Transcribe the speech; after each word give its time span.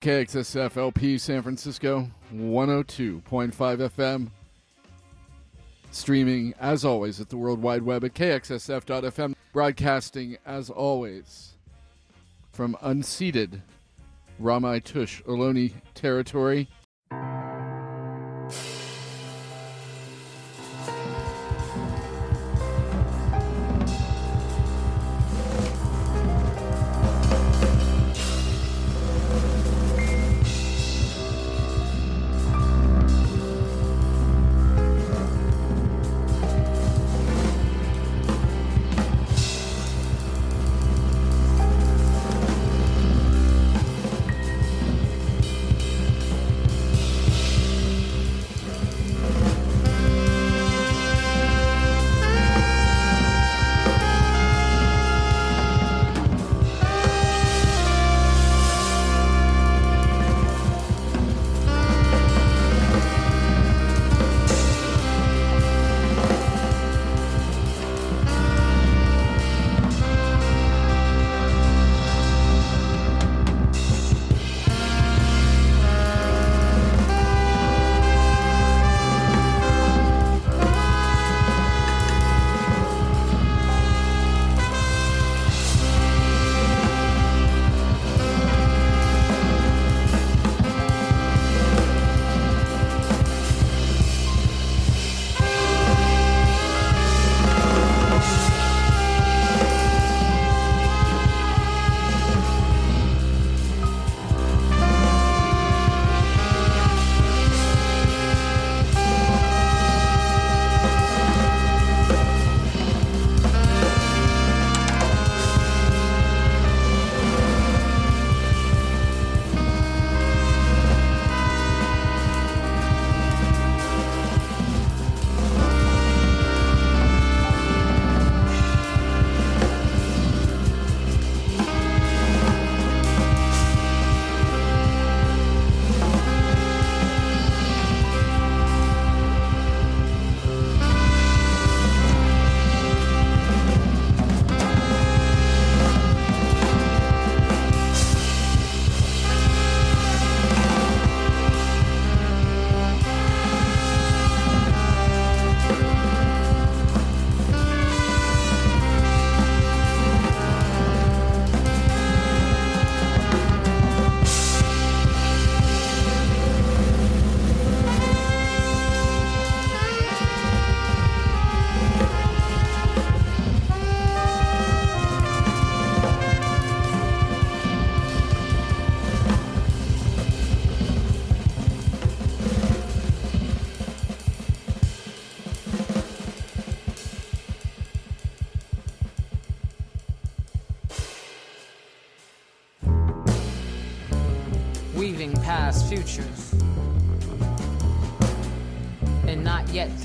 KXSF 0.00 0.78
LP 0.78 1.18
San 1.18 1.42
Francisco 1.42 2.10
102.5 2.34 3.20
FM. 3.52 4.30
Streaming 5.90 6.54
as 6.58 6.86
always 6.86 7.20
at 7.20 7.28
the 7.28 7.36
World 7.36 7.60
Wide 7.60 7.82
Web 7.82 8.04
at 8.04 8.14
KXSF.FM. 8.14 9.34
Broadcasting 9.52 10.38
as 10.46 10.70
always 10.70 11.50
from 12.50 12.78
unceded 12.82 13.60
Ramaytush 14.40 15.22
Ohlone 15.24 15.74
territory. 15.94 16.66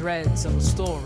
Threads 0.06 0.46
of 0.46 0.56
a 0.56 0.62
story. 0.62 1.05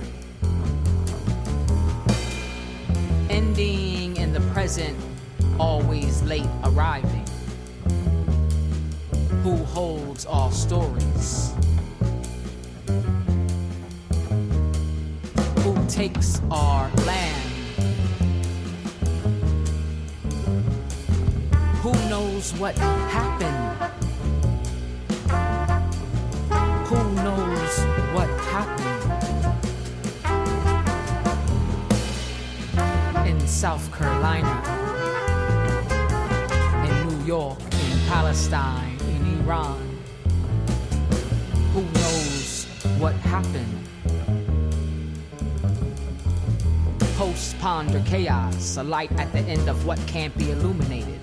Of 49.79 49.85
what 49.85 49.99
can't 50.07 50.37
be 50.37 50.51
illuminated. 50.51 51.19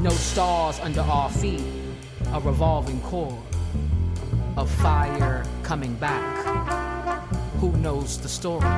No 0.00 0.10
stars 0.10 0.78
under 0.80 1.00
our 1.00 1.30
feet, 1.30 1.62
a 2.34 2.40
revolving 2.40 3.00
core 3.00 3.42
of 4.58 4.70
fire 4.70 5.44
coming 5.62 5.94
back. 5.94 6.22
Who 7.60 7.72
knows 7.78 8.18
the 8.18 8.28
story? 8.28 8.68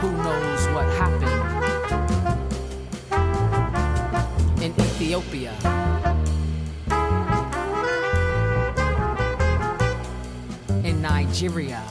Who 0.00 0.12
knows 0.12 0.66
what 0.74 0.86
happened 1.02 1.42
in 4.62 4.72
Ethiopia? 4.72 5.52
In 10.84 11.02
Nigeria? 11.02 11.82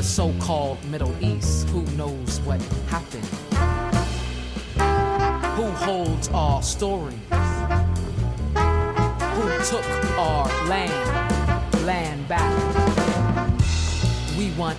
The 0.00 0.06
so 0.06 0.32
called 0.38 0.82
Middle 0.86 1.14
East, 1.22 1.68
who 1.68 1.82
knows 1.94 2.40
what 2.46 2.58
happened? 2.88 3.26
Who 5.56 5.66
holds 5.84 6.28
our 6.28 6.62
stories? 6.62 7.18
Who 9.34 9.44
took 9.62 9.84
our 10.16 10.46
land, 10.68 11.84
land 11.84 12.26
back? 12.28 12.50
We 14.38 14.52
want 14.52 14.78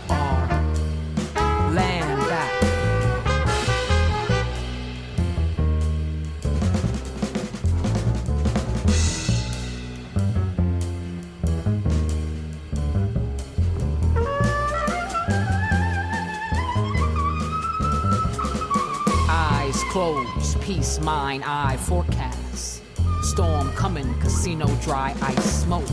peace, 20.61 20.99
mine, 20.99 21.41
eye 21.43 21.75
forecast. 21.75 22.83
Storm 23.23 23.71
coming, 23.71 24.13
casino 24.19 24.67
dry 24.81 25.15
ice 25.21 25.63
smoke. 25.63 25.87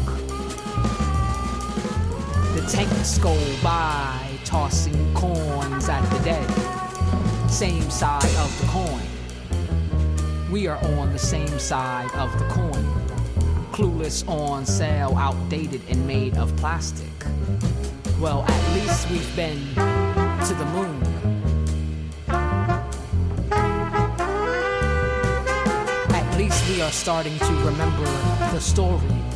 The 2.54 2.68
tanks 2.70 3.18
go 3.18 3.34
by, 3.62 4.28
tossing 4.44 5.14
coins 5.14 5.88
at 5.88 6.02
the 6.10 6.18
dead. 6.22 7.50
Same 7.50 7.90
side 7.90 8.24
of 8.36 8.60
the 8.60 8.66
coin. 8.66 9.06
We 10.52 10.66
are 10.66 10.78
on 10.98 11.12
the 11.12 11.18
same 11.18 11.58
side 11.58 12.10
of 12.14 12.30
the 12.38 12.44
coin. 12.48 12.84
Clueless 13.72 14.28
on 14.28 14.66
sale, 14.66 15.16
outdated 15.16 15.80
and 15.88 16.06
made 16.06 16.36
of 16.36 16.54
plastic. 16.56 17.06
Well, 18.20 18.44
at 18.46 18.74
least 18.74 19.10
we've 19.10 19.36
been 19.36 19.74
to 19.74 20.54
the 20.54 20.66
moon. 20.72 21.37
Starting 26.90 27.38
to 27.38 27.52
remember 27.64 28.04
the 28.52 28.60
stories. 28.60 29.27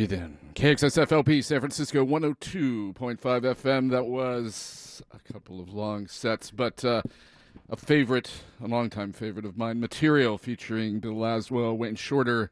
Breathe 0.00 0.14
in. 0.14 0.38
KXSFLP 0.54 1.44
San 1.44 1.60
Francisco 1.60 2.06
102.5 2.06 2.94
FM. 3.20 3.90
That 3.90 4.06
was 4.06 5.02
a 5.12 5.18
couple 5.30 5.60
of 5.60 5.74
long 5.74 6.06
sets, 6.06 6.50
but 6.50 6.82
uh, 6.82 7.02
a 7.68 7.76
favorite, 7.76 8.30
a 8.64 8.66
longtime 8.66 9.12
favorite 9.12 9.44
of 9.44 9.58
mine, 9.58 9.78
Material 9.78 10.38
featuring 10.38 11.00
Bill 11.00 11.12
Laswell, 11.12 11.76
Wayne 11.76 11.96
Shorter, 11.96 12.50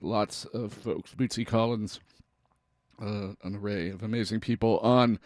lots 0.00 0.46
of 0.46 0.72
folks, 0.72 1.12
Bootsy 1.14 1.46
Collins, 1.46 2.00
uh, 3.02 3.34
an 3.42 3.56
array 3.56 3.90
of 3.90 4.02
amazing 4.02 4.40
people 4.40 4.78
on 4.78 5.18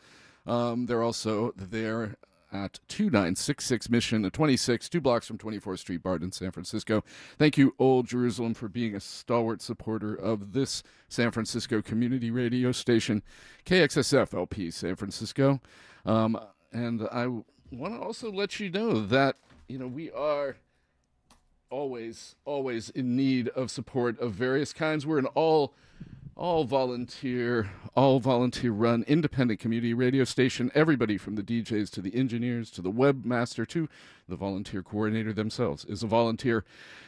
Um, 0.46 0.86
they're 0.86 1.04
also 1.04 1.52
there 1.56 2.16
at 2.52 2.80
2966 2.88 3.90
Mission 3.90 4.30
26, 4.30 4.90
two 4.90 5.02
blocks 5.02 5.28
from 5.28 5.38
24th 5.38 5.80
Street, 5.80 6.04
Barton, 6.04 6.32
San 6.32 6.52
Francisco. 6.52 7.04
Thank 7.38 7.58
you, 7.58 7.76
Old 7.80 8.08
Jerusalem, 8.08 8.54
for 8.54 8.68
being 8.68 8.96
a 8.96 9.00
stalwart 9.00 9.62
supporter 9.62 10.16
of 10.16 10.54
this 10.54 10.84
San 11.08 11.32
Francisco 11.32 11.82
community 11.82 12.32
radio 12.32 12.72
station, 12.72 13.24
KXSF 13.66 14.34
LP 14.34 14.72
San 14.72 14.96
Francisco. 14.96 15.60
Um, 16.06 16.40
and 16.72 17.08
I 17.12 17.28
want 17.72 17.94
to 17.94 18.00
also 18.00 18.32
let 18.32 18.60
you 18.60 18.70
know 18.70 19.06
that, 19.06 19.36
you 19.68 19.78
know, 19.78 19.88
we 19.88 20.12
are 20.12 20.58
always, 21.70 22.36
always 22.46 22.90
in 22.90 23.16
need 23.16 23.48
of 23.50 23.70
support 23.70 24.20
of 24.20 24.34
various 24.34 24.74
kinds. 24.74 25.06
We're 25.06 25.20
an 25.20 25.28
all 25.28 25.74
all 26.36 26.64
volunteer, 26.64 27.70
all 27.96 28.20
volunteer 28.20 28.72
run 28.72 29.04
independent 29.08 29.60
community 29.60 29.94
radio 29.94 30.24
station. 30.24 30.72
Everybody 30.74 31.18
from 31.18 31.36
the 31.36 31.44
DJs 31.44 31.90
to 31.92 32.02
the 32.02 32.16
engineers 32.16 32.72
to 32.72 32.82
the 32.82 32.92
webmaster 32.92 33.68
to 33.70 33.90
the 34.28 34.36
volunteer 34.36 34.82
coordinator 34.82 35.34
themselves 35.34 35.86
is 35.86 36.04
a 36.04 36.08
volunteer. 36.08 36.64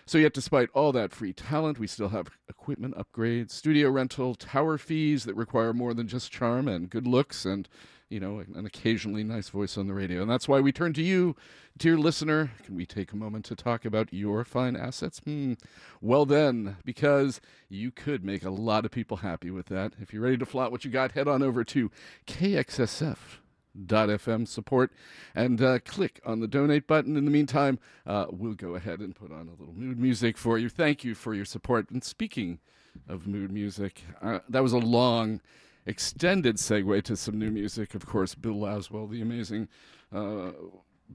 So, 0.05 0.17
yet 0.17 0.33
despite 0.33 0.69
all 0.73 0.91
that 0.91 1.13
free 1.13 1.33
talent, 1.33 1.79
we 1.79 1.87
still 1.87 2.09
have 2.09 2.29
equipment 2.49 2.95
upgrades, 2.95 3.51
studio 3.51 3.89
rental, 3.89 4.35
tower 4.35 4.77
fees 4.77 5.23
that 5.25 5.35
require 5.35 5.73
more 5.73 5.93
than 5.93 6.07
just 6.07 6.31
charm 6.31 6.67
and 6.67 6.89
good 6.89 7.07
looks 7.07 7.45
and 7.45 7.69
you 8.11 8.19
know, 8.19 8.39
an 8.39 8.65
occasionally 8.65 9.23
nice 9.23 9.47
voice 9.47 9.77
on 9.77 9.87
the 9.87 9.93
radio. 9.93 10.21
And 10.21 10.29
that's 10.29 10.45
why 10.47 10.59
we 10.59 10.73
turn 10.73 10.91
to 10.93 11.01
you, 11.01 11.35
dear 11.77 11.97
listener. 11.97 12.51
Can 12.65 12.75
we 12.75 12.85
take 12.85 13.13
a 13.13 13.15
moment 13.15 13.45
to 13.45 13.55
talk 13.55 13.85
about 13.85 14.13
your 14.13 14.43
fine 14.43 14.75
assets? 14.75 15.19
Hmm. 15.19 15.53
Well, 16.01 16.25
then, 16.25 16.75
because 16.83 17.39
you 17.69 17.89
could 17.89 18.25
make 18.25 18.43
a 18.43 18.49
lot 18.49 18.83
of 18.83 18.91
people 18.91 19.15
happy 19.17 19.49
with 19.49 19.67
that. 19.67 19.93
If 19.99 20.13
you're 20.13 20.23
ready 20.23 20.37
to 20.37 20.45
flaunt 20.45 20.73
what 20.73 20.83
you 20.83 20.91
got, 20.91 21.13
head 21.13 21.29
on 21.29 21.41
over 21.41 21.63
to 21.63 21.89
KXSF.FM 22.27 24.45
support 24.45 24.91
and 25.33 25.61
uh, 25.61 25.79
click 25.79 26.19
on 26.25 26.41
the 26.41 26.49
donate 26.49 26.87
button. 26.87 27.15
In 27.15 27.23
the 27.23 27.31
meantime, 27.31 27.79
uh, 28.05 28.25
we'll 28.29 28.55
go 28.55 28.75
ahead 28.75 28.99
and 28.99 29.15
put 29.15 29.31
on 29.31 29.47
a 29.47 29.53
little 29.57 29.73
mood 29.73 29.97
music 29.97 30.37
for 30.37 30.57
you. 30.57 30.67
Thank 30.67 31.05
you 31.05 31.15
for 31.15 31.33
your 31.33 31.45
support. 31.45 31.89
And 31.89 32.03
speaking 32.03 32.59
of 33.07 33.25
mood 33.25 33.53
music, 33.53 34.03
uh, 34.21 34.39
that 34.49 34.61
was 34.61 34.73
a 34.73 34.79
long 34.79 35.39
extended 35.85 36.57
segue 36.57 37.03
to 37.03 37.15
some 37.15 37.39
new 37.39 37.49
music. 37.49 37.95
Of 37.95 38.05
course, 38.05 38.35
Bill 38.35 38.55
Laswell, 38.55 39.09
the 39.09 39.21
amazing 39.21 39.67
uh, 40.13 40.51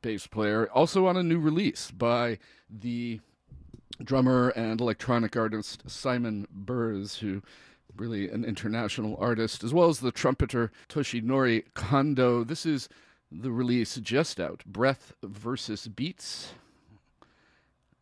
bass 0.01 0.27
player, 0.27 0.69
also 0.71 1.07
on 1.07 1.17
a 1.17 1.23
new 1.23 1.39
release 1.39 1.91
by 1.91 2.39
the 2.69 3.21
drummer 4.03 4.51
and 4.51 4.81
electronic 4.81 5.37
artist 5.37 5.83
Simon 5.87 6.47
Berz, 6.53 7.19
who 7.19 7.43
really 7.97 8.29
an 8.29 8.45
international 8.45 9.17
artist, 9.19 9.65
as 9.65 9.73
well 9.73 9.89
as 9.89 10.01
the 10.01 10.13
trumpeter 10.13 10.71
Toshinori 10.89 11.65
Kondo. 11.75 12.45
This 12.45 12.67
is 12.67 12.89
the 13.31 13.51
release 13.51 13.97
just 13.97 14.39
out, 14.39 14.65
Breath 14.67 15.13
versus 15.23 15.89
Beats. 15.89 16.53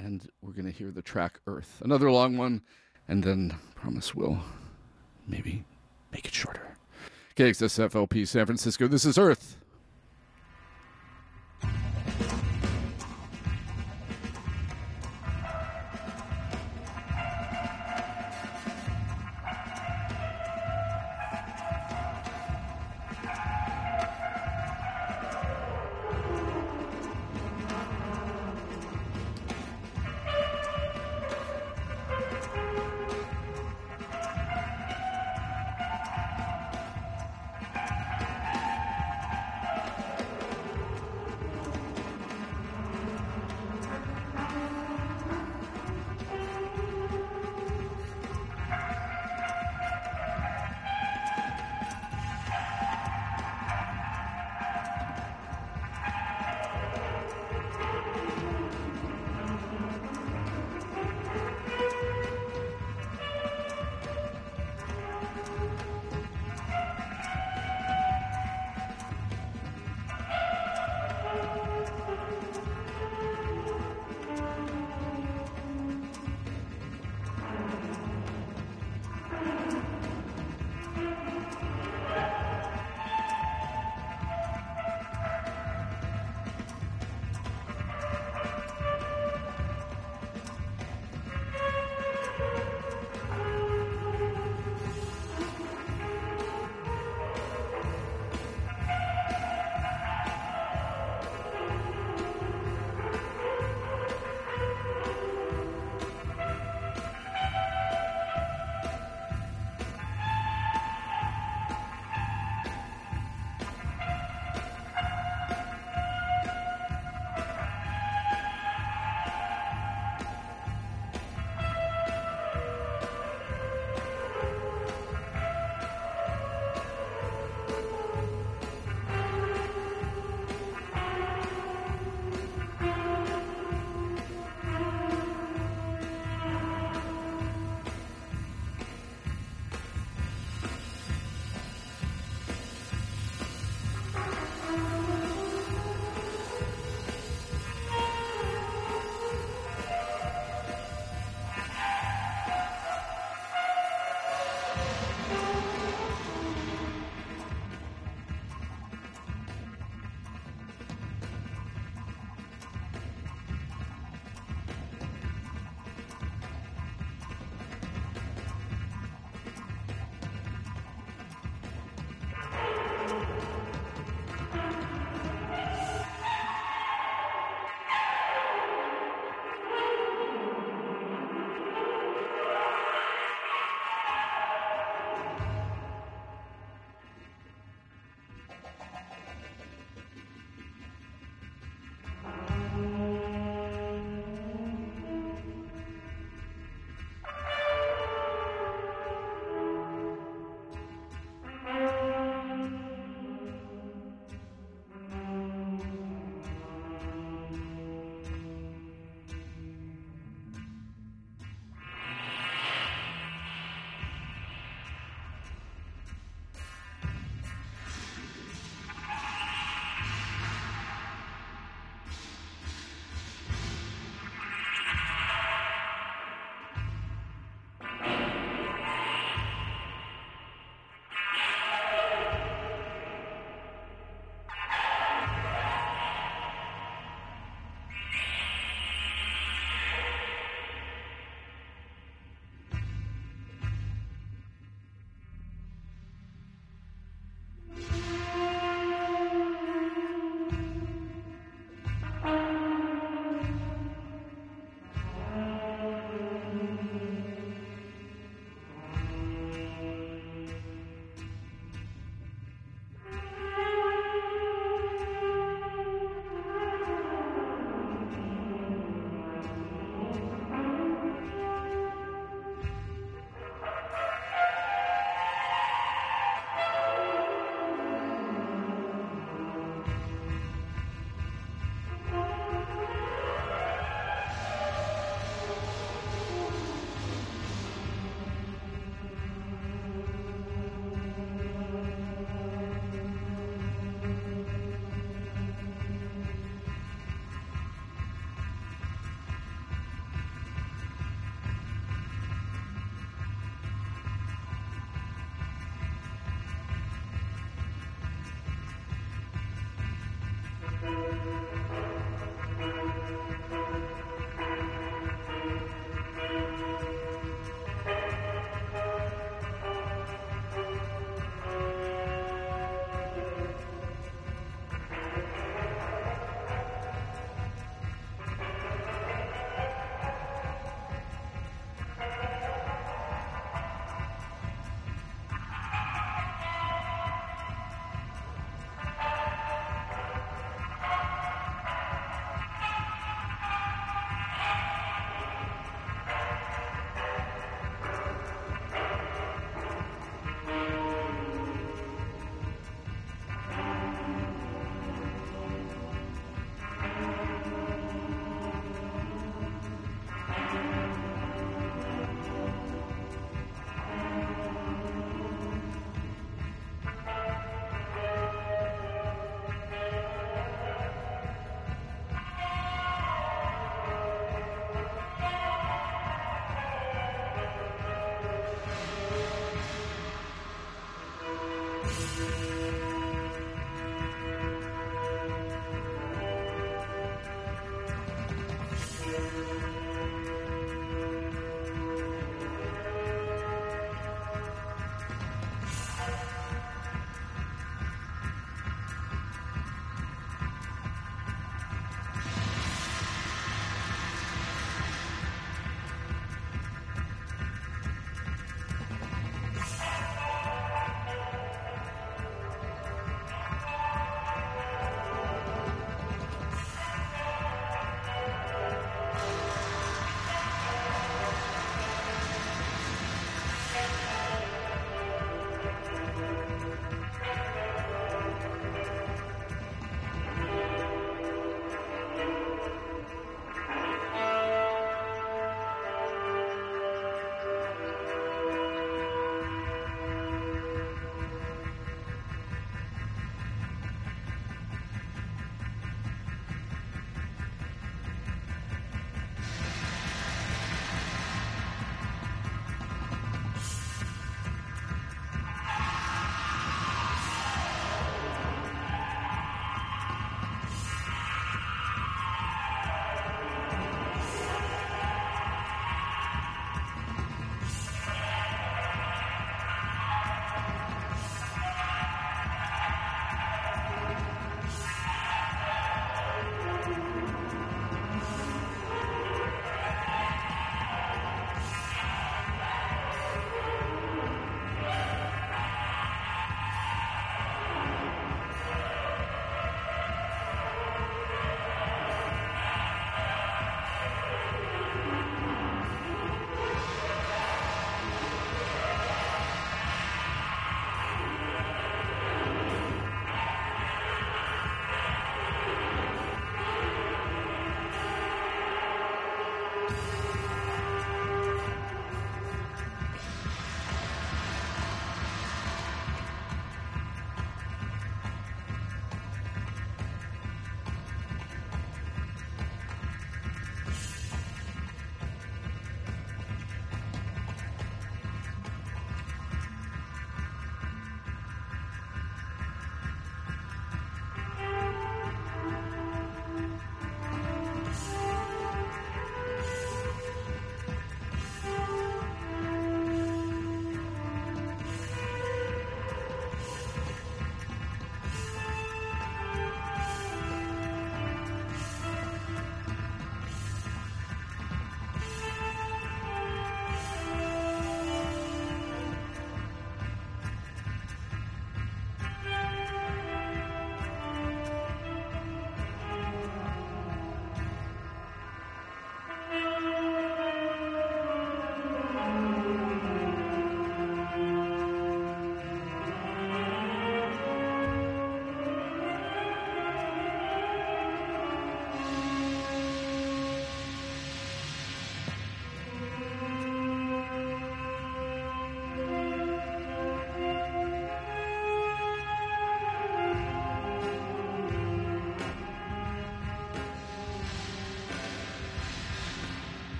And 0.00 0.28
we're 0.40 0.52
going 0.52 0.64
to 0.64 0.70
hear 0.70 0.90
the 0.90 1.02
track 1.02 1.40
Earth. 1.46 1.80
Another 1.84 2.10
long 2.10 2.36
one, 2.36 2.62
and 3.06 3.22
then 3.22 3.56
promise 3.74 4.14
we'll 4.14 4.40
maybe 5.26 5.64
Make 6.12 6.26
it 6.26 6.34
shorter. 6.34 6.76
KXSFLP 7.36 8.28
San 8.28 8.46
Francisco. 8.46 8.86
This 8.86 9.04
is 9.04 9.16
Earth. 9.16 9.56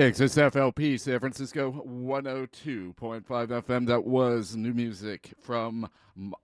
KXSFLP 0.00 0.98
San 0.98 1.20
Francisco 1.20 1.84
102.5 1.86 3.22
FM. 3.26 3.86
That 3.86 4.02
was 4.02 4.56
new 4.56 4.72
music 4.72 5.34
from 5.38 5.90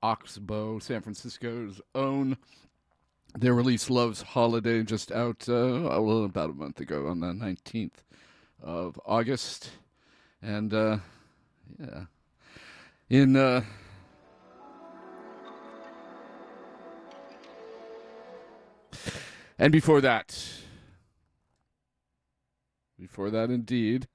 Oxbow, 0.03 0.79
San 0.79 1.01
Francisco's 1.01 1.81
own. 1.95 2.37
Their 3.35 3.55
release 3.55 3.89
Love's 3.89 4.21
Holiday 4.21 4.83
just 4.83 5.11
out 5.11 5.49
uh, 5.49 5.55
about 5.55 6.51
a 6.51 6.53
month 6.53 6.81
ago 6.81 7.07
on 7.07 7.21
the 7.21 7.29
19th 7.29 8.03
of 8.63 9.01
August. 9.07 9.71
And 10.43 10.75
uh, 10.75 10.99
yeah. 11.81 12.05
In 13.09 13.37
uh, 13.37 13.65
and 19.59 19.73
before 19.73 20.03
that, 20.03 20.66
before 22.99 23.31
that, 23.31 23.51
indeed, 23.51 24.09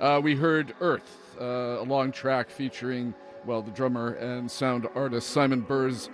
uh, 0.00 0.20
we 0.22 0.36
heard 0.36 0.74
Earth, 0.80 1.36
uh, 1.40 1.80
a 1.80 1.84
long 1.84 2.12
track 2.12 2.50
featuring, 2.50 3.14
well, 3.44 3.62
the 3.62 3.70
drummer 3.70 4.14
and 4.14 4.50
sound 4.50 4.86
artist 4.94 5.30
Simon 5.30 5.62
Berz, 5.62 6.08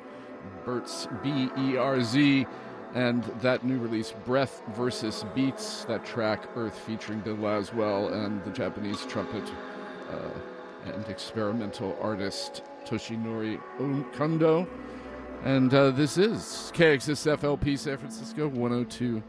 Bertz, 0.65 1.07
B 1.23 1.51
E 1.61 1.77
R 1.77 2.03
Z, 2.03 2.47
and 2.95 3.25
that 3.41 3.65
new 3.65 3.79
release, 3.79 4.13
Breath 4.25 4.63
versus 4.75 5.25
Beats, 5.35 5.85
that 5.85 6.05
track, 6.05 6.49
Earth, 6.57 6.79
featuring 6.79 7.21
Bill 7.21 7.37
Laswell 7.37 8.13
and 8.13 8.43
the 8.45 8.51
Japanese 8.51 9.05
trumpet 9.07 9.45
uh, 10.11 10.91
and 10.93 11.07
experimental 11.09 11.97
artist 12.01 12.63
Toshinori 12.85 13.61
Kondo. 14.13 14.67
And 15.45 15.73
uh, 15.73 15.91
this 15.91 16.19
is 16.19 16.71
KXSFLP 16.75 17.79
San 17.79 17.97
Francisco 17.97 18.51
102.5 18.51 19.23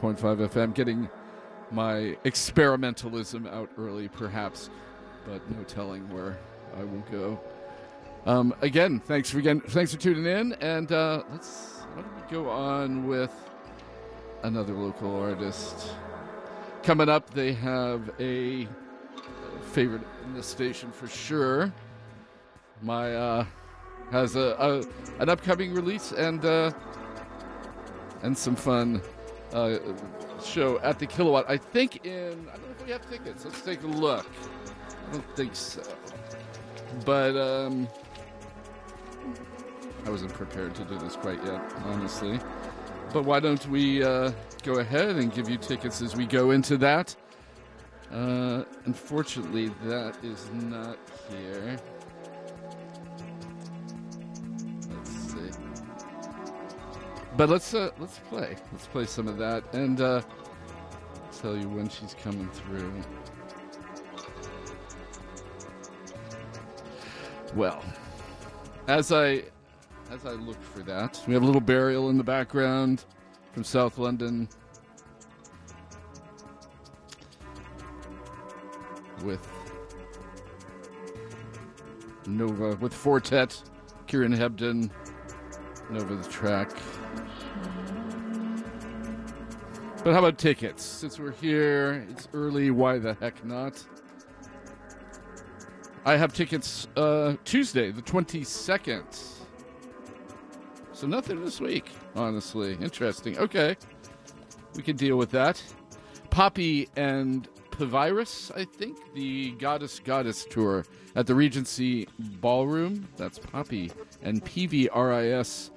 FM, 0.00 0.74
getting 0.74 1.08
my 1.70 2.16
experimentalism 2.24 3.50
out 3.52 3.70
early, 3.78 4.08
perhaps, 4.08 4.70
but 5.26 5.48
no 5.50 5.62
telling 5.64 6.08
where 6.12 6.38
I 6.76 6.84
will 6.84 7.04
go. 7.10 7.40
Um, 8.26 8.54
again, 8.62 9.00
thanks 9.00 9.30
for 9.30 9.38
again, 9.38 9.60
thanks 9.60 9.92
for 9.92 10.00
tuning 10.00 10.26
in, 10.26 10.52
and 10.54 10.90
uh, 10.92 11.22
let's 11.30 11.82
go 12.30 12.48
on 12.48 13.06
with 13.06 13.32
another 14.42 14.72
local 14.72 15.14
artist. 15.20 15.90
Coming 16.82 17.08
up, 17.08 17.30
they 17.30 17.52
have 17.52 18.10
a 18.20 18.66
favorite 19.72 20.02
in 20.24 20.34
the 20.34 20.42
station 20.42 20.90
for 20.92 21.08
sure. 21.08 21.72
My 22.82 23.14
uh, 23.14 23.46
has 24.10 24.36
a, 24.36 24.56
a 24.58 25.22
an 25.22 25.28
upcoming 25.28 25.74
release 25.74 26.12
and 26.12 26.44
uh, 26.44 26.70
and 28.22 28.36
some 28.36 28.56
fun 28.56 29.02
uh, 29.52 29.78
show 30.44 30.78
at 30.80 30.98
the 30.98 31.06
Kilowatt. 31.06 31.44
I 31.48 31.56
think 31.56 32.04
in 32.04 32.48
I 32.52 32.56
don't 32.56 32.66
know 32.66 32.74
if 32.78 32.86
we 32.86 32.92
have 32.92 33.08
tickets. 33.08 33.44
Let's 33.44 33.60
take 33.62 33.82
a 33.82 33.86
look. 33.86 34.26
I 35.08 35.12
don't 35.12 35.36
think 35.36 35.54
so, 35.54 35.82
but 37.04 37.36
um, 37.36 37.88
I 40.06 40.10
wasn't 40.10 40.32
prepared 40.34 40.74
to 40.76 40.84
do 40.84 40.98
this 40.98 41.16
quite 41.16 41.42
yet, 41.44 41.60
honestly. 41.84 42.38
But 43.12 43.24
why 43.24 43.40
don't 43.40 43.64
we 43.68 44.02
uh, 44.02 44.32
go 44.62 44.80
ahead 44.80 45.16
and 45.16 45.32
give 45.32 45.48
you 45.48 45.56
tickets 45.56 46.02
as 46.02 46.16
we 46.16 46.26
go 46.26 46.50
into 46.50 46.76
that? 46.78 47.14
Uh, 48.12 48.64
unfortunately, 48.86 49.68
that 49.84 50.16
is 50.22 50.50
not 50.52 50.98
here. 51.30 51.76
But 57.36 57.48
let's 57.48 57.74
uh, 57.74 57.90
let's 57.98 58.18
play. 58.30 58.56
Let's 58.72 58.86
play 58.86 59.06
some 59.06 59.26
of 59.26 59.38
that 59.38 59.64
and 59.74 60.00
uh, 60.00 60.22
tell 61.40 61.56
you 61.56 61.68
when 61.68 61.88
she's 61.88 62.14
coming 62.14 62.48
through. 62.50 62.92
Well, 67.54 67.84
as 68.86 69.10
I 69.10 69.44
as 70.10 70.24
I 70.26 70.32
look 70.32 70.62
for 70.62 70.80
that, 70.80 71.20
we 71.26 71.34
have 71.34 71.42
a 71.42 71.46
little 71.46 71.60
burial 71.60 72.08
in 72.10 72.18
the 72.18 72.24
background 72.24 73.04
from 73.52 73.64
South 73.64 73.98
London 73.98 74.48
with 79.24 79.46
Nova, 82.26 82.76
with 82.76 82.94
Four 82.94 83.20
Tet, 83.20 83.60
Kieran 84.06 84.32
Hebden, 84.36 84.90
Nova 85.90 86.14
the 86.14 86.28
track. 86.28 86.70
But 90.04 90.12
how 90.12 90.18
about 90.18 90.36
tickets? 90.36 90.84
Since 90.84 91.18
we're 91.18 91.32
here, 91.32 92.06
it's 92.10 92.28
early, 92.34 92.70
why 92.70 92.98
the 92.98 93.14
heck 93.14 93.42
not? 93.42 93.82
I 96.04 96.18
have 96.18 96.34
tickets 96.34 96.86
uh, 96.96 97.36
Tuesday, 97.44 97.90
the 97.90 98.02
22nd. 98.02 99.04
So 100.92 101.06
nothing 101.06 101.42
this 101.42 101.58
week, 101.58 101.90
honestly. 102.14 102.76
Interesting. 102.82 103.38
Okay. 103.38 103.76
We 104.76 104.82
can 104.82 104.96
deal 104.96 105.16
with 105.16 105.30
that. 105.30 105.62
Poppy 106.28 106.88
and 106.96 107.48
Pavirus, 107.70 108.54
I 108.54 108.64
think, 108.64 108.98
the 109.14 109.52
Goddess 109.52 109.98
Goddess 110.00 110.44
tour 110.44 110.84
at 111.16 111.26
the 111.26 111.34
Regency 111.34 112.08
Ballroom. 112.18 113.08
That's 113.16 113.38
Poppy 113.38 113.90
and 114.22 114.44
PVRIS 114.44 115.70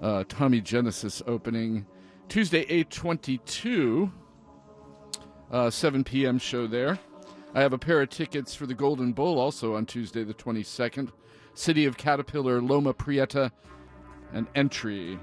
uh, 0.00 0.24
Tommy 0.28 0.60
Genesis 0.60 1.22
opening 1.26 1.86
Tuesday, 2.28 2.60
822, 2.60 4.12
uh, 5.50 5.70
7 5.70 6.04
p.m. 6.04 6.38
show 6.38 6.66
there. 6.66 6.98
I 7.54 7.60
have 7.62 7.72
a 7.72 7.78
pair 7.78 8.02
of 8.02 8.10
tickets 8.10 8.54
for 8.54 8.66
the 8.66 8.74
Golden 8.74 9.12
Bull 9.12 9.38
also 9.38 9.74
on 9.74 9.86
Tuesday, 9.86 10.22
the 10.24 10.34
22nd. 10.34 11.10
City 11.54 11.86
of 11.86 11.96
Caterpillar, 11.96 12.62
Loma 12.62 12.94
Prieta, 12.94 13.50
and 14.32 14.46
Entry. 14.54 15.18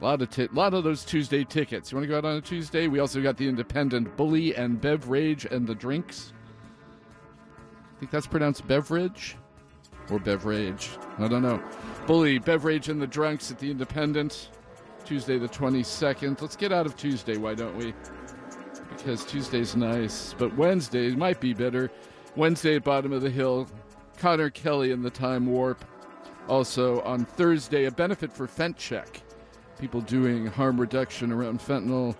A 0.00 0.04
lot 0.04 0.22
of 0.22 0.30
t- 0.30 0.48
lot 0.52 0.74
of 0.74 0.84
those 0.84 1.04
Tuesday 1.04 1.42
tickets. 1.42 1.90
You 1.90 1.96
want 1.96 2.04
to 2.04 2.08
go 2.08 2.18
out 2.18 2.24
on 2.24 2.36
a 2.36 2.40
Tuesday? 2.40 2.86
We 2.86 3.00
also 3.00 3.22
got 3.22 3.38
the 3.38 3.48
Independent 3.48 4.16
Bully 4.16 4.54
and 4.54 4.80
Beverage 4.80 5.46
and 5.46 5.66
the 5.66 5.74
Drinks. 5.74 6.32
I 7.96 7.98
think 7.98 8.12
that's 8.12 8.26
pronounced 8.26 8.68
beverage 8.68 9.36
or 10.10 10.18
beverage. 10.18 10.90
I 11.18 11.28
don't 11.28 11.42
know. 11.42 11.62
Bully, 12.06 12.38
Beverage, 12.38 12.88
and 12.88 13.00
the 13.00 13.06
Drunks 13.06 13.50
at 13.50 13.58
the 13.58 13.70
Independent. 13.70 14.50
Tuesday 15.04 15.38
the 15.38 15.48
22nd. 15.48 16.40
Let's 16.40 16.56
get 16.56 16.72
out 16.72 16.84
of 16.84 16.96
Tuesday, 16.96 17.36
why 17.36 17.54
don't 17.54 17.76
we? 17.76 17.94
Because 18.88 19.24
Tuesday's 19.24 19.76
nice, 19.76 20.34
but 20.36 20.56
Wednesday 20.56 21.10
might 21.10 21.40
be 21.40 21.54
better. 21.54 21.90
Wednesday 22.34 22.76
at 22.76 22.84
Bottom 22.84 23.12
of 23.12 23.22
the 23.22 23.30
Hill, 23.30 23.68
Connor 24.18 24.50
Kelly 24.50 24.92
and 24.92 25.04
the 25.04 25.10
Time 25.10 25.46
Warp. 25.46 25.84
Also 26.48 27.00
on 27.02 27.24
Thursday, 27.24 27.84
a 27.84 27.90
benefit 27.90 28.32
for 28.32 28.46
Fent 28.46 28.76
Check. 28.76 29.22
People 29.78 30.00
doing 30.00 30.46
harm 30.46 30.80
reduction 30.80 31.32
around 31.32 31.60
fentanyl, 31.60 32.16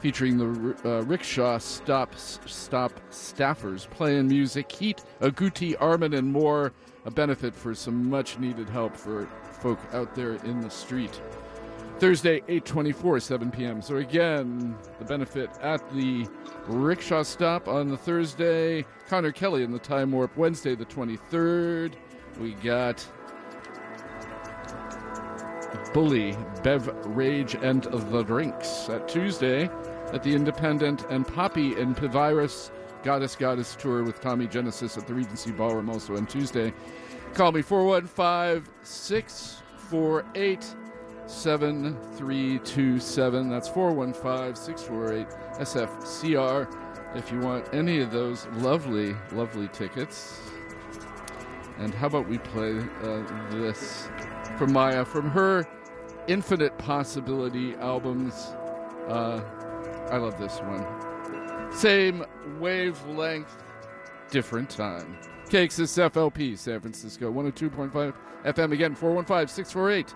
featuring 0.00 0.36
the 0.36 0.76
uh, 0.84 1.02
rickshaw 1.04 1.58
stop 1.58 2.14
stop 2.16 2.92
staffers 3.10 3.88
playing 3.90 4.28
music, 4.28 4.70
heat, 4.70 5.02
agouti, 5.20 5.74
Armin, 5.80 6.14
and 6.14 6.32
more. 6.32 6.72
A 7.04 7.10
benefit 7.10 7.54
for 7.54 7.74
some 7.74 8.08
much 8.08 8.38
needed 8.38 8.68
help 8.68 8.96
for 8.96 9.26
folk 9.60 9.78
out 9.92 10.14
there 10.14 10.34
in 10.34 10.60
the 10.60 10.70
street. 10.70 11.20
Thursday, 11.98 12.36
824, 12.48 13.20
7 13.20 13.50
p.m. 13.50 13.82
So 13.82 13.96
again, 13.96 14.76
the 14.98 15.04
benefit 15.04 15.50
at 15.60 15.88
the 15.94 16.26
rickshaw 16.66 17.22
stop 17.22 17.68
on 17.68 17.88
the 17.88 17.96
Thursday. 17.96 18.84
Connor 19.08 19.32
Kelly 19.32 19.62
in 19.62 19.70
the 19.70 19.78
Time 19.78 20.12
Warp. 20.12 20.36
Wednesday, 20.36 20.74
the 20.74 20.84
23rd. 20.84 21.94
We 22.40 22.54
got 22.54 23.06
Bully, 25.92 26.36
Bev 26.62 26.88
Rage, 27.04 27.54
and 27.54 27.82
the 27.84 28.22
Drinks. 28.22 28.88
At 28.88 29.08
Tuesday, 29.08 29.68
at 30.12 30.22
the 30.22 30.34
Independent, 30.34 31.04
and 31.10 31.26
Poppy 31.26 31.74
and 31.74 31.96
Pivirus 31.96 32.70
Goddess 33.02 33.36
Goddess 33.36 33.76
Tour 33.76 34.04
with 34.04 34.20
Tommy 34.20 34.46
Genesis 34.46 34.96
at 34.96 35.06
the 35.06 35.12
Regency 35.14 35.52
Ballroom 35.52 35.90
also 35.90 36.16
on 36.16 36.26
Tuesday. 36.26 36.72
Call 37.34 37.52
me 37.52 37.62
415 37.62 38.64
648 38.82 40.76
7327. 41.26 43.48
That's 43.48 43.68
415 43.68 44.54
648 44.54 45.26
SFCR 45.60 46.68
if 47.14 47.30
you 47.30 47.40
want 47.40 47.72
any 47.74 48.00
of 48.00 48.10
those 48.10 48.46
lovely, 48.54 49.14
lovely 49.32 49.68
tickets. 49.68 50.40
And 51.78 51.94
how 51.94 52.06
about 52.06 52.28
we 52.28 52.38
play 52.38 52.78
uh, 53.02 53.22
this 53.50 54.08
from 54.56 54.72
Maya 54.72 55.04
from 55.04 55.30
her 55.30 55.66
Infinite 56.28 56.76
Possibility 56.78 57.74
albums? 57.76 58.34
Uh, 59.08 59.42
I 60.10 60.18
love 60.18 60.38
this 60.38 60.58
one. 60.60 61.11
Same 61.74 62.24
wavelength, 62.58 63.62
different 64.30 64.70
time. 64.70 65.16
KXSFLP, 65.48 66.56
San 66.56 66.80
Francisco, 66.80 67.30
102.5 67.32 68.14
FM. 68.44 68.72
Again, 68.72 68.94
415 68.94 69.48
648 69.48 70.14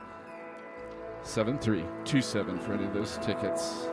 7327 1.23 2.59
for 2.61 2.73
any 2.75 2.85
of 2.85 2.95
those 2.95 3.19
tickets. 3.19 3.89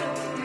Show. 0.00 0.39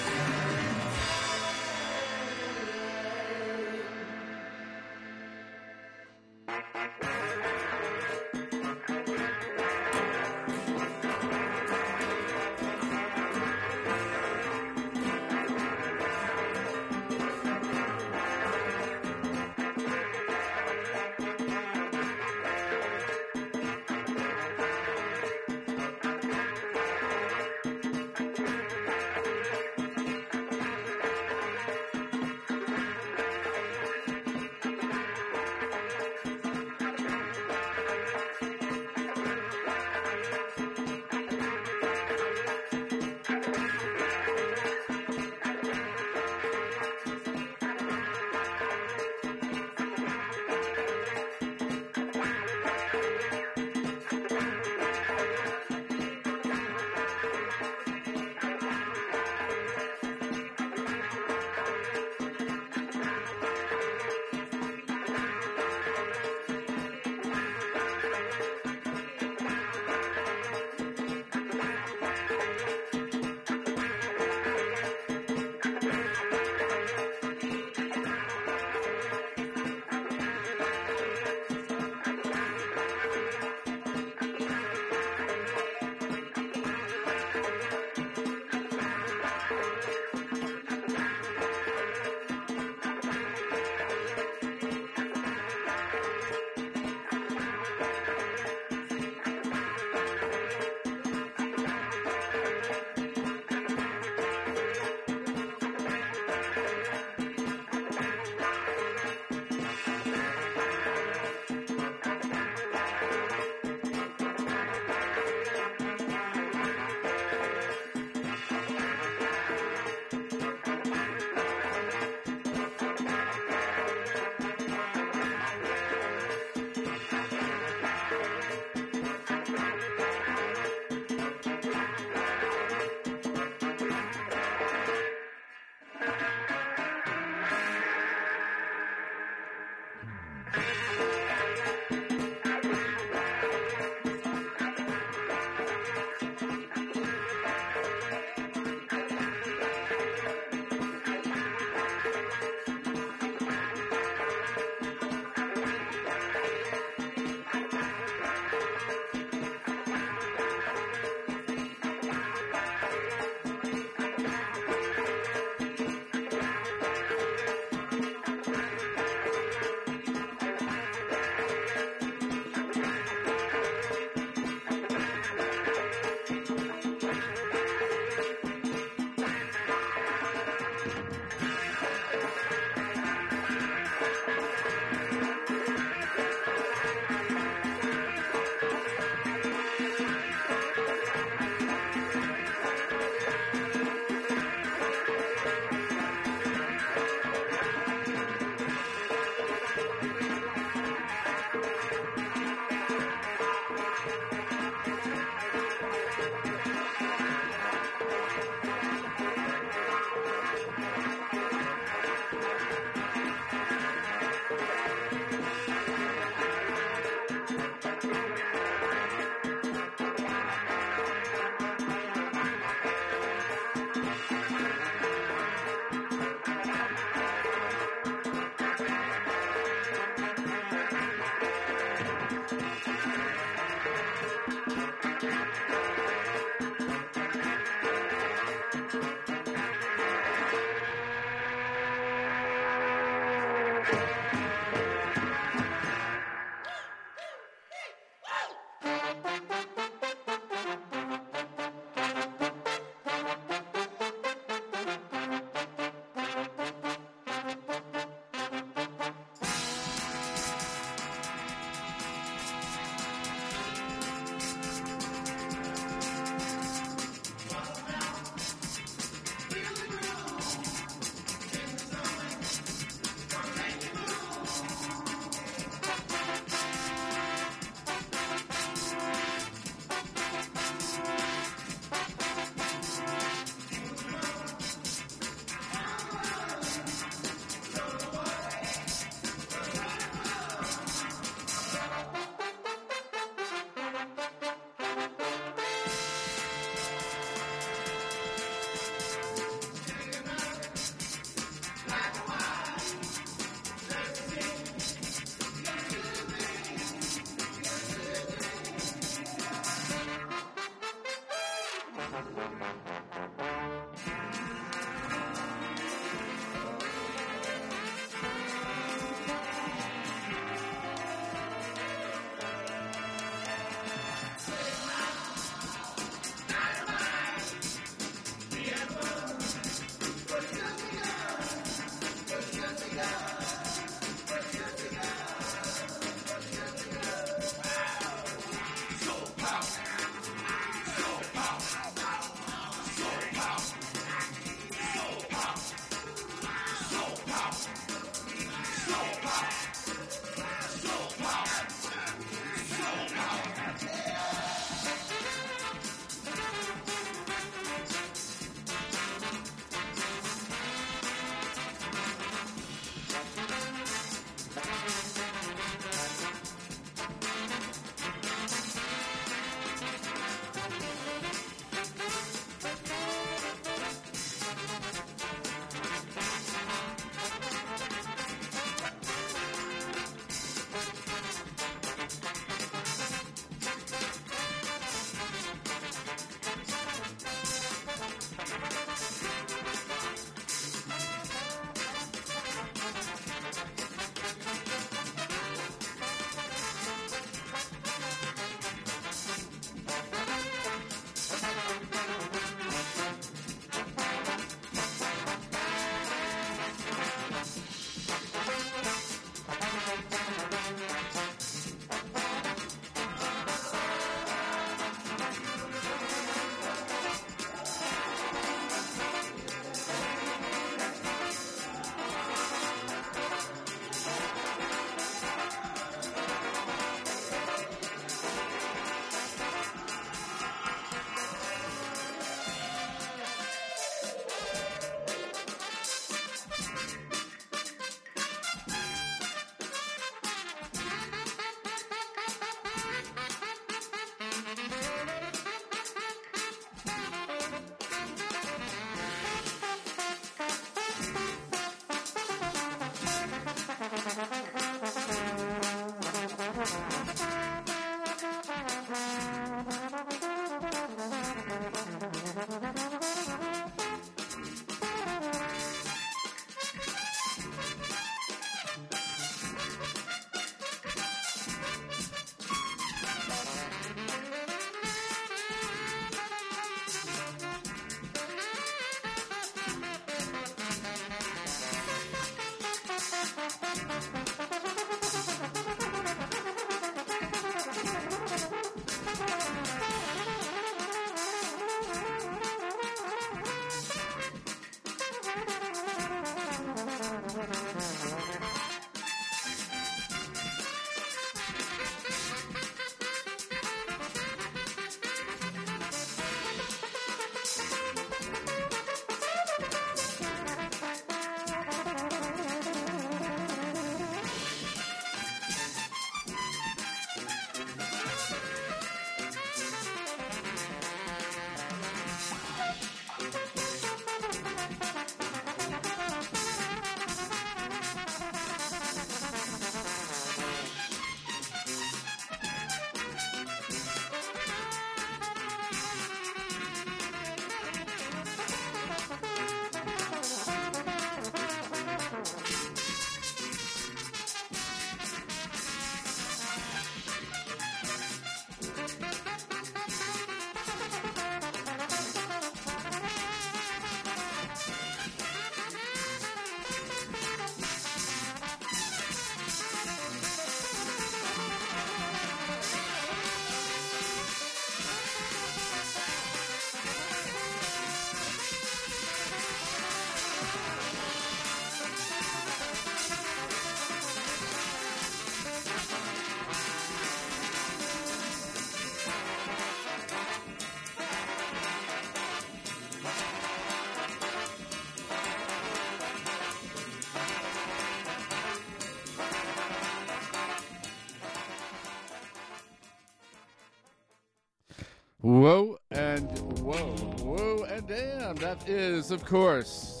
Whoa 595.28 595.78
and 595.90 596.26
whoa, 596.60 596.86
whoa 597.20 597.64
and 597.64 597.86
damn. 597.86 598.36
That 598.36 598.66
is, 598.66 599.10
of 599.10 599.26
course, 599.26 600.00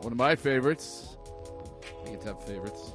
one 0.00 0.10
of 0.10 0.16
my 0.16 0.34
favorites. 0.34 1.18
I 2.02 2.08
get 2.08 2.22
to 2.22 2.28
have 2.28 2.42
favorites. 2.44 2.92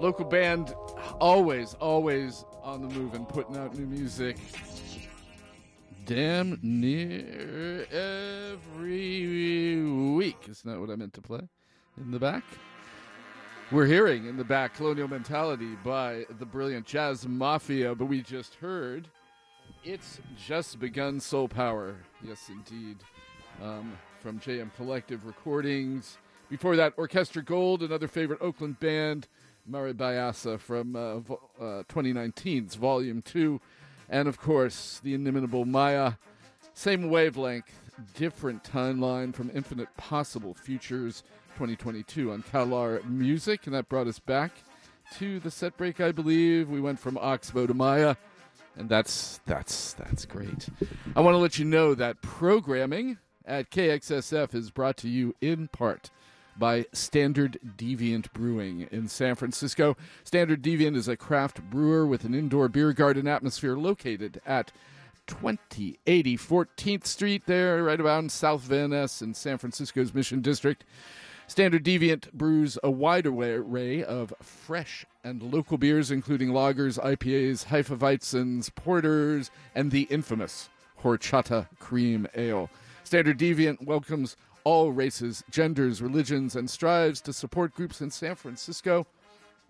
Local 0.00 0.24
band, 0.24 0.74
always, 1.20 1.74
always 1.74 2.44
on 2.64 2.82
the 2.82 2.88
move 2.98 3.14
and 3.14 3.28
putting 3.28 3.56
out 3.56 3.78
new 3.78 3.86
music. 3.86 4.38
Damn 6.04 6.58
near 6.62 7.86
every 7.92 9.84
week. 10.16 10.48
Isn't 10.48 10.68
that 10.68 10.80
what 10.80 10.90
I 10.90 10.96
meant 10.96 11.12
to 11.12 11.22
play? 11.22 11.42
In 11.96 12.10
the 12.10 12.18
back? 12.18 12.42
We're 13.70 13.86
hearing 13.86 14.26
in 14.26 14.36
the 14.36 14.42
back 14.42 14.74
Colonial 14.74 15.06
Mentality 15.06 15.76
by 15.84 16.26
the 16.40 16.44
brilliant 16.44 16.86
Jazz 16.86 17.24
Mafia, 17.28 17.94
but 17.94 18.06
we 18.06 18.20
just 18.20 18.56
heard 18.56 19.08
It's 19.84 20.20
Just 20.46 20.78
Begun 20.78 21.18
Soul 21.18 21.48
Power. 21.48 21.96
Yes, 22.24 22.48
indeed. 22.48 22.98
Um, 23.60 23.98
from 24.20 24.38
JM 24.38 24.72
Collective 24.76 25.26
Recordings. 25.26 26.18
Before 26.48 26.76
that, 26.76 26.92
Orchestra 26.96 27.42
Gold, 27.42 27.82
another 27.82 28.06
favorite 28.06 28.40
Oakland 28.40 28.78
band, 28.78 29.26
Mari 29.66 29.92
Maribayasa 29.92 30.60
from 30.60 30.94
uh, 30.94 31.18
vo- 31.18 31.50
uh, 31.60 31.82
2019's 31.88 32.76
Volume 32.76 33.22
2. 33.22 33.60
And 34.08 34.28
of 34.28 34.38
course, 34.38 35.00
the 35.02 35.14
inimitable 35.14 35.64
Maya. 35.64 36.12
Same 36.74 37.10
wavelength, 37.10 37.92
different 38.14 38.62
timeline 38.62 39.34
from 39.34 39.50
Infinite 39.52 39.88
Possible 39.96 40.54
Futures 40.54 41.24
2022 41.54 42.30
on 42.30 42.44
Calar 42.44 43.04
Music. 43.04 43.66
And 43.66 43.74
that 43.74 43.88
brought 43.88 44.06
us 44.06 44.20
back 44.20 44.52
to 45.18 45.40
the 45.40 45.50
set 45.50 45.76
break, 45.76 46.00
I 46.00 46.12
believe. 46.12 46.68
We 46.68 46.80
went 46.80 47.00
from 47.00 47.18
Oxbow 47.18 47.66
to 47.66 47.74
Maya. 47.74 48.14
And 48.76 48.88
that's 48.88 49.40
that's 49.46 49.92
that's 49.94 50.24
great. 50.24 50.68
I 51.14 51.20
want 51.20 51.34
to 51.34 51.38
let 51.38 51.58
you 51.58 51.64
know 51.64 51.94
that 51.94 52.22
programming 52.22 53.18
at 53.44 53.70
KXSF 53.70 54.54
is 54.54 54.70
brought 54.70 54.96
to 54.98 55.08
you 55.08 55.34
in 55.40 55.68
part 55.68 56.10
by 56.56 56.86
Standard 56.92 57.58
Deviant 57.76 58.32
Brewing 58.32 58.88
in 58.90 59.08
San 59.08 59.34
Francisco. 59.34 59.96
Standard 60.24 60.62
Deviant 60.62 60.96
is 60.96 61.08
a 61.08 61.16
craft 61.16 61.62
brewer 61.62 62.06
with 62.06 62.24
an 62.24 62.34
indoor 62.34 62.68
beer 62.68 62.92
garden 62.92 63.26
atmosphere 63.26 63.76
located 63.76 64.40
at 64.46 64.72
2080 65.26 66.36
14th 66.36 67.06
Street, 67.06 67.42
there, 67.46 67.82
right 67.84 68.00
around 68.00 68.32
South 68.32 68.62
Van 68.62 68.90
Ness 68.90 69.22
in 69.22 69.34
San 69.34 69.58
Francisco's 69.58 70.12
Mission 70.12 70.40
District. 70.40 70.84
Standard 71.46 71.84
Deviant 71.84 72.32
brews 72.32 72.78
a 72.82 72.90
wide 72.90 73.26
array 73.26 74.02
of 74.02 74.32
fresh 74.40 75.04
and 75.24 75.42
local 75.42 75.78
beers, 75.78 76.10
including 76.10 76.50
lagers, 76.50 76.98
IPAs, 76.98 77.66
Hefeweizens, 77.66 78.74
porters, 78.74 79.50
and 79.74 79.90
the 79.90 80.02
infamous 80.10 80.68
Horchata 81.02 81.68
Cream 81.78 82.26
Ale. 82.34 82.68
Standard 83.04 83.38
Deviant 83.38 83.84
welcomes 83.84 84.36
all 84.64 84.92
races, 84.92 85.42
genders, 85.50 86.00
religions, 86.00 86.54
and 86.56 86.70
strives 86.70 87.20
to 87.22 87.32
support 87.32 87.74
groups 87.74 88.00
in 88.00 88.10
San 88.10 88.34
Francisco, 88.36 89.06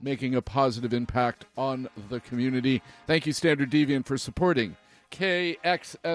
making 0.01 0.35
a 0.35 0.43
positive 0.43 0.93
impact 0.93 1.47
on 1.57 1.89
the 2.09 2.21
community. 2.21 2.83
Thank 3.07 3.27
you, 3.27 3.33
Standard 3.33 3.71
Deviant, 3.71 4.07
for 4.07 4.19
supporting 4.19 4.77
KXSFLP 5.11 6.07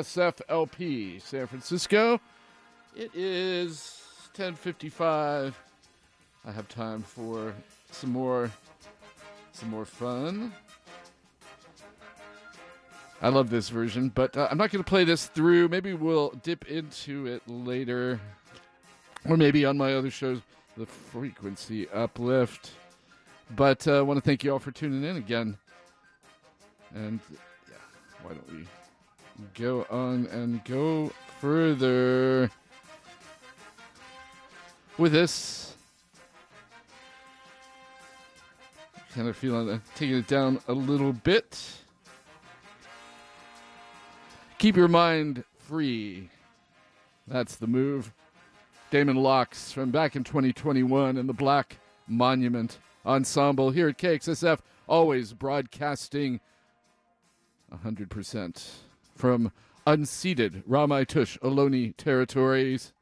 San 1.22 1.48
Francisco. 1.48 2.20
It 2.96 3.12
is 3.14 4.02
10:55. 4.34 5.54
I 6.46 6.52
have 6.52 6.68
time 6.68 7.04
for 7.04 7.54
some 7.92 8.12
more 8.12 8.52
some 9.58 9.70
more 9.72 9.86
fun. 9.86 10.54
I 13.24 13.30
love 13.30 13.50
this 13.50 13.70
version, 13.70 14.10
but 14.10 14.38
uh, 14.38 14.48
I'm 14.52 14.58
not 14.60 14.70
going 14.70 14.84
to 14.84 14.88
play 14.88 15.04
this 15.04 15.26
through. 15.26 15.70
Maybe 15.70 15.96
we'll 15.96 16.30
dip 16.44 16.68
into 16.68 17.26
it 17.26 17.42
later. 17.48 18.20
Or 19.28 19.36
maybe 19.36 19.66
on 19.66 19.76
my 19.76 19.96
other 19.96 20.12
shows, 20.12 20.42
the 20.78 20.86
frequency 20.86 21.90
uplift. 21.90 22.70
But 23.56 23.88
uh, 23.88 23.98
I 23.98 24.02
want 24.02 24.18
to 24.18 24.22
thank 24.22 24.44
you 24.44 24.54
all 24.54 24.60
for 24.60 24.70
tuning 24.70 25.04
in 25.04 25.18
again. 25.18 25.58
And 26.94 27.20
yeah, 27.32 27.78
why 28.22 28.34
don't 28.34 28.54
we 28.54 28.68
go 29.56 29.88
on 29.90 30.28
and 30.28 30.64
go 30.66 31.12
further 31.42 32.52
with 35.00 35.14
this? 35.14 35.77
Kind 39.18 39.30
of 39.30 39.36
feeling 39.36 39.68
uh, 39.68 39.80
taking 39.96 40.18
it 40.18 40.28
down 40.28 40.60
a 40.68 40.74
little 40.74 41.12
bit. 41.12 41.60
Keep 44.60 44.78
your 44.78 44.88
mind 44.88 45.44
free. 45.58 46.30
That's 47.28 47.56
the 47.56 47.66
move. 47.66 48.14
Damon 48.92 49.16
Locks 49.16 49.72
from 49.72 49.90
back 49.90 50.16
in 50.16 50.24
2021 50.24 51.18
and 51.18 51.28
the 51.28 51.34
Black 51.34 51.80
Monument 52.08 52.78
Ensemble 53.08 53.72
here 53.72 53.90
at 53.90 53.98
KXSF, 53.98 54.60
always 54.86 55.34
broadcasting 55.34 56.40
100% 57.74 58.70
from 59.16 59.52
unceded 59.88 60.64
Ramaytush 60.66 61.40
Ohlone 61.40 61.98
territories. 61.98 62.94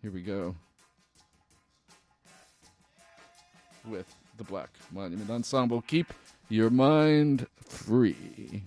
Here 0.00 0.10
we 0.10 0.22
go 0.22 0.56
with 3.86 4.16
the 4.36 4.44
Black 4.44 4.70
Monument 4.92 5.30
Ensemble. 5.30 5.82
Keep 5.82 6.12
your 6.48 6.70
mind 6.70 7.46
free. 7.64 8.64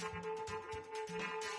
thank 0.00 0.14
you 1.44 1.49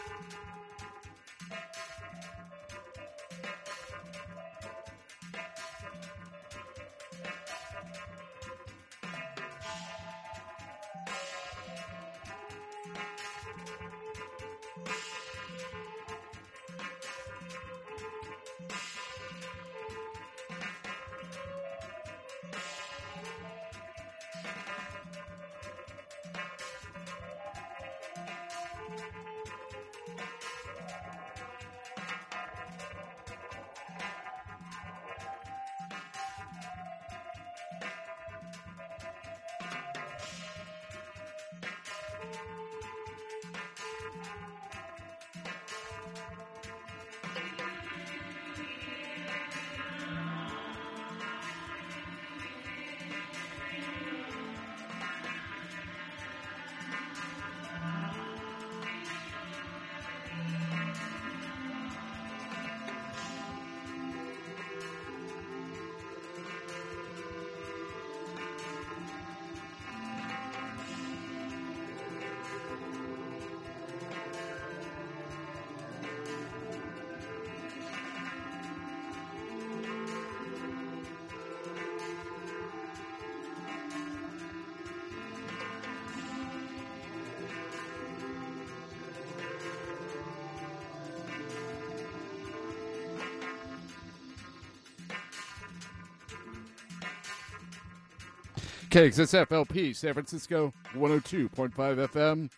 KXSFLP, 98.92 99.96
San 99.96 100.14
Francisco 100.14 100.74
102.5 100.96 101.72
FM, 101.72 102.50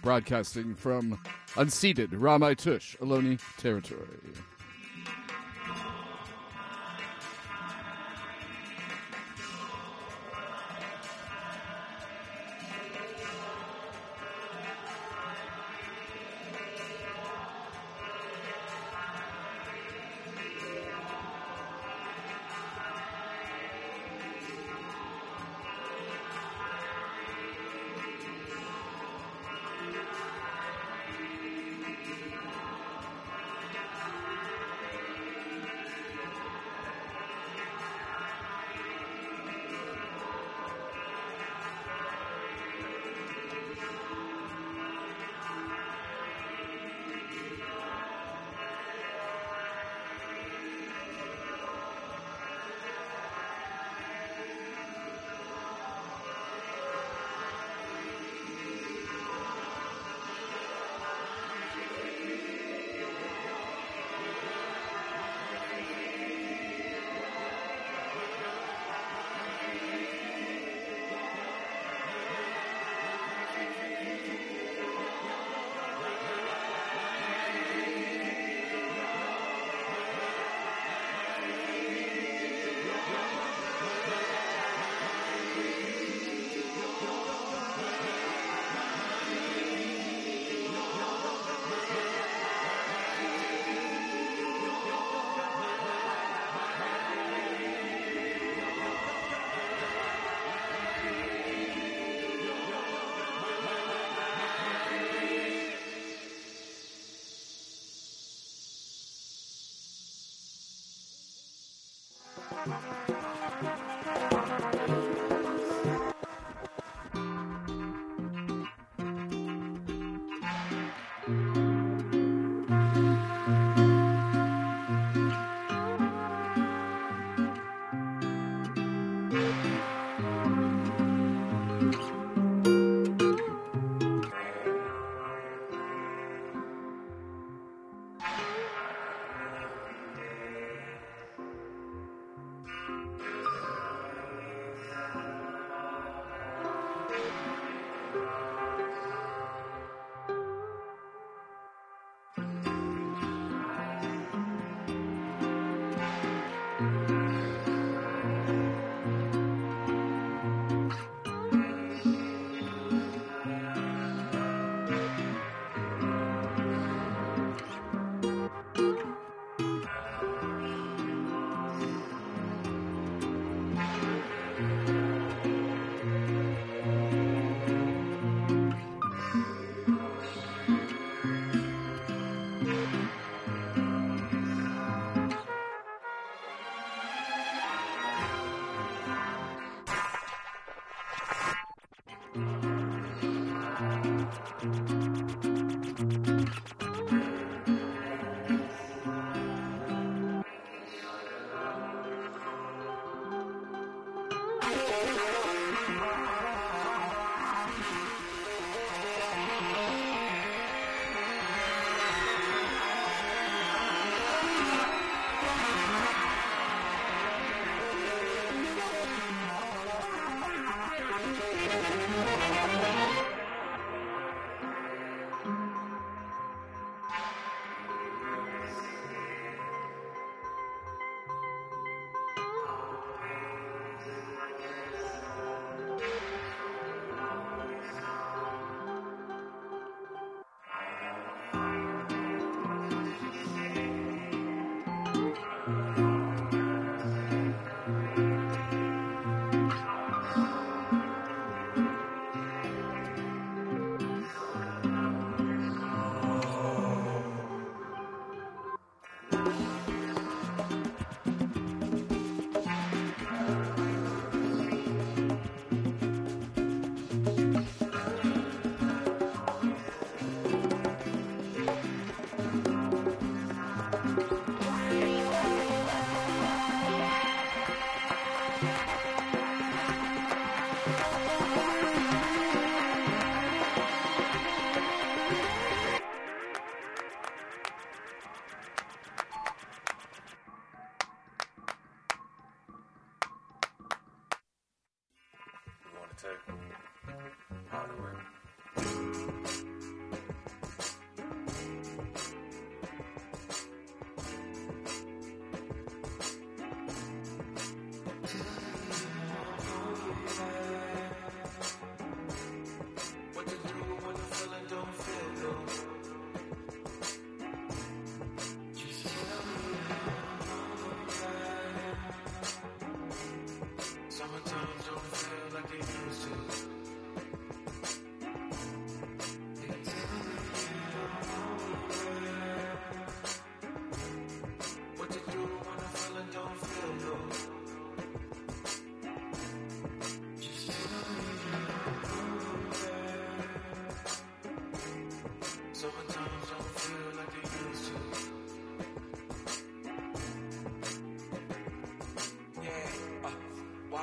broadcasting 0.00 0.76
from 0.76 1.18
unceded 1.56 2.10
Ramaytush, 2.10 2.96
Ohlone 2.98 3.40
territory. 3.56 4.06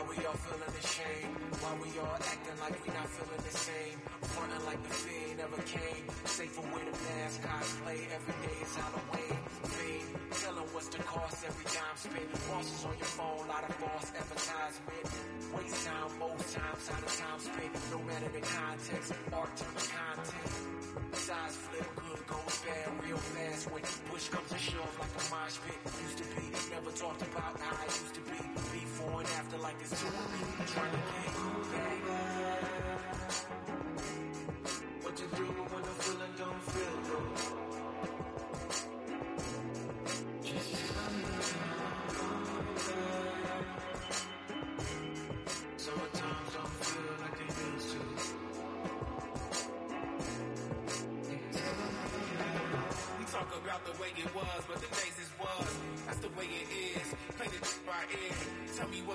We 0.05 0.25
all 0.25 0.37
feeling 0.45 0.75
ashamed. 0.77 1.37
Why 1.61 1.71
we 1.81 1.89
all 1.97 2.19
acting 2.21 2.57
like 2.61 2.77
we 2.85 2.89
not 2.93 3.09
feeling 3.09 3.41
the 3.41 3.55
same. 3.57 3.97
Frontin' 4.33 4.65
like 4.65 4.81
the 4.83 4.93
fear 4.93 5.27
never 5.37 5.61
came. 5.65 6.05
Safer 6.25 6.65
with 6.69 6.85
a 6.85 6.95
mask, 7.07 7.41
cosplay. 7.41 7.99
Every 8.13 8.37
day 8.45 8.57
is 8.61 8.73
Halloween. 8.77 9.37
Fiend, 9.73 10.09
tell 10.37 10.55
them 10.55 10.67
what's 10.73 10.89
the 10.89 11.01
cost 11.01 11.39
every 11.49 11.69
time 11.71 11.95
spent. 11.97 12.29
Bosses 12.49 12.83
on 12.85 12.95
your 12.97 13.11
phone, 13.17 13.47
lot 13.47 13.63
of 13.65 13.73
false 13.81 14.09
advertisement. 14.13 15.05
Waste 15.55 15.81
time, 15.87 16.11
most 16.19 16.47
times, 16.53 16.83
out 16.93 17.03
of 17.07 17.13
time 17.17 17.39
spent. 17.39 17.73
No 17.89 17.99
matter 18.05 18.29
the 18.29 18.43
context, 18.43 19.13
art 19.33 19.53
to 19.57 19.65
content. 19.65 20.53
Size 21.15 21.55
flip, 21.65 21.87
goes 22.28 22.59
bad 22.67 22.91
real 23.03 23.17
fast. 23.17 23.71
When 23.71 23.82
push 24.11 24.28
comes 24.30 24.49
to 24.49 24.57
shove 24.57 24.99
like 24.99 25.09
a 25.15 25.23
mosh 25.32 25.57
pit. 25.63 25.80
Used 26.03 26.17
to 26.19 26.23
be, 26.36 26.43
never 26.69 26.91
talked 26.91 27.21
about 27.23 27.57
how 27.59 27.75
I 27.80 27.86
used 27.86 28.13
to 28.15 28.21
be. 28.21 28.38
Before 28.75 29.19
and 29.21 29.30
after 29.39 29.57
like 29.57 29.80
this 29.80 29.89
two 29.99 30.07
of 30.07 30.13
me. 30.36 30.39
Trying 30.67 30.91
to 30.91 30.97
get 30.97 31.71
back. 31.71 31.91
What 35.03 35.15
you 35.19 35.28
do 35.36 35.45
when 35.71 35.84
the 35.88 35.93
feeling 36.03 36.34
don't 36.38 36.61
feel 36.71 36.95
good? 37.07 37.32
Sometimes 40.88 41.53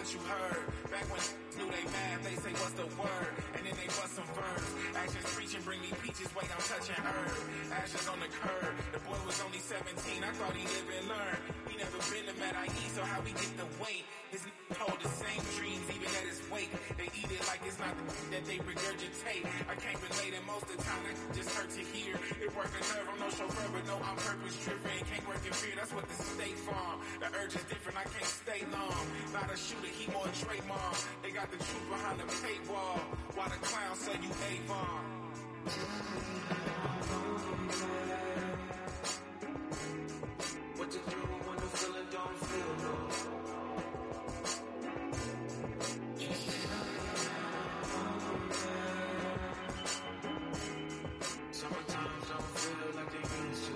what 0.03 0.15
you 0.15 0.21
heard. 0.27 0.67
Back 0.91 1.07
when 1.15 1.23
knew 1.55 1.71
they 1.71 1.87
mad, 1.95 2.19
they 2.27 2.35
say 2.43 2.51
what's 2.59 2.75
the 2.75 2.91
word, 2.99 3.31
and 3.55 3.63
then 3.63 3.75
they 3.79 3.87
bust 3.87 4.19
some 4.19 4.27
verbs. 4.35 4.75
Actions 4.99 5.27
preaching, 5.31 5.63
bring 5.63 5.79
me 5.79 5.95
peaches. 6.03 6.27
Wait, 6.35 6.51
I'm 6.51 6.59
touching 6.59 6.99
herb. 6.99 7.39
Ashes 7.71 8.09
on 8.11 8.19
the 8.19 8.27
curb. 8.35 8.75
The 8.91 8.99
boy 9.07 9.15
was 9.25 9.39
only 9.47 9.63
17. 9.63 10.27
I 10.27 10.33
thought 10.35 10.57
he 10.59 10.67
lived 10.67 10.91
and 10.91 11.07
learned. 11.07 11.62
Never 11.83 11.99
been 12.15 12.31
to 12.31 12.35
Mad 12.39 12.55
IE, 12.63 12.87
so 12.95 13.03
how 13.03 13.19
we 13.27 13.35
get 13.35 13.51
the 13.59 13.67
weight? 13.83 14.07
His 14.31 14.47
n- 14.47 14.55
hold 14.79 15.03
the 15.03 15.11
same 15.11 15.43
dreams, 15.59 15.83
even 15.91 16.07
at 16.15 16.31
his 16.31 16.39
wake. 16.47 16.71
They 16.95 17.11
eat 17.11 17.27
it 17.27 17.43
like 17.51 17.59
it's 17.67 17.83
not 17.83 17.91
the 17.99 18.07
that 18.39 18.47
they 18.47 18.63
regurgitate. 18.63 19.43
I 19.67 19.75
can't 19.75 19.99
relate, 19.99 20.31
and 20.31 20.47
most 20.47 20.71
of 20.71 20.79
the 20.79 20.83
time 20.87 21.03
that 21.11 21.19
just 21.35 21.51
hurt 21.59 21.75
to 21.75 21.83
hear. 21.83 22.15
It 22.39 22.55
work 22.55 22.71
a 22.71 22.83
nerve, 22.87 23.11
I'm 23.11 23.19
no 23.19 23.27
chauffeur, 23.35 23.67
but 23.75 23.83
no, 23.91 23.99
I'm 23.99 24.15
purpose 24.15 24.55
driven. 24.63 24.95
Can't 25.11 25.27
work 25.27 25.43
in 25.43 25.51
fear, 25.59 25.75
that's 25.75 25.91
what 25.91 26.07
the 26.07 26.15
state 26.23 26.59
farm. 26.63 27.03
The 27.19 27.27
urge 27.35 27.59
is 27.59 27.67
different, 27.67 27.99
I 27.99 28.07
can't 28.07 28.31
stay 28.31 28.63
long. 28.71 29.03
Not 29.35 29.51
a 29.51 29.59
shooter, 29.59 29.91
he 29.91 30.07
more 30.15 30.31
Draymond. 30.39 30.97
They 31.27 31.35
got 31.35 31.51
the 31.51 31.59
truth 31.59 31.87
behind 31.91 32.23
the 32.23 32.31
paywall. 32.47 33.03
While 33.35 33.51
the 33.51 33.59
clown 33.59 33.99
say 33.99 34.15
you 34.23 34.31
Avon. 34.31 35.03
What 40.79 40.91
to 40.95 40.99
do 41.11 41.42
when 41.73 41.81
the 41.81 41.87
feeling 41.87 42.07
don't 42.11 42.39
feel 42.39 42.75
good? 42.81 43.13
Sometimes 51.53 52.29
don't 52.29 52.51
feel 52.59 52.89
like 52.97 53.11
they 53.13 53.25
used 53.49 53.65
to. 53.67 53.73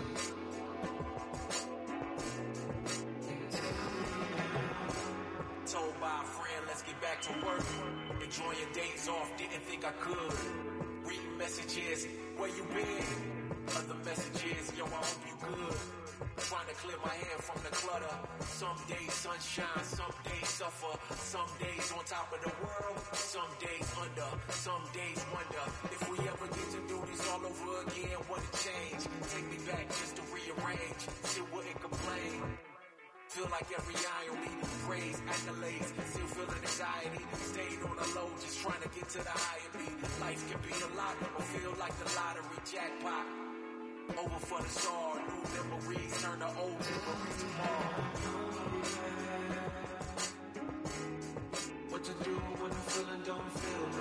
Told 5.72 6.01
by 6.01 6.07
a 6.07 6.24
friend, 6.24 6.62
let's 6.66 6.82
get 6.82 7.01
back 7.01 7.20
to 7.22 7.32
work. 7.47 7.64
Enjoy 8.22 8.55
days 8.74 9.09
off, 9.09 9.36
didn't 9.36 9.62
think 9.62 9.84
I 9.84 9.92
could. 9.92 10.32
Reading 11.05 11.38
messages, 11.38 12.07
where 12.36 12.49
you 12.49 12.64
been? 12.74 13.36
Other 13.74 13.98
messages, 14.04 14.72
yo, 14.78 14.84
I 14.86 15.02
hope 15.02 15.22
you 15.26 15.34
good. 15.42 15.78
Trying 16.38 16.68
to 16.68 16.76
clear 16.78 16.98
my 17.02 17.10
head 17.10 17.40
from 17.42 17.58
the 17.66 17.72
clutter. 17.74 18.16
Some 18.46 18.78
days 18.86 19.12
sunshine, 19.12 19.82
some 19.82 20.14
days 20.22 20.48
suffer. 20.48 20.94
Some 21.18 21.50
days 21.58 21.90
on 21.90 22.04
top 22.04 22.30
of 22.30 22.40
the 22.46 22.54
world, 22.62 22.98
some 23.12 23.50
days 23.58 23.88
under. 23.98 24.30
Some 24.54 24.84
days 24.94 25.18
wonder 25.34 25.64
if 25.90 26.00
we 26.06 26.18
ever 26.30 26.46
get 26.46 26.68
to 26.78 26.80
do 26.86 26.98
this 27.10 27.22
all 27.30 27.42
over 27.42 27.72
again. 27.90 28.18
What 28.30 28.38
a 28.38 28.50
change. 28.54 29.02
Take 29.34 29.46
me 29.50 29.58
back 29.66 29.88
just 29.88 30.14
to 30.16 30.22
rearrange. 30.30 31.02
Still 31.26 31.48
wouldn't 31.52 31.80
complain. 31.82 32.42
Feel 33.28 33.48
like 33.50 33.66
every 33.68 33.94
me, 34.40 34.48
praise, 34.86 35.20
accolades, 35.28 35.92
still 36.08 36.26
feeling 36.32 36.62
anxiety. 36.62 37.20
Stayed 37.34 37.82
on 37.84 37.96
the 37.96 38.08
low, 38.14 38.30
just 38.40 38.62
trying 38.62 38.80
to 38.80 38.88
get 38.88 39.08
to 39.10 39.18
the 39.18 39.30
higher 39.30 39.70
beat. 39.76 40.20
Life 40.20 40.42
can 40.48 40.60
be 40.62 40.72
a 40.72 40.90
lot, 40.96 41.16
or 41.36 41.42
feel 41.42 41.74
like 41.78 41.92
the 41.98 42.08
lottery 42.16 42.60
jackpot. 42.64 43.45
Over 44.09 44.38
for 44.38 44.62
the 44.62 44.68
star, 44.68 45.14
new 45.16 45.42
memories 45.68 46.22
turn 46.22 46.38
to 46.38 46.46
old 46.46 46.78
memories 46.78 47.36
tomorrow. 47.42 48.07
What 51.90 52.04
to 52.04 52.12
do 52.24 52.30
when 52.30 52.70
the 52.70 52.76
feeling 52.76 53.22
don't 53.26 53.50
feel 53.50 53.95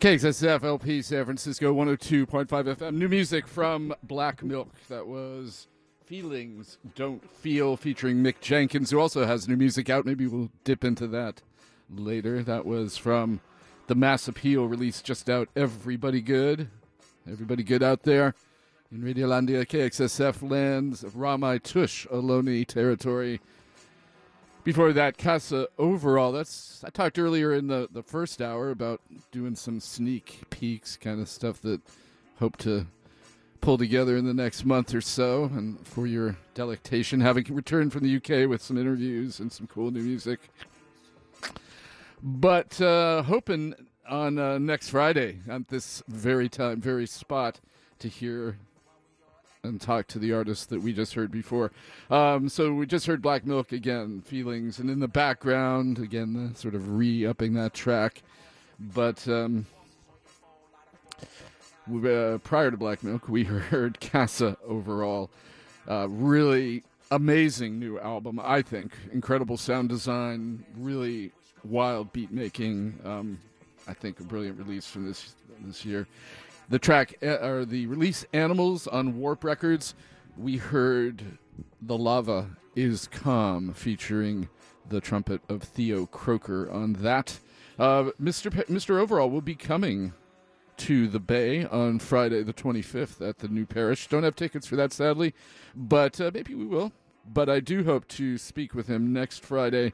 KXSF 0.00 0.64
LP 0.64 1.02
San 1.02 1.26
Francisco 1.26 1.74
102.5 1.74 2.46
FM. 2.46 2.94
New 2.94 3.08
music 3.10 3.46
from 3.46 3.94
Black 4.02 4.42
Milk. 4.42 4.70
That 4.88 5.06
was 5.06 5.68
Feelings 6.06 6.78
Don't 6.94 7.30
Feel 7.30 7.76
featuring 7.76 8.22
Mick 8.22 8.40
Jenkins, 8.40 8.90
who 8.90 8.98
also 8.98 9.26
has 9.26 9.46
new 9.46 9.58
music 9.58 9.90
out. 9.90 10.06
Maybe 10.06 10.26
we'll 10.26 10.48
dip 10.64 10.84
into 10.84 11.06
that 11.08 11.42
later. 11.90 12.42
That 12.42 12.64
was 12.64 12.96
from 12.96 13.40
the 13.88 13.94
Mass 13.94 14.26
Appeal 14.26 14.66
release 14.68 15.02
just 15.02 15.28
out. 15.28 15.50
Everybody 15.54 16.22
good? 16.22 16.70
Everybody 17.30 17.62
good 17.62 17.82
out 17.82 18.04
there? 18.04 18.34
In 18.90 19.02
Radiolandia, 19.02 19.66
KXSF 19.66 20.50
lands 20.50 21.04
of 21.04 21.12
Ramaytush 21.12 22.08
Ohlone 22.08 22.66
territory. 22.66 23.42
Before 24.62 24.92
that, 24.92 25.16
Kassa 25.16 25.68
Overall. 25.78 26.32
That's 26.32 26.84
I 26.84 26.90
talked 26.90 27.18
earlier 27.18 27.54
in 27.54 27.68
the, 27.68 27.88
the 27.90 28.02
first 28.02 28.42
hour 28.42 28.70
about 28.70 29.00
doing 29.32 29.54
some 29.54 29.80
sneak 29.80 30.42
peeks 30.50 30.98
kind 30.98 31.18
of 31.18 31.30
stuff 31.30 31.62
that 31.62 31.80
hope 32.38 32.58
to 32.58 32.86
pull 33.62 33.78
together 33.78 34.18
in 34.18 34.26
the 34.26 34.34
next 34.34 34.66
month 34.66 34.94
or 34.94 35.00
so, 35.00 35.44
and 35.44 35.86
for 35.86 36.06
your 36.06 36.36
delectation, 36.52 37.20
having 37.20 37.44
returned 37.54 37.92
from 37.92 38.02
the 38.02 38.16
UK 38.16 38.48
with 38.48 38.62
some 38.62 38.76
interviews 38.76 39.40
and 39.40 39.50
some 39.50 39.66
cool 39.66 39.90
new 39.90 40.02
music. 40.02 40.40
But 42.22 42.80
uh, 42.82 43.22
hoping 43.22 43.74
on 44.08 44.38
uh, 44.38 44.58
next 44.58 44.90
Friday 44.90 45.38
at 45.48 45.68
this 45.68 46.02
very 46.06 46.50
time, 46.50 46.82
very 46.82 47.06
spot, 47.06 47.60
to 47.98 48.08
hear 48.08 48.58
and 49.62 49.80
talk 49.80 50.06
to 50.08 50.18
the 50.18 50.32
artist 50.32 50.70
that 50.70 50.80
we 50.80 50.92
just 50.92 51.14
heard 51.14 51.30
before. 51.30 51.70
Um, 52.10 52.48
so 52.48 52.72
we 52.72 52.86
just 52.86 53.06
heard 53.06 53.22
Black 53.22 53.44
Milk 53.44 53.72
again, 53.72 54.22
Feelings, 54.22 54.78
and 54.78 54.88
in 54.90 55.00
the 55.00 55.08
background, 55.08 55.98
again, 55.98 56.50
uh, 56.50 56.56
sort 56.56 56.74
of 56.74 56.96
re 56.96 57.26
upping 57.26 57.54
that 57.54 57.74
track. 57.74 58.22
But 58.78 59.26
um, 59.28 59.66
uh, 61.88 62.38
prior 62.38 62.70
to 62.70 62.76
Black 62.76 63.02
Milk, 63.02 63.28
we 63.28 63.44
heard 63.44 64.00
Kassa 64.00 64.56
Overall. 64.66 65.30
Uh, 65.88 66.08
really 66.08 66.84
amazing 67.10 67.78
new 67.78 67.98
album, 67.98 68.40
I 68.42 68.62
think. 68.62 68.92
Incredible 69.12 69.56
sound 69.56 69.88
design, 69.88 70.64
really 70.76 71.32
wild 71.64 72.12
beat 72.12 72.30
making. 72.30 72.98
Um, 73.04 73.38
I 73.88 73.94
think 73.94 74.20
a 74.20 74.22
brilliant 74.22 74.58
release 74.58 74.86
from 74.86 75.06
this 75.06 75.34
this 75.62 75.84
year. 75.84 76.06
The 76.70 76.78
track 76.78 77.16
uh, 77.20 77.38
or 77.44 77.64
the 77.64 77.86
release 77.86 78.24
Animals 78.32 78.86
on 78.86 79.18
Warp 79.18 79.42
Records. 79.42 79.96
We 80.36 80.56
heard 80.56 81.38
The 81.82 81.98
Lava 81.98 82.46
is 82.76 83.08
Calm 83.08 83.74
featuring 83.74 84.48
the 84.88 85.00
trumpet 85.00 85.40
of 85.48 85.64
Theo 85.64 86.06
Croker 86.06 86.70
on 86.70 86.92
that. 86.94 87.40
Uh, 87.76 88.10
Mr. 88.22 88.52
Pe- 88.52 88.72
Mr. 88.72 89.00
Overall 89.00 89.30
will 89.30 89.40
be 89.40 89.56
coming 89.56 90.12
to 90.76 91.08
the 91.08 91.18
Bay 91.18 91.64
on 91.64 91.98
Friday 91.98 92.44
the 92.44 92.54
25th 92.54 93.20
at 93.28 93.38
the 93.38 93.48
New 93.48 93.66
Parish. 93.66 94.06
Don't 94.06 94.22
have 94.22 94.36
tickets 94.36 94.68
for 94.68 94.76
that, 94.76 94.92
sadly, 94.92 95.34
but 95.74 96.20
uh, 96.20 96.30
maybe 96.32 96.54
we 96.54 96.66
will. 96.66 96.92
But 97.26 97.48
I 97.48 97.58
do 97.58 97.82
hope 97.82 98.06
to 98.08 98.38
speak 98.38 98.74
with 98.74 98.86
him 98.86 99.12
next 99.12 99.44
Friday 99.44 99.92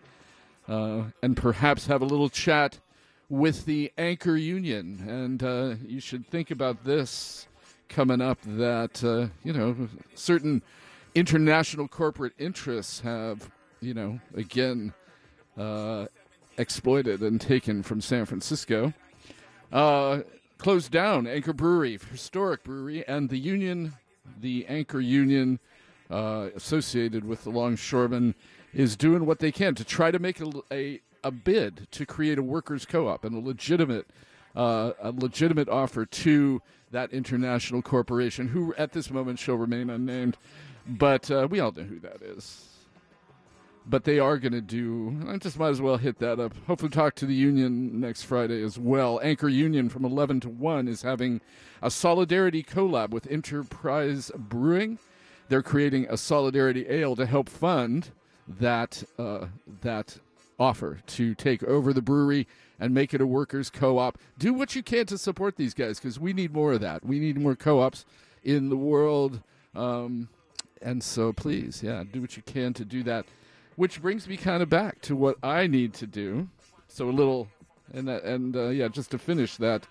uh, 0.68 1.04
and 1.22 1.38
perhaps 1.38 1.86
have 1.86 2.02
a 2.02 2.06
little 2.06 2.28
chat 2.28 2.80
with 3.28 3.64
the 3.66 3.92
Anchor 3.98 4.36
Union. 4.36 5.04
And 5.08 5.42
uh, 5.42 5.74
you 5.84 6.00
should 6.00 6.26
think 6.28 6.50
about 6.50 6.84
this 6.84 7.46
coming 7.88 8.20
up 8.20 8.38
that, 8.44 9.02
uh, 9.04 9.28
you 9.44 9.52
know, 9.52 9.88
certain 10.14 10.62
international 11.14 11.88
corporate 11.88 12.34
interests 12.38 13.00
have, 13.00 13.50
you 13.80 13.94
know, 13.94 14.20
again, 14.34 14.92
uh, 15.56 16.06
exploited 16.58 17.20
and 17.20 17.40
taken 17.40 17.82
from 17.82 18.00
San 18.00 18.26
Francisco. 18.26 18.92
Uh, 19.72 20.20
closed 20.58 20.90
down 20.90 21.26
Anchor 21.26 21.52
Brewery, 21.52 21.98
historic 22.10 22.62
brewery, 22.64 23.06
and 23.06 23.28
the 23.28 23.38
union, 23.38 23.94
the 24.40 24.66
Anchor 24.66 25.00
Union 25.00 25.58
uh, 26.10 26.48
associated 26.54 27.24
with 27.24 27.44
the 27.44 27.50
Longshoremen, 27.50 28.34
is 28.72 28.96
doing 28.96 29.26
what 29.26 29.38
they 29.38 29.50
can 29.50 29.74
to 29.74 29.84
try 29.84 30.10
to 30.10 30.18
make 30.18 30.40
a, 30.40 30.50
a, 30.70 31.00
a 31.26 31.30
bid 31.30 31.88
to 31.90 32.06
create 32.06 32.38
a 32.38 32.42
workers' 32.42 32.86
co-op 32.86 33.24
and 33.24 33.34
a 33.34 33.40
legitimate 33.40 34.06
uh, 34.54 34.92
a 35.00 35.10
legitimate 35.10 35.68
offer 35.68 36.06
to 36.06 36.62
that 36.90 37.12
international 37.12 37.82
corporation, 37.82 38.48
who 38.48 38.74
at 38.76 38.92
this 38.92 39.10
moment 39.10 39.38
shall 39.38 39.56
remain 39.56 39.90
unnamed, 39.90 40.38
but 40.86 41.30
uh, 41.30 41.46
we 41.50 41.60
all 41.60 41.72
know 41.72 41.82
who 41.82 41.98
that 41.98 42.22
is 42.22 42.70
but 43.88 44.04
they 44.04 44.18
are 44.18 44.36
going 44.38 44.52
to 44.52 44.60
do. 44.60 45.16
I 45.28 45.36
just 45.36 45.58
might 45.58 45.68
as 45.68 45.80
well 45.80 45.96
hit 45.96 46.18
that 46.18 46.40
up. 46.40 46.54
Hopefully, 46.66 46.90
talk 46.90 47.14
to 47.16 47.26
the 47.26 47.34
union 47.34 48.00
next 48.00 48.22
Friday 48.24 48.62
as 48.62 48.78
well. 48.78 49.20
Anchor 49.22 49.48
Union 49.48 49.88
from 49.88 50.04
11 50.04 50.40
to 50.40 50.48
1 50.48 50.88
is 50.88 51.02
having 51.02 51.40
a 51.80 51.90
solidarity 51.90 52.62
collab 52.62 53.10
with 53.10 53.30
Enterprise 53.30 54.32
Brewing. 54.36 54.98
They're 55.48 55.62
creating 55.62 56.06
a 56.10 56.16
solidarity 56.16 56.86
ale 56.88 57.14
to 57.14 57.26
help 57.26 57.48
fund 57.48 58.10
that 58.48 59.04
uh, 59.18 59.46
that 59.82 60.18
offer 60.58 61.00
to 61.06 61.34
take 61.34 61.62
over 61.62 61.92
the 61.92 62.02
brewery 62.02 62.46
and 62.78 62.92
make 62.92 63.14
it 63.14 63.20
a 63.20 63.26
workers' 63.26 63.70
co-op. 63.70 64.18
Do 64.38 64.52
what 64.52 64.74
you 64.74 64.82
can 64.82 65.06
to 65.06 65.18
support 65.18 65.56
these 65.56 65.74
guys 65.74 65.98
because 65.98 66.18
we 66.18 66.32
need 66.32 66.52
more 66.52 66.74
of 66.74 66.80
that. 66.80 67.04
We 67.04 67.18
need 67.18 67.38
more 67.38 67.56
co-ops 67.56 68.04
in 68.44 68.68
the 68.68 68.76
world. 68.76 69.40
Um, 69.74 70.28
and 70.82 71.02
so, 71.02 71.32
please, 71.32 71.82
yeah, 71.82 72.04
do 72.10 72.20
what 72.20 72.36
you 72.36 72.42
can 72.42 72.74
to 72.74 72.84
do 72.84 73.02
that 73.04 73.26
which 73.76 74.00
brings 74.00 74.26
me 74.26 74.36
kind 74.36 74.62
of 74.62 74.68
back 74.68 75.00
to 75.02 75.14
what 75.14 75.36
I 75.42 75.66
need 75.66 75.94
to 75.94 76.06
do. 76.06 76.48
So 76.88 77.08
a 77.08 77.12
little, 77.12 77.48
and 77.92 78.08
and 78.08 78.56
uh, 78.56 78.68
yeah, 78.68 78.88
just 78.88 79.10
to 79.12 79.18
finish 79.18 79.56
that 79.58 79.86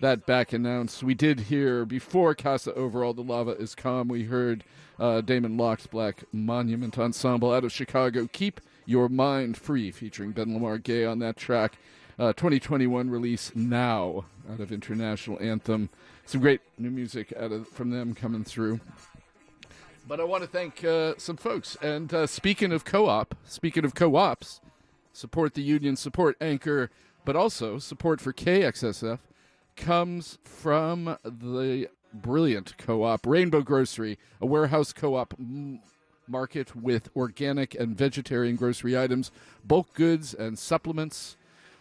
that 0.00 0.26
back 0.26 0.52
announce, 0.52 1.02
we 1.02 1.14
did 1.14 1.40
hear 1.40 1.86
before 1.86 2.34
Kassa 2.34 2.74
Overall, 2.74 3.14
the 3.14 3.22
lava 3.22 3.52
is 3.52 3.74
calm. 3.74 4.08
We 4.08 4.24
heard 4.24 4.62
uh, 5.00 5.22
Damon 5.22 5.56
Locks 5.56 5.86
Black 5.86 6.24
Monument 6.32 6.98
Ensemble 6.98 7.52
out 7.52 7.64
of 7.64 7.72
Chicago. 7.72 8.28
Keep 8.32 8.60
your 8.86 9.08
mind 9.08 9.56
free, 9.56 9.90
featuring 9.90 10.30
Ben 10.32 10.54
Lamar 10.54 10.78
Gay 10.78 11.04
on 11.04 11.18
that 11.18 11.36
track. 11.36 11.76
Uh, 12.18 12.32
2021 12.32 13.10
release 13.10 13.52
now 13.54 14.24
out 14.50 14.60
of 14.60 14.72
International 14.72 15.38
Anthem. 15.42 15.90
Some 16.24 16.40
great 16.40 16.62
new 16.78 16.90
music 16.90 17.32
out 17.38 17.52
of 17.52 17.68
from 17.68 17.90
them 17.90 18.14
coming 18.14 18.42
through. 18.44 18.80
But 20.08 20.20
I 20.20 20.24
want 20.24 20.42
to 20.44 20.48
thank 20.48 20.82
uh, 20.84 21.14
some 21.18 21.36
folks. 21.36 21.76
And 21.82 22.14
uh, 22.14 22.26
speaking 22.26 22.72
of 22.72 22.84
co 22.84 23.06
op, 23.06 23.34
speaking 23.44 23.84
of 23.84 23.94
co 23.94 24.16
ops, 24.16 24.60
support 25.12 25.54
the 25.54 25.62
union, 25.62 25.96
support 25.96 26.36
Anchor, 26.40 26.90
but 27.24 27.36
also 27.36 27.78
support 27.78 28.20
for 28.20 28.32
KXSF 28.32 29.18
comes 29.76 30.38
from 30.44 31.18
the 31.24 31.88
brilliant 32.14 32.78
co 32.78 33.02
op 33.02 33.26
Rainbow 33.26 33.62
Grocery, 33.62 34.18
a 34.40 34.46
warehouse 34.46 34.92
co 34.92 35.16
op 35.16 35.34
m- 35.38 35.80
market 36.28 36.76
with 36.76 37.08
organic 37.16 37.74
and 37.74 37.96
vegetarian 37.96 38.56
grocery 38.56 38.98
items, 38.98 39.30
bulk 39.64 39.92
goods, 39.94 40.34
and 40.34 40.58
supplements. 40.58 41.36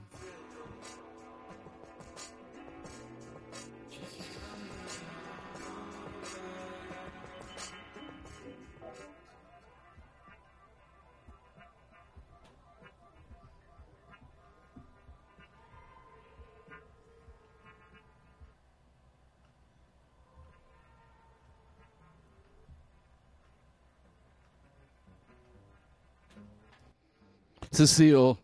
Cecile 27.72 28.38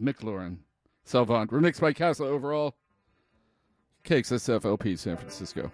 McLorin 0.00 0.58
Salvant, 1.04 1.50
remixed 1.50 1.80
by 1.80 1.92
Kassa 1.92 2.26
Overall. 2.26 2.74
KXSF 4.04 4.64
LP 4.64 4.96
San 4.96 5.16
Francisco. 5.16 5.70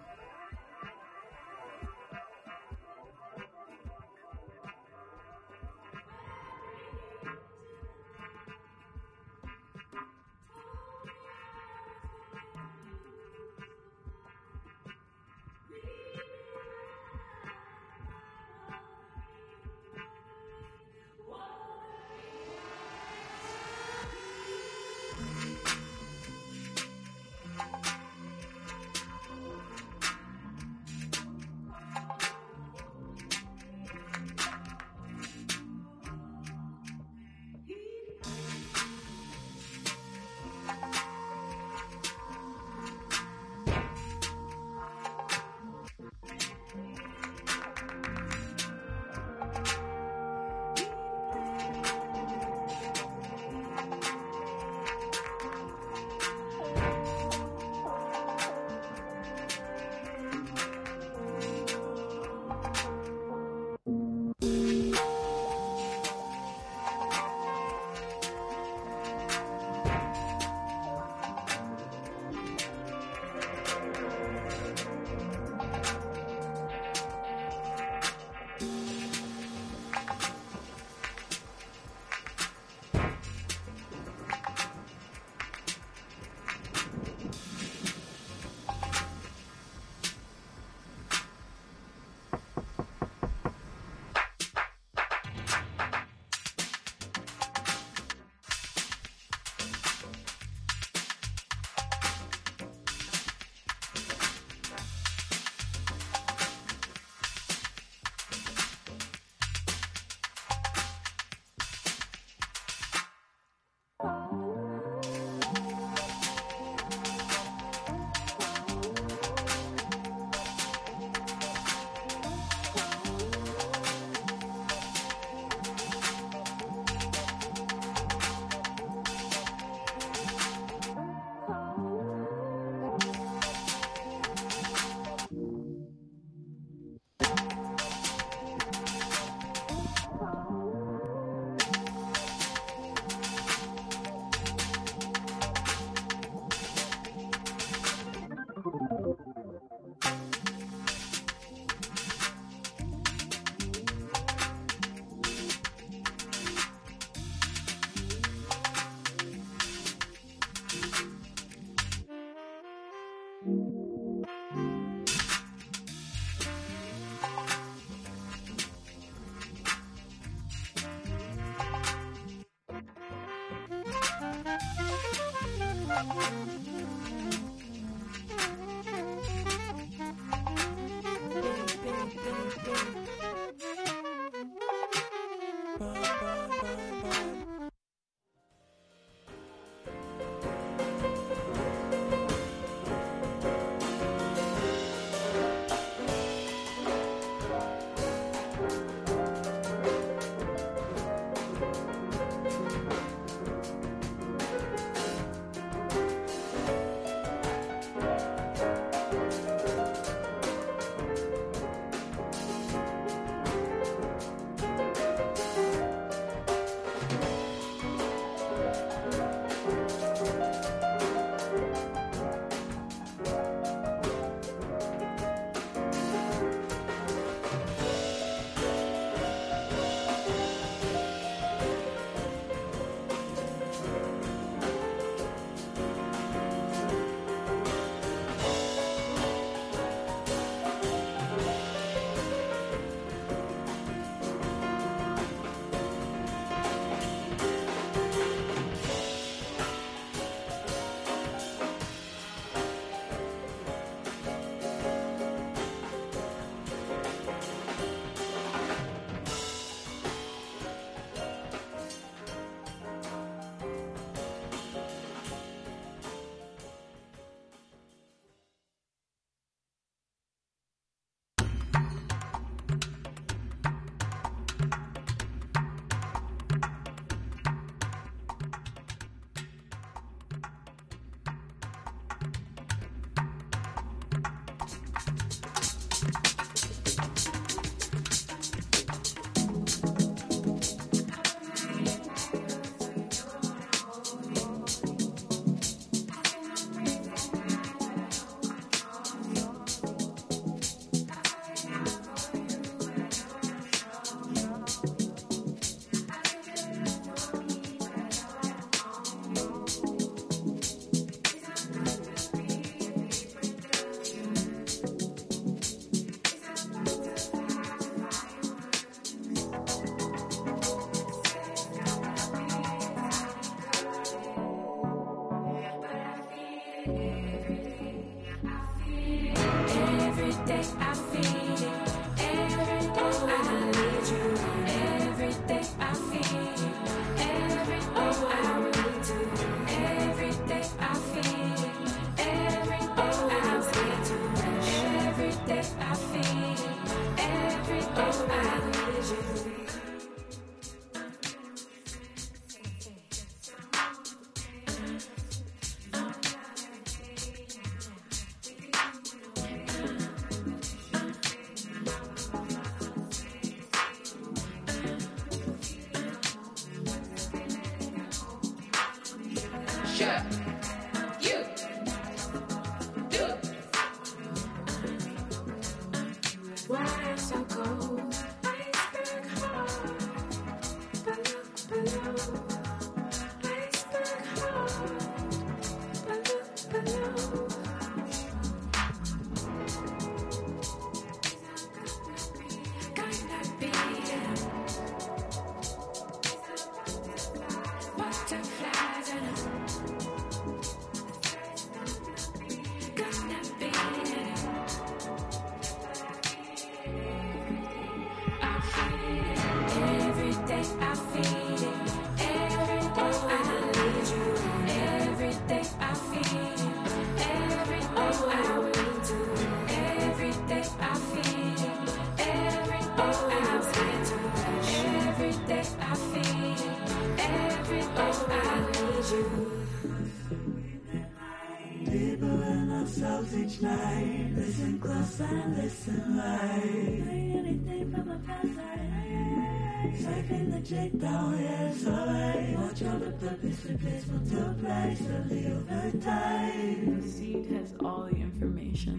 Deeper 431.83 432.25
in 432.25 432.71
ourselves 432.71 433.37
each 433.37 433.61
night. 433.61 434.31
Listen 434.35 434.79
close 434.79 435.19
and 435.19 435.57
listen 435.57 436.17
light. 436.17 437.03
Anything 437.09 437.91
from 437.91 438.07
the 438.07 438.19
past 438.25 438.57
I. 438.57 439.93
Siphon 439.99 440.51
the 440.51 440.59
jig 440.61 440.99
down 440.99 441.37
here, 441.37 441.71
it's 441.71 441.85
alright. 441.85 442.57
Watch 442.57 442.83
all 442.83 442.99
the 442.99 443.11
purpose 443.11 443.65
replaced 443.65 444.07
for 444.07 444.19
place 444.19 444.53
place. 444.59 444.97
Slowly 444.97 445.47
over 445.47 445.91
time. 445.99 447.01
The 447.01 447.07
seed 447.07 447.45
has 447.51 447.75
all 447.79 448.07
the 448.11 448.15
information. 448.17 448.95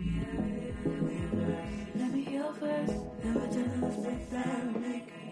Let 1.97 2.13
me 2.13 2.23
heal 2.23 2.53
first. 2.53 2.93
Never 3.25 3.47
do 3.49 3.65
the 3.65 3.87
that 4.31 4.47
I 4.47 4.79
make. 4.79 5.26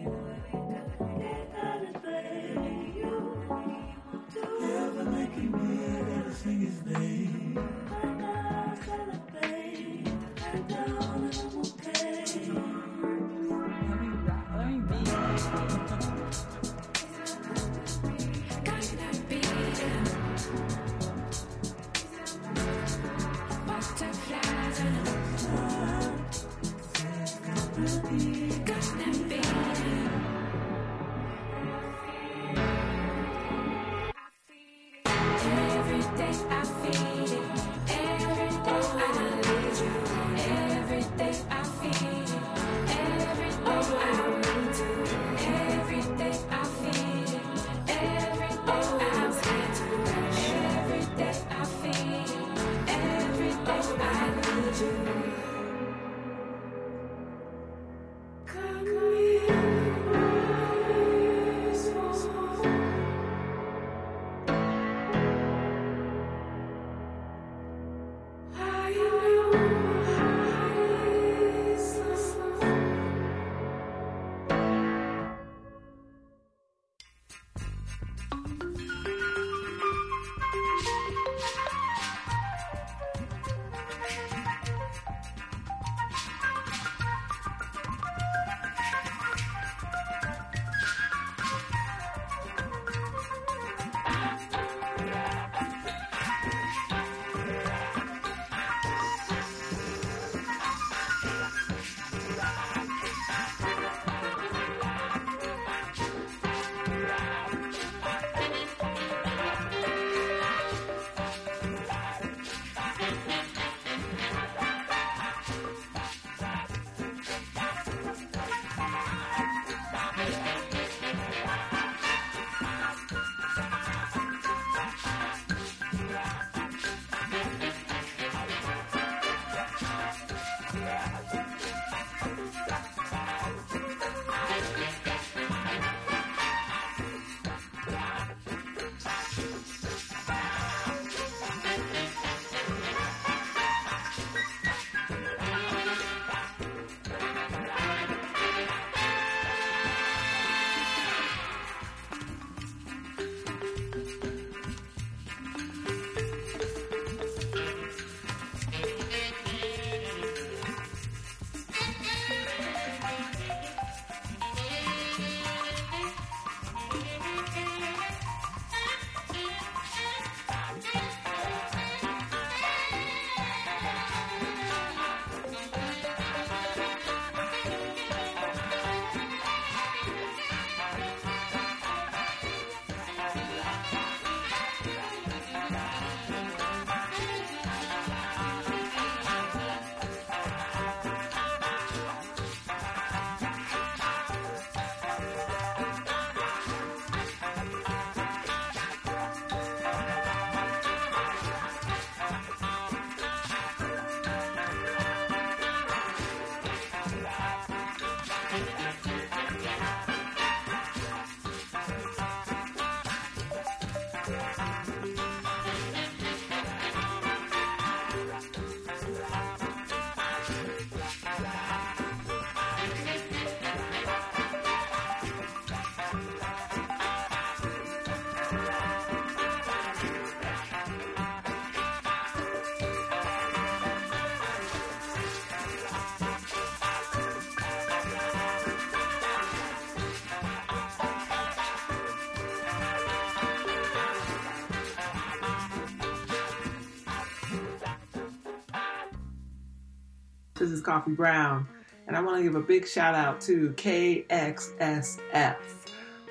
This 250.64 250.72
is 250.72 250.80
Coffee 250.80 251.12
Brown, 251.12 251.68
and 252.06 252.16
I 252.16 252.22
want 252.22 252.38
to 252.38 252.42
give 252.42 252.54
a 252.54 252.60
big 252.62 252.88
shout 252.88 253.14
out 253.14 253.38
to 253.42 253.74
KXSF, 253.76 255.56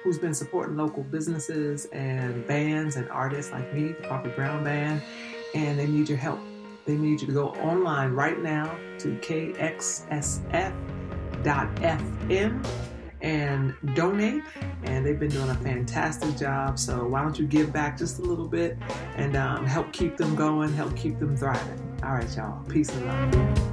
who's 0.03 0.17
been 0.17 0.33
supporting 0.33 0.75
local 0.75 1.03
businesses 1.03 1.85
and 1.93 2.47
bands 2.47 2.95
and 2.95 3.07
artists 3.11 3.51
like 3.51 3.71
me, 3.75 3.89
the 3.89 4.07
Coffee 4.07 4.31
Brown 4.31 4.63
Band, 4.63 5.03
and 5.53 5.77
they 5.77 5.85
need 5.85 6.09
your 6.09 6.17
help. 6.17 6.39
They 6.87 6.95
need 6.95 7.21
you 7.21 7.27
to 7.27 7.31
go 7.33 7.49
online 7.49 8.13
right 8.13 8.41
now 8.41 8.75
to 8.97 9.09
kxsf.fm 9.17 9.53
and 13.21 13.75
donate. 13.93 14.41
And 14.81 15.05
they've 15.05 15.19
been 15.19 15.29
doing 15.29 15.51
a 15.51 15.55
fantastic 15.57 16.35
job. 16.37 16.79
So 16.79 17.05
why 17.05 17.21
don't 17.21 17.37
you 17.37 17.45
give 17.45 17.71
back 17.71 17.99
just 17.99 18.17
a 18.17 18.23
little 18.23 18.47
bit 18.47 18.79
and 19.15 19.35
um, 19.35 19.67
help 19.67 19.93
keep 19.93 20.17
them 20.17 20.33
going, 20.33 20.73
help 20.73 20.97
keep 20.97 21.19
them 21.19 21.37
thriving. 21.37 21.99
All 22.01 22.13
right, 22.15 22.35
y'all. 22.35 22.63
Peace 22.65 22.89
and 22.89 23.05
love. 23.05 23.72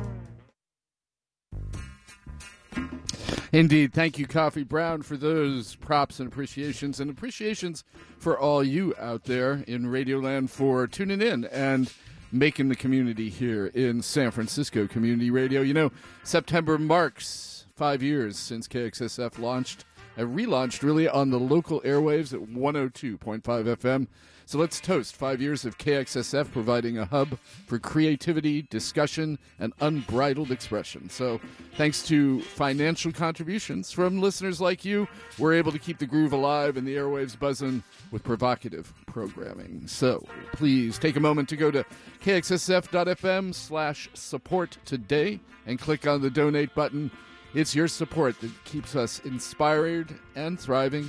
Indeed. 3.52 3.92
Thank 3.92 4.16
you, 4.18 4.28
Coffee 4.28 4.62
Brown, 4.62 5.02
for 5.02 5.16
those 5.16 5.74
props 5.74 6.20
and 6.20 6.28
appreciations, 6.28 7.00
and 7.00 7.10
appreciations 7.10 7.82
for 8.18 8.38
all 8.38 8.62
you 8.62 8.94
out 8.98 9.24
there 9.24 9.64
in 9.66 9.86
Radioland 9.86 10.50
for 10.50 10.86
tuning 10.86 11.20
in 11.20 11.46
and 11.46 11.92
making 12.30 12.68
the 12.68 12.76
community 12.76 13.28
here 13.28 13.66
in 13.66 14.02
San 14.02 14.30
Francisco 14.30 14.86
Community 14.86 15.30
Radio. 15.30 15.62
You 15.62 15.74
know, 15.74 15.92
September 16.22 16.78
marks 16.78 17.66
five 17.74 18.04
years 18.04 18.38
since 18.38 18.68
KXSF 18.68 19.38
launched, 19.40 19.84
uh, 20.16 20.22
relaunched 20.22 20.84
really 20.84 21.08
on 21.08 21.30
the 21.30 21.40
local 21.40 21.80
airwaves 21.80 22.32
at 22.32 22.48
102.5 22.48 23.42
FM. 23.42 24.06
So 24.50 24.58
let's 24.58 24.80
toast 24.80 25.14
five 25.14 25.40
years 25.40 25.64
of 25.64 25.78
KXSF 25.78 26.50
providing 26.50 26.98
a 26.98 27.04
hub 27.04 27.38
for 27.66 27.78
creativity, 27.78 28.62
discussion, 28.62 29.38
and 29.60 29.72
unbridled 29.80 30.50
expression. 30.50 31.08
So, 31.08 31.40
thanks 31.76 32.02
to 32.08 32.40
financial 32.40 33.12
contributions 33.12 33.92
from 33.92 34.20
listeners 34.20 34.60
like 34.60 34.84
you, 34.84 35.06
we're 35.38 35.54
able 35.54 35.70
to 35.70 35.78
keep 35.78 35.98
the 35.98 36.06
groove 36.06 36.32
alive 36.32 36.76
and 36.76 36.84
the 36.84 36.96
airwaves 36.96 37.38
buzzing 37.38 37.84
with 38.10 38.24
provocative 38.24 38.92
programming. 39.06 39.86
So, 39.86 40.26
please 40.54 40.98
take 40.98 41.14
a 41.14 41.20
moment 41.20 41.48
to 41.50 41.56
go 41.56 41.70
to 41.70 41.84
kxsf.fm 42.20 43.54
slash 43.54 44.08
support 44.14 44.78
today 44.84 45.38
and 45.66 45.78
click 45.78 46.08
on 46.08 46.22
the 46.22 46.30
donate 46.30 46.74
button. 46.74 47.12
It's 47.54 47.76
your 47.76 47.86
support 47.86 48.40
that 48.40 48.64
keeps 48.64 48.96
us 48.96 49.20
inspired 49.20 50.12
and 50.34 50.58
thriving. 50.58 51.08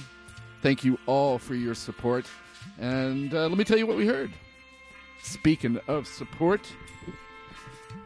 Thank 0.61 0.83
you 0.83 0.99
all 1.07 1.39
for 1.39 1.55
your 1.55 1.73
support. 1.73 2.27
And 2.79 3.33
uh, 3.33 3.47
let 3.47 3.57
me 3.57 3.63
tell 3.63 3.77
you 3.77 3.87
what 3.87 3.97
we 3.97 4.07
heard. 4.07 4.31
Speaking 5.23 5.79
of 5.87 6.07
support, 6.07 6.67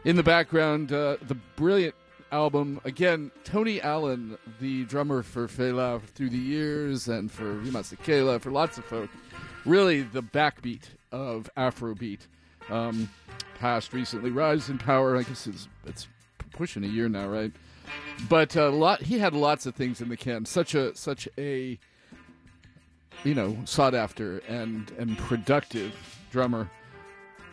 in 0.04 0.16
the 0.16 0.22
background, 0.22 0.92
uh, 0.92 1.16
the 1.22 1.34
brilliant 1.34 1.94
album 2.32 2.80
again. 2.84 3.30
Tony 3.44 3.80
Allen, 3.80 4.36
the 4.60 4.84
drummer 4.84 5.22
for 5.22 5.46
Fela 5.48 6.02
through 6.02 6.30
the 6.30 6.38
years, 6.38 7.08
and 7.08 7.30
for 7.30 7.60
Hugh 7.62 7.72
Masekela, 7.72 8.40
for 8.40 8.50
lots 8.50 8.78
of 8.78 8.84
folk, 8.84 9.10
really 9.64 10.02
the 10.02 10.22
backbeat 10.22 10.84
of 11.12 11.50
Afrobeat. 11.56 12.20
Um, 12.68 13.08
passed 13.58 13.92
recently, 13.92 14.30
Rise 14.30 14.68
in 14.68 14.78
Power. 14.78 15.16
I 15.16 15.22
guess 15.22 15.46
it's, 15.46 15.68
it's 15.86 16.08
pushing 16.52 16.84
a 16.84 16.88
year 16.88 17.08
now, 17.08 17.28
right? 17.28 17.52
But 18.28 18.56
a 18.56 18.68
lot. 18.68 19.02
He 19.02 19.18
had 19.18 19.34
lots 19.34 19.66
of 19.66 19.74
things 19.74 20.00
in 20.00 20.08
the 20.08 20.16
can. 20.16 20.44
Such 20.44 20.74
a 20.74 20.96
such 20.96 21.28
a 21.38 21.78
you 23.24 23.34
know, 23.34 23.56
sought 23.64 23.94
after 23.94 24.38
and 24.48 24.90
and 24.98 25.16
productive 25.18 25.92
drummer. 26.30 26.70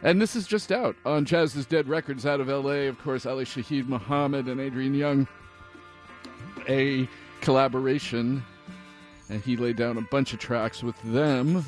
And 0.04 0.22
this 0.22 0.36
is 0.36 0.46
just 0.46 0.72
out 0.72 0.98
on 1.06 1.24
Jazz 1.24 1.56
is 1.56 1.66
Dead 1.66 1.88
Records 1.88 2.26
out 2.26 2.42
of 2.42 2.50
LA. 2.50 2.88
Of 2.90 3.00
course, 3.00 3.26
Ali 3.26 3.46
Shaheed 3.46 3.88
Muhammad 3.88 4.48
and 4.48 4.60
Adrian 4.60 4.94
Younge, 4.94 5.28
a 6.68 7.08
collaboration. 7.40 8.44
And 9.30 9.42
he 9.42 9.56
laid 9.56 9.78
down 9.78 9.98
a 9.98 10.02
bunch 10.02 10.34
of 10.34 10.40
tracks 10.40 10.84
with 10.84 11.02
them. 11.04 11.64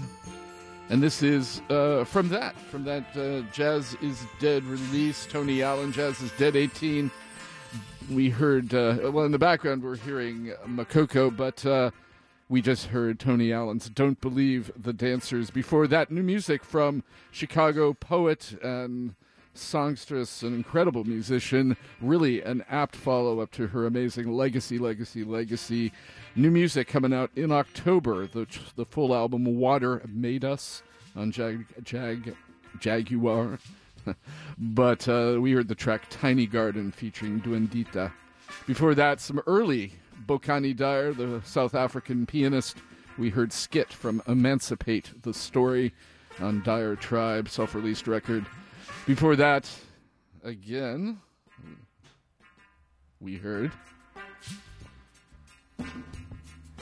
And 0.90 1.02
this 1.02 1.24
is 1.24 1.62
uh, 1.70 2.04
from 2.04 2.30
that, 2.30 2.60
from 2.70 2.84
that 2.84 3.16
uh, 3.16 3.50
Jazz 3.52 3.98
is 4.02 4.24
Dead 4.40 4.64
release, 4.66 5.26
Tony 5.26 5.64
Allen, 5.64 5.92
Jazz 5.92 6.22
is 6.22 6.32
Dead 6.38 6.56
18. 6.56 7.10
We 8.12 8.30
heard, 8.30 8.74
uh, 8.74 9.10
well, 9.12 9.26
in 9.26 9.32
the 9.32 9.40
background, 9.40 9.82
we're 9.82 9.96
hearing 9.96 10.54
Makoko, 10.68 11.36
but 11.36 11.66
uh, 11.66 11.90
we 12.48 12.62
just 12.62 12.88
heard 12.88 13.20
Tony 13.20 13.52
Allen's 13.52 13.90
Don't 13.90 14.22
Believe 14.22 14.72
the 14.78 14.94
Dancers. 14.94 15.50
Before 15.50 15.88
that, 15.88 16.12
new 16.12 16.22
music 16.22 16.64
from 16.64 17.04
Chicago 17.32 17.94
poet 17.94 18.58
and 18.62 19.16
songstress, 19.56 20.44
an 20.44 20.54
incredible 20.54 21.06
musician, 21.06 21.76
really 22.00 22.42
an 22.42 22.64
apt 22.70 22.96
follow 22.96 23.40
up 23.40 23.52
to 23.52 23.68
her 23.68 23.86
amazing 23.86 24.32
Legacy, 24.32 24.78
Legacy, 24.78 25.24
Legacy. 25.24 25.92
New 26.36 26.52
music 26.52 26.88
coming 26.88 27.14
out 27.14 27.32
in 27.36 27.52
October. 27.52 28.28
The, 28.28 28.46
the 28.76 28.86
full 28.86 29.16
album 29.16 29.46
Water 29.46 30.04
Made 30.08 30.46
Us 30.46 30.84
on 31.16 31.32
Jag, 31.32 31.66
Jag, 31.84 32.36
Jaguar. 32.80 33.58
but 34.58 35.08
uh, 35.08 35.38
we 35.40 35.54
heard 35.54 35.68
the 35.68 35.76
track 35.76 36.04
Tiny 36.10 36.46
Garden 36.46 36.92
featuring 36.92 37.42
Duendita. 37.42 38.12
Before 38.68 38.94
that, 38.94 39.20
some 39.20 39.42
early 39.48 39.94
Bokani 40.26 40.76
Dyer, 40.76 41.14
the 41.14 41.42
South 41.44 41.76
African 41.76 42.26
pianist. 42.26 42.78
We 43.18 43.30
heard 43.30 43.54
Skit 43.54 43.94
from 43.94 44.22
Emancipate 44.28 45.22
the 45.22 45.34
Story 45.34 45.94
on 46.40 46.64
Dyer 46.64 46.96
Tribe, 46.96 47.48
self 47.48 47.76
released 47.76 48.08
record. 48.08 48.46
Before 49.06 49.36
that, 49.36 49.70
again, 50.44 51.20
we 53.20 53.38
heard 53.38 53.72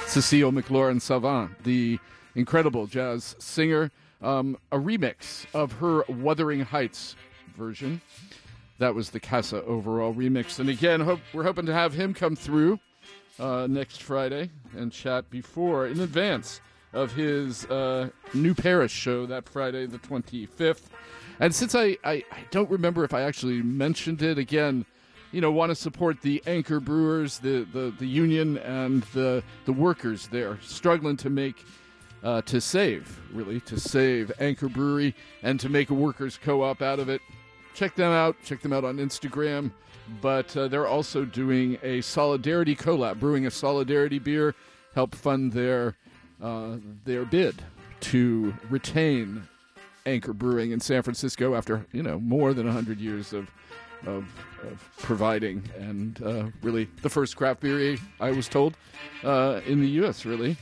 Cecile 0.07 0.51
McLorin 0.51 1.01
Salvant, 1.01 1.63
the 1.63 1.99
incredible 2.35 2.87
jazz 2.87 3.35
singer, 3.39 3.91
um, 4.21 4.57
a 4.71 4.77
remix 4.77 5.45
of 5.53 5.73
her 5.73 6.03
Wuthering 6.07 6.61
Heights 6.61 7.15
version. 7.57 8.01
That 8.79 8.95
was 8.95 9.11
the 9.11 9.19
Kassa 9.19 9.63
Overall 9.65 10.13
remix. 10.13 10.59
And 10.59 10.69
again, 10.69 11.01
hope, 11.01 11.19
we're 11.33 11.43
hoping 11.43 11.65
to 11.67 11.73
have 11.73 11.93
him 11.93 12.13
come 12.13 12.35
through 12.35 12.79
uh, 13.39 13.67
next 13.69 14.01
Friday 14.01 14.49
and 14.75 14.91
chat 14.91 15.29
before, 15.29 15.87
in 15.87 15.99
advance 15.99 16.61
of 16.93 17.13
his 17.13 17.65
uh, 17.65 18.09
New 18.33 18.53
Parish 18.53 18.91
show 18.91 19.25
that 19.25 19.49
Friday, 19.49 19.85
the 19.85 19.97
25th. 19.99 20.83
And 21.39 21.53
since 21.53 21.73
I, 21.73 21.97
I, 22.03 22.23
I, 22.31 22.45
don't 22.51 22.69
remember 22.69 23.03
if 23.03 23.13
I 23.13 23.21
actually 23.21 23.61
mentioned 23.63 24.21
it 24.21 24.37
again, 24.37 24.85
you 25.31 25.41
know, 25.41 25.51
want 25.51 25.71
to 25.71 25.75
support 25.75 26.21
the 26.21 26.43
anchor 26.45 26.79
brewers, 26.79 27.39
the, 27.39 27.67
the, 27.73 27.93
the 27.97 28.05
union, 28.05 28.59
and 28.59 29.01
the, 29.13 29.43
the 29.65 29.73
workers 29.73 30.27
there, 30.27 30.59
struggling 30.61 31.17
to 31.17 31.31
make, 31.31 31.65
uh, 32.23 32.43
to 32.43 32.61
save, 32.61 33.19
really, 33.33 33.59
to 33.61 33.79
save 33.79 34.31
Anchor 34.39 34.69
Brewery 34.69 35.15
and 35.41 35.59
to 35.59 35.69
make 35.69 35.89
a 35.89 35.95
workers 35.95 36.39
co 36.41 36.61
op 36.61 36.83
out 36.83 36.99
of 36.99 37.09
it. 37.09 37.21
Check 37.73 37.95
them 37.95 38.11
out. 38.11 38.35
Check 38.45 38.61
them 38.61 38.71
out 38.71 38.85
on 38.85 38.97
Instagram 38.97 39.71
but 40.21 40.55
uh, 40.55 40.67
they're 40.67 40.87
also 40.87 41.25
doing 41.25 41.77
a 41.83 42.01
solidarity 42.01 42.75
collab, 42.75 43.19
brewing 43.19 43.45
a 43.45 43.51
solidarity 43.51 44.19
beer, 44.19 44.55
help 44.95 45.15
fund 45.15 45.51
their 45.53 45.95
uh, 46.41 46.77
their 47.05 47.25
bid 47.25 47.61
to 48.01 48.53
retain 48.69 49.47
Anchor 50.05 50.33
Brewing 50.33 50.71
in 50.71 50.79
San 50.79 51.01
Francisco 51.01 51.55
after 51.55 51.85
you 51.91 52.03
know 52.03 52.19
more 52.19 52.53
than 52.53 52.67
hundred 52.67 52.99
years 52.99 53.33
of, 53.33 53.49
of, 54.05 54.25
of 54.63 54.89
providing 54.97 55.63
and 55.77 56.21
uh, 56.23 56.45
really 56.61 56.89
the 57.01 57.09
first 57.09 57.35
craft 57.35 57.61
beer 57.61 57.97
I 58.19 58.31
was 58.31 58.49
told 58.49 58.75
uh, 59.23 59.61
in 59.65 59.81
the 59.81 59.89
U.S. 59.89 60.25
really 60.25 60.57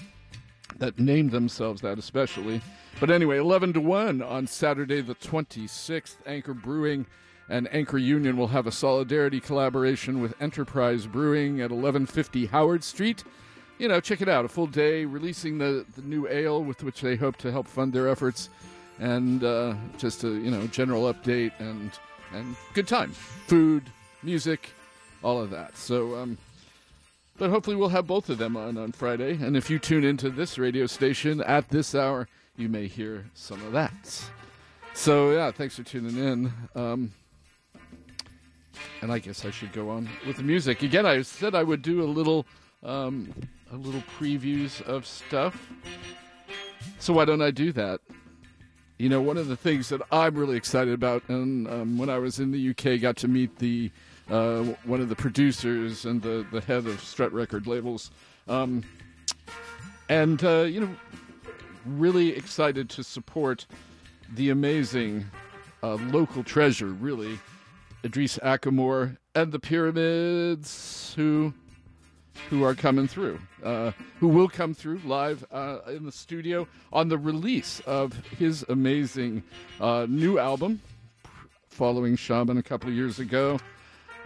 that 0.78 1.00
named 1.00 1.32
themselves 1.32 1.82
that 1.82 1.98
especially. 1.98 2.62
But 3.00 3.10
anyway, 3.10 3.38
eleven 3.38 3.74
to 3.74 3.82
one 3.82 4.22
on 4.22 4.46
Saturday 4.48 5.02
the 5.02 5.16
twenty 5.16 5.66
sixth. 5.68 6.18
Anchor 6.26 6.54
Brewing 6.54 7.08
and 7.52 7.68
Anchor 7.74 7.98
Union 7.98 8.38
will 8.38 8.48
have 8.48 8.66
a 8.66 8.72
solidarity 8.72 9.42
collaboration 9.42 10.22
with 10.22 10.42
Enterprise 10.42 11.06
Brewing 11.06 11.60
at 11.60 11.70
1150 11.70 12.46
Howard 12.46 12.82
Street. 12.82 13.26
You 13.78 13.90
know, 13.90 14.00
check 14.00 14.22
it 14.22 14.30
out. 14.30 14.46
A 14.46 14.48
full 14.48 14.68
day 14.68 15.04
releasing 15.04 15.58
the, 15.58 15.86
the 15.96 16.02
new 16.02 16.30
ale 16.30 16.64
with 16.64 16.82
which 16.82 17.02
they 17.02 17.18
hope 17.18 17.36
to 17.38 17.52
help 17.52 17.68
fund 17.68 17.92
their 17.92 18.08
efforts, 18.08 18.50
and 19.00 19.44
uh, 19.44 19.74
just 19.98 20.24
a 20.24 20.30
you 20.30 20.50
know 20.50 20.66
general 20.68 21.14
update 21.14 21.52
and 21.60 21.92
and 22.34 22.56
good 22.74 22.88
time, 22.88 23.12
food, 23.12 23.84
music, 24.24 24.70
all 25.22 25.42
of 25.42 25.50
that. 25.50 25.76
So, 25.76 26.16
um, 26.16 26.38
but 27.38 27.50
hopefully 27.50 27.76
we'll 27.76 27.90
have 27.90 28.08
both 28.08 28.30
of 28.30 28.38
them 28.38 28.56
on 28.56 28.78
on 28.78 28.94
Friday. 28.94 29.34
And 29.34 29.58
if 29.58 29.70
you 29.70 29.78
tune 29.78 30.06
into 30.06 30.30
this 30.30 30.58
radio 30.58 30.86
station 30.86 31.42
at 31.42 31.68
this 31.68 31.94
hour, 31.94 32.30
you 32.56 32.70
may 32.70 32.88
hear 32.88 33.26
some 33.34 33.62
of 33.66 33.74
that. 33.74 34.24
So 34.94 35.32
yeah, 35.32 35.52
thanks 35.52 35.76
for 35.76 35.84
tuning 35.84 36.18
in. 36.18 36.54
Um, 36.76 37.12
and 39.02 39.12
I 39.12 39.20
guess 39.20 39.46
I 39.46 39.52
should 39.52 39.74
go 39.74 39.90
on 39.90 40.10
with 40.26 40.38
the 40.38 40.44
music 40.44 40.84
again. 40.84 41.06
I 41.06 41.22
said 41.22 41.56
I 41.56 41.64
would 41.64 41.82
do 41.82 42.02
a 42.02 42.06
little, 42.06 42.46
um, 42.84 43.34
a 43.72 43.76
little 43.76 44.04
previews 44.18 44.82
of 44.82 45.06
stuff. 45.06 45.72
So 47.00 47.14
why 47.14 47.26
don't 47.26 47.42
I 47.42 47.52
do 47.52 47.72
that? 47.74 48.02
You 48.98 49.10
know, 49.10 49.22
one 49.22 49.38
of 49.38 49.48
the 49.48 49.56
things 49.56 49.90
that 49.90 50.02
I'm 50.12 50.36
really 50.36 50.58
excited 50.58 50.94
about, 50.94 51.24
and 51.28 51.68
um, 51.68 51.98
when 51.98 52.10
I 52.10 52.20
was 52.20 52.40
in 52.40 52.52
the 52.52 52.70
UK, 52.70 53.02
got 53.02 53.18
to 53.18 53.28
meet 53.28 53.58
the 53.58 53.92
uh, 54.30 54.64
one 54.86 55.02
of 55.02 55.10
the 55.10 55.16
producers 55.16 56.06
and 56.06 56.22
the, 56.22 56.46
the 56.52 56.62
head 56.62 56.86
of 56.86 57.02
Strut 57.02 57.34
Record 57.34 57.68
labels. 57.68 58.12
Um, 58.48 58.84
and, 60.10 60.44
uh, 60.44 60.62
you 60.62 60.82
know, 60.82 60.90
really 61.86 62.36
excited 62.36 62.90
to 62.92 63.04
support 63.04 63.66
the 64.36 64.50
amazing 64.50 65.26
uh, 65.84 65.96
local 65.96 66.44
treasure, 66.44 66.88
really, 66.88 67.40
Idris 68.04 68.38
Ackamoor 68.40 69.18
and 69.36 69.52
the 69.52 69.60
Pyramids, 69.60 71.14
who 71.16 71.54
who 72.50 72.64
are 72.64 72.74
coming 72.74 73.08
through, 73.08 73.40
uh, 73.64 73.92
who 74.20 74.28
will 74.28 74.50
come 74.50 74.74
through 74.74 75.00
live 75.06 75.46
uh, 75.52 75.80
in 75.88 76.06
the 76.06 76.12
studio 76.12 76.68
on 76.92 77.10
the 77.10 77.18
release 77.18 77.82
of 77.86 78.14
his 78.38 78.66
amazing 78.70 79.44
uh, 79.80 80.08
new 80.10 80.40
album, 80.40 80.82
following 81.70 82.16
Shaman 82.16 82.58
a 82.58 82.64
couple 82.64 82.90
of 82.90 82.96
years 82.96 83.20
ago. 83.20 83.60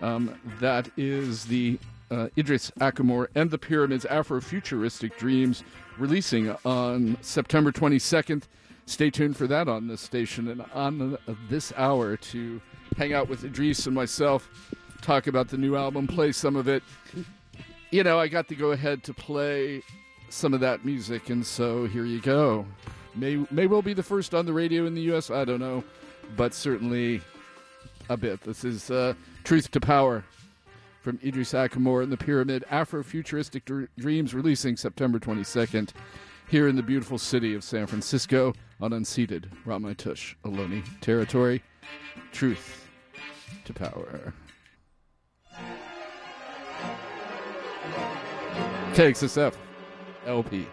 Um, 0.02 0.40
that 0.60 0.90
is 0.98 1.46
the 1.46 1.80
uh, 2.12 2.28
Idris 2.38 2.72
Ackamoor 2.80 3.28
and 3.36 3.50
the 3.50 3.58
Pyramids 3.58 4.06
Afrofuturistic 4.06 5.18
Dreams, 5.18 5.64
releasing 5.98 6.56
on 6.64 7.18
September 7.22 7.72
22nd. 7.72 8.44
Stay 8.86 9.10
tuned 9.10 9.36
for 9.36 9.48
that 9.48 9.68
on 9.68 9.88
this 9.88 10.02
station 10.02 10.48
and 10.48 10.64
on 10.74 11.18
this 11.50 11.74
hour 11.76 12.18
to 12.18 12.62
hang 12.98 13.14
out 13.14 13.28
with 13.30 13.44
Idris 13.44 13.86
and 13.86 13.96
myself, 13.96 14.74
talk 15.02 15.28
about 15.28 15.50
the 15.50 15.58
new 15.58 15.76
album, 15.76 16.08
play 16.08 16.32
some 16.32 16.56
of 16.56 16.68
it. 16.68 16.84
You 17.92 18.04
know, 18.04 18.20
I 18.20 18.28
got 18.28 18.48
to 18.50 18.56
go 18.56 18.72
ahead 18.72 19.04
to 19.04 19.14
play 19.14 19.82
some 20.30 20.54
of 20.54 20.60
that 20.62 20.84
music, 20.84 21.30
and 21.30 21.46
so 21.46 21.86
here 21.86 22.06
you 22.06 22.20
go. 22.20 22.66
May 23.16 23.46
may 23.52 23.68
well 23.68 23.82
be 23.82 23.94
the 23.94 24.04
first 24.04 24.34
on 24.34 24.46
the 24.46 24.54
radio 24.54 24.86
in 24.86 24.96
the 24.96 25.02
U.S. 25.04 25.32
I 25.32 25.46
don't 25.46 25.60
know, 25.60 25.84
but 26.36 26.54
certainly 26.54 27.22
a 28.10 28.18
bit. 28.18 28.42
This 28.42 28.64
is 28.64 28.92
uh, 28.92 29.14
Truth 29.44 29.72
to 29.72 29.80
Power 29.80 30.24
from 31.02 31.20
Idris 31.24 31.54
Ackamoor 31.54 32.04
and 32.04 32.12
the 32.12 32.18
Pyramid 32.18 32.66
Afrofuturistic 32.70 33.64
Dr- 33.66 33.90
Dreams, 33.98 34.34
releasing 34.34 34.76
September 34.76 35.20
22nd 35.20 35.92
here 36.48 36.68
in 36.68 36.76
the 36.76 36.84
beautiful 36.84 37.18
city 37.18 37.54
of 37.54 37.64
San 37.64 37.86
Francisco 37.86 38.54
on 38.82 38.92
unceded 38.92 39.46
Ramaytush 39.66 40.36
Ohlone 40.44 40.84
territory. 41.02 41.64
Truth 42.32 42.88
to 43.66 43.74
Power. 43.74 44.34
KXSF 48.94 49.54
LP. 50.26 50.68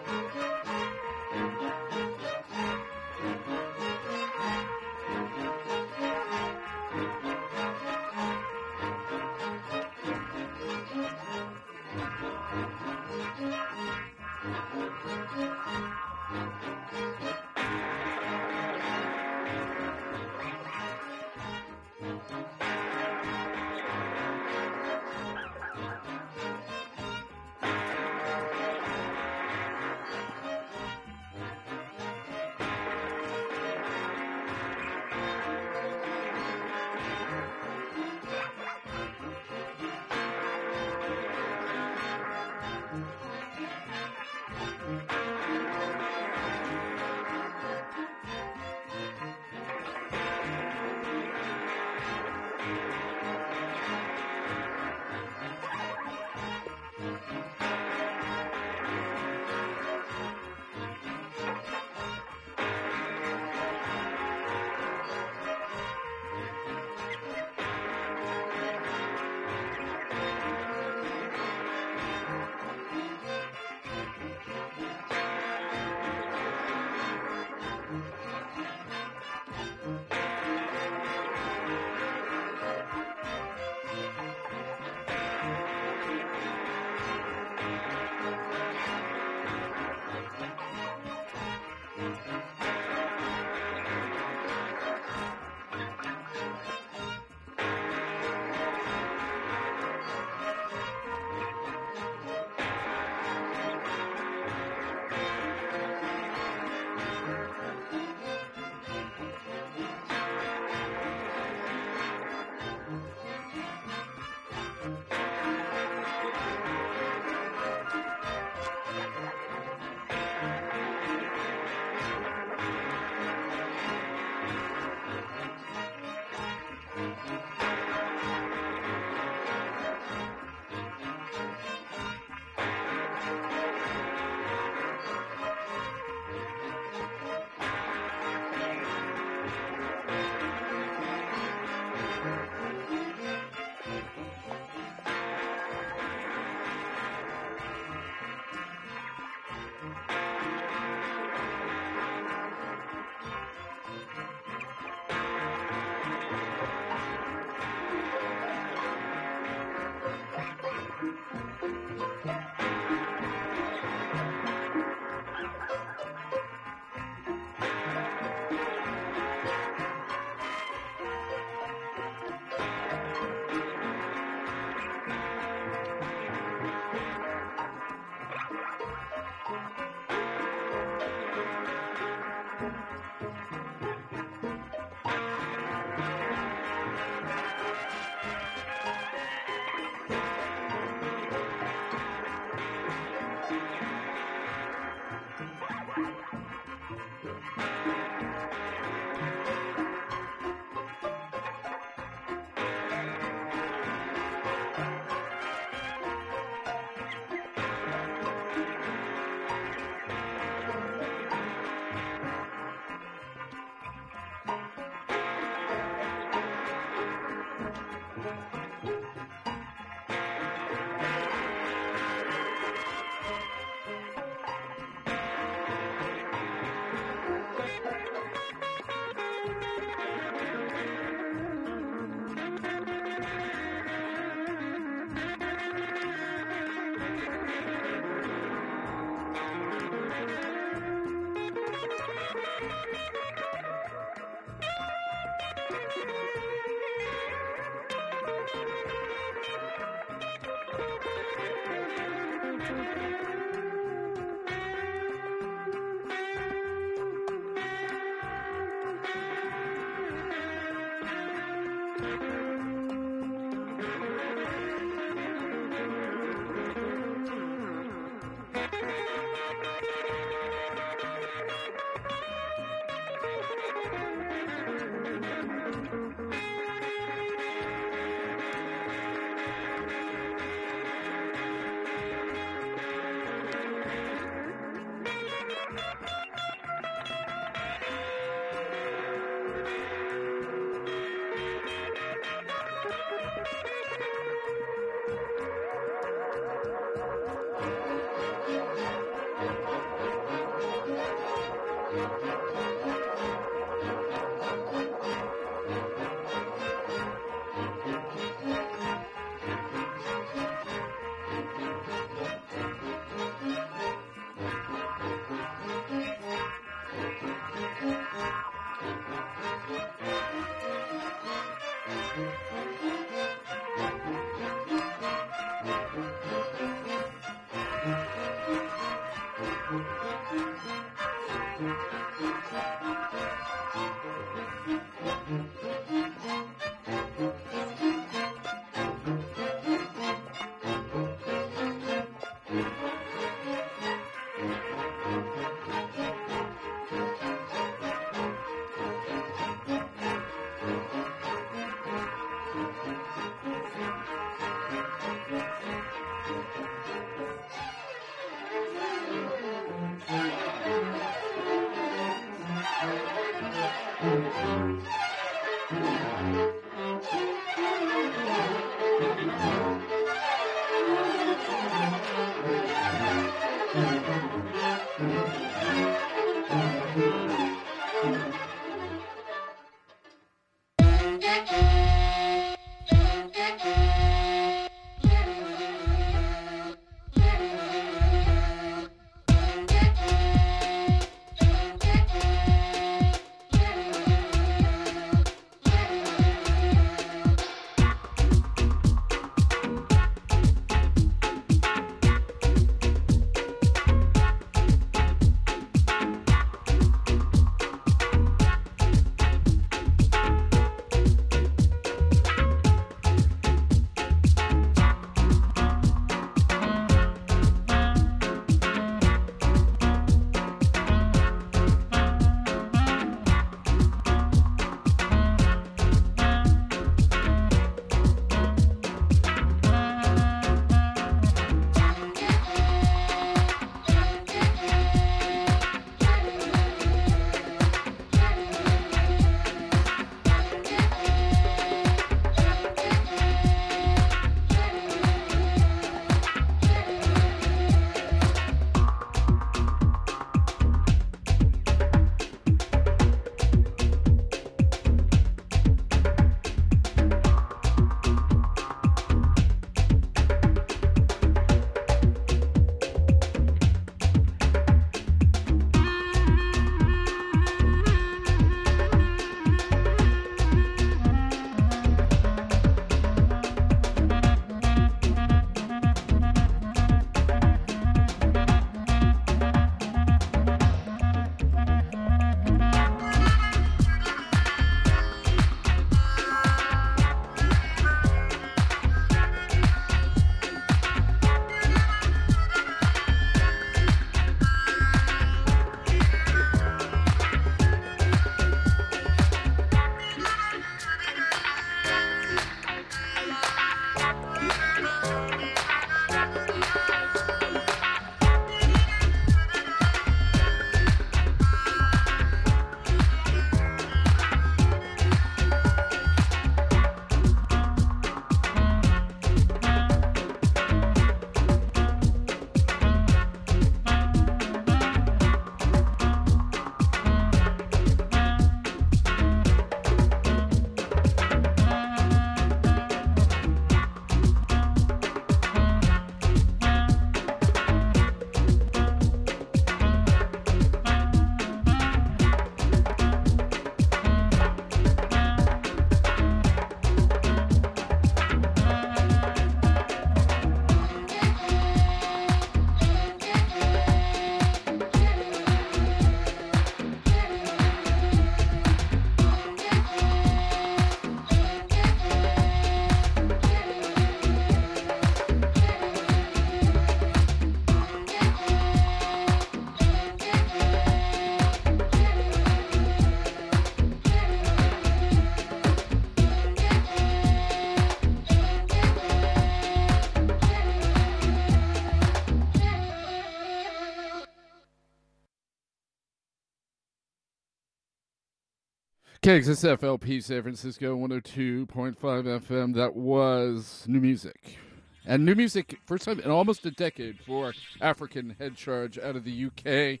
KXSFLP 589.24 590.22
San 590.22 590.42
Francisco 590.42 590.94
102.5 590.98 591.96
FM. 591.96 592.74
That 592.74 592.94
was 592.94 593.82
new 593.88 593.98
music. 593.98 594.58
And 595.06 595.24
new 595.24 595.34
music, 595.34 595.78
first 595.86 596.04
time 596.04 596.20
in 596.20 596.30
almost 596.30 596.66
a 596.66 596.70
decade 596.70 597.18
for 597.20 597.54
African 597.80 598.36
Head 598.38 598.54
Charge 598.54 598.98
out 598.98 599.16
of 599.16 599.24
the 599.24 599.46
UK. 599.46 600.00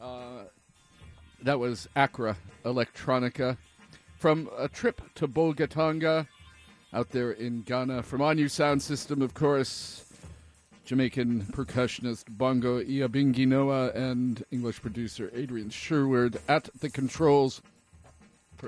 Uh, 0.00 0.44
that 1.42 1.58
was 1.58 1.90
Accra 1.94 2.38
Electronica. 2.64 3.58
From 4.16 4.48
a 4.56 4.66
trip 4.66 5.02
to 5.16 5.28
Bolgatanga 5.28 6.26
out 6.94 7.10
there 7.10 7.32
in 7.32 7.60
Ghana. 7.64 8.02
From 8.02 8.22
On-U 8.22 8.48
Sound 8.48 8.80
System, 8.80 9.20
of 9.20 9.34
course, 9.34 10.06
Jamaican 10.86 11.42
percussionist 11.52 12.34
Bonjo 12.34 12.82
Iyabinghi 12.82 13.46
Noah 13.46 13.90
and 13.90 14.42
English 14.50 14.80
producer 14.80 15.30
Adrian 15.34 15.68
Sherwood 15.68 16.40
at 16.48 16.70
the 16.80 16.88
controls 16.88 17.60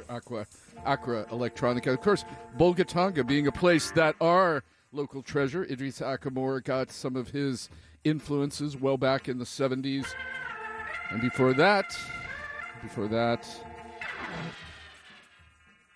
Aqua, 0.09 0.47
Accra 0.85 1.25
Electronica. 1.27 1.93
Of 1.93 2.01
course, 2.01 2.25
Bolgatanga 2.59 3.27
being 3.27 3.47
a 3.47 3.53
place 3.53 3.91
that 3.93 4.15
our 4.21 4.63
local 4.93 5.23
treasure, 5.23 5.65
Idris 5.65 6.01
Ackamoor, 6.01 6.63
got 6.65 6.91
some 6.91 7.17
of 7.17 7.31
his 7.31 7.69
influences 8.05 8.77
well 8.77 8.97
back 8.97 9.29
in 9.29 9.39
the 9.39 9.45
70s. 9.45 10.07
And 11.11 11.21
before 11.21 11.53
that, 11.55 11.97
before 12.83 13.09
that, 13.09 13.49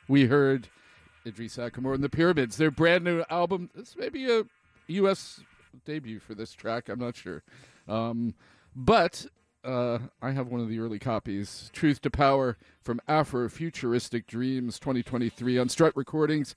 we 0.09 0.27
heard 0.27 0.68
Idris 1.27 1.56
Ackamoor 1.56 1.94
and 1.94 2.05
the 2.05 2.09
Pyramids, 2.09 2.56
their 2.56 2.70
brand 2.70 3.05
new 3.05 3.24
album. 3.31 3.70
This 3.74 3.97
may 3.97 4.09
be 4.09 4.31
a 4.31 4.44
U.S. 4.89 5.40
debut 5.85 6.18
for 6.18 6.35
this 6.35 6.52
track. 6.52 6.89
I'm 6.89 6.98
not 6.98 7.16
sure. 7.16 7.43
Um, 7.89 8.35
but 8.74 9.27
uh, 9.64 9.98
I 10.22 10.30
have 10.32 10.48
one 10.48 10.60
of 10.60 10.68
the 10.68 10.78
early 10.78 10.98
copies. 10.98 11.70
Truth 11.72 12.02
to 12.02 12.10
Power 12.10 12.56
from 12.82 13.00
Afrofuturistic 13.08 14.26
Dreams 14.26 14.78
2023 14.78 15.58
on 15.58 15.68
Strut 15.68 15.96
Recordings. 15.96 16.54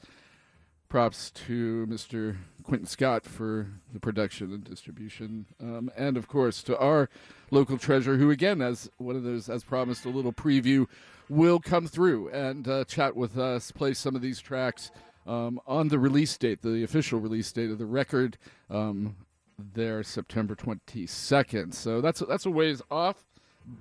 Props 0.89 1.31
to 1.31 1.87
Mr. 1.89 2.37
Quinton 2.63 2.85
Scott 2.87 3.25
for 3.25 3.67
the 3.91 3.99
production 3.99 4.53
and 4.53 4.63
distribution. 4.63 5.47
Um, 5.59 5.91
and 5.97 6.17
of 6.17 6.27
course 6.27 6.61
to 6.63 6.77
our 6.77 7.09
local 7.51 7.77
treasure, 7.77 8.17
who 8.17 8.29
again, 8.29 8.61
as 8.61 8.89
one 8.97 9.15
of 9.15 9.23
those, 9.23 9.49
as 9.49 9.63
promised, 9.63 10.05
a 10.05 10.09
little 10.09 10.33
preview, 10.33 10.85
will 11.29 11.59
come 11.59 11.87
through 11.87 12.29
and 12.29 12.67
uh, 12.67 12.85
chat 12.85 13.15
with 13.15 13.37
us, 13.37 13.71
play 13.71 13.93
some 13.93 14.15
of 14.15 14.21
these 14.21 14.39
tracks. 14.39 14.91
Um, 15.25 15.59
on 15.65 15.87
the 15.87 15.99
release 15.99 16.37
date, 16.37 16.61
the 16.61 16.83
official 16.83 17.19
release 17.19 17.51
date 17.51 17.71
of 17.71 17.77
the 17.77 17.85
record, 17.85 18.37
um, 18.69 19.15
there 19.57 20.03
September 20.03 20.55
22nd. 20.55 21.73
So 21.73 22.01
that's 22.01 22.19
that's 22.27 22.45
a 22.45 22.51
ways 22.51 22.81
off, 22.89 23.23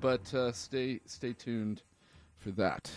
but 0.00 0.32
uh, 0.34 0.52
stay 0.52 1.00
stay 1.06 1.32
tuned 1.32 1.82
for 2.36 2.50
that. 2.52 2.90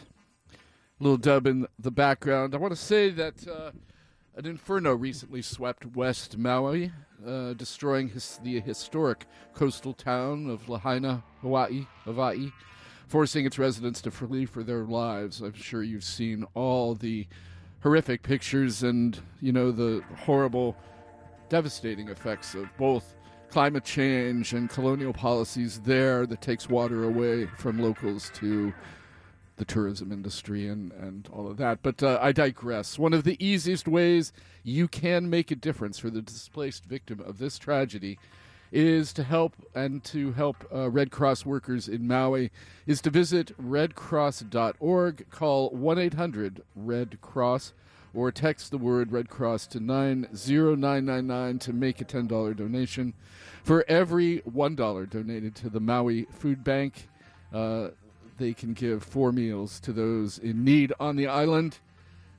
Little 1.00 1.18
dub 1.18 1.46
in 1.46 1.68
the 1.78 1.92
background. 1.92 2.56
I 2.56 2.58
want 2.58 2.72
to 2.72 2.80
say 2.80 3.10
that 3.12 3.48
uh, 3.48 3.72
an 4.36 4.46
inferno 4.46 4.96
recently 4.96 5.42
swept 5.42 5.86
West 5.96 6.38
Maui, 6.38 6.92
uh, 7.26 7.54
destroying 7.54 8.10
his, 8.10 8.40
the 8.44 8.60
historic 8.62 9.26
coastal 9.54 9.94
town 9.94 10.50
of 10.50 10.70
Lahaina, 10.70 11.24
Hawaii, 11.42 11.88
Hawaii, 12.06 12.52
forcing 13.08 13.46
its 13.46 13.60
residents 13.60 14.02
to 14.02 14.12
flee 14.12 14.46
for 14.46 14.64
their 14.64 14.84
lives. 14.84 15.42
I'm 15.42 15.54
sure 15.54 15.84
you've 15.84 16.04
seen 16.04 16.46
all 16.54 16.96
the 16.96 17.28
horrific 17.82 18.24
pictures 18.24 18.82
and 18.82 19.20
you 19.42 19.52
know 19.52 19.72
the 19.72 20.02
horrible 20.26 20.76
devastating 21.50 22.10
effects 22.10 22.56
of 22.56 22.70
both 22.78 23.16
climate 23.50 23.86
change 23.86 24.54
and 24.54 24.70
colonial 24.70 25.14
policies 25.14 25.80
there 25.82 26.26
that 26.26 26.42
takes 26.42 26.70
water 26.70 27.04
away 27.04 27.46
from 27.58 27.80
locals 27.80 28.32
to 28.36 28.74
the 29.58 29.66
tourism 29.66 30.12
industry 30.12 30.68
and, 30.68 30.92
and 30.94 31.30
all 31.32 31.48
of 31.48 31.58
that. 31.58 31.82
But 31.82 32.04
uh, 32.04 32.20
I 32.22 32.32
digress. 32.32 33.00
One 33.00 33.14
of 33.14 33.24
the 33.24 33.44
easiest 33.44 33.88
ways 33.88 34.34
you 34.64 34.88
can 34.88 35.30
make 35.30 35.52
a 35.52 35.56
difference 35.56 35.98
for 35.98 36.10
the 36.10 36.22
displaced 36.22 36.86
victim 36.86 37.22
of 37.22 37.38
this 37.38 37.58
tragedy 37.58 38.20
is 38.72 39.14
to 39.14 39.24
help 39.24 39.54
and 39.74 40.04
to 40.04 40.34
help 40.34 40.58
uh, 40.74 40.90
Red 40.90 41.12
Cross 41.12 41.46
workers 41.46 41.88
in 41.88 42.08
Maui 42.08 42.52
is 42.86 43.00
to 43.02 43.10
visit 43.10 43.56
redcross.org, 43.62 45.30
call 45.30 45.70
1 45.70 46.00
800 46.00 46.62
Red 46.76 47.22
Cross, 47.22 47.74
or 48.16 48.32
text 48.32 48.72
the 48.72 48.78
word 48.78 49.12
Red 49.12 49.30
Cross 49.30 49.68
to 49.68 49.80
90999 49.80 51.60
to 51.60 51.74
make 51.74 52.02
a 52.02 52.06
$10 52.06 52.56
donation. 52.56 53.14
For 53.64 53.84
every 53.88 54.40
$1 54.42 55.10
donated 55.10 55.56
to 55.56 55.70
the 55.70 55.80
Maui 55.80 56.26
Food 56.32 56.64
Bank, 56.64 57.10
uh, 57.54 57.90
they 58.38 58.54
can 58.54 58.74
give 58.74 59.04
four 59.04 59.32
meals 59.32 59.80
to 59.82 59.94
those 59.94 60.38
in 60.38 60.64
need 60.64 60.94
on 61.00 61.16
the 61.16 61.28
island. 61.28 61.80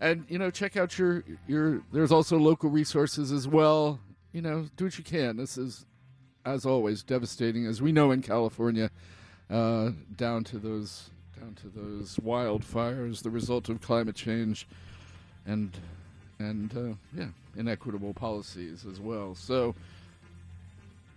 And 0.00 0.26
you 0.28 0.38
know, 0.38 0.50
check 0.50 0.76
out 0.76 0.98
your 0.98 1.24
your. 1.46 1.82
There's 1.90 2.12
also 2.12 2.38
local 2.38 2.68
resources 2.68 3.32
as 3.32 3.48
well. 3.48 3.98
You 4.32 4.42
know, 4.42 4.68
do 4.76 4.84
what 4.84 4.98
you 4.98 5.04
can. 5.04 5.38
This 5.38 5.56
is, 5.56 5.86
as 6.44 6.66
always, 6.66 7.02
devastating, 7.02 7.66
as 7.66 7.80
we 7.80 7.92
know 7.92 8.10
in 8.10 8.20
California, 8.20 8.90
uh, 9.48 9.92
down 10.14 10.44
to 10.44 10.58
those 10.58 11.08
down 11.40 11.54
to 11.54 11.68
those 11.68 12.16
wildfires, 12.16 13.22
the 13.22 13.30
result 13.30 13.68
of 13.68 13.80
climate 13.80 14.16
change, 14.16 14.66
and 15.46 15.76
and 16.38 16.76
uh, 16.76 16.94
yeah, 17.16 17.28
inequitable 17.56 18.14
policies 18.14 18.84
as 18.90 19.00
well. 19.00 19.34
So, 19.34 19.74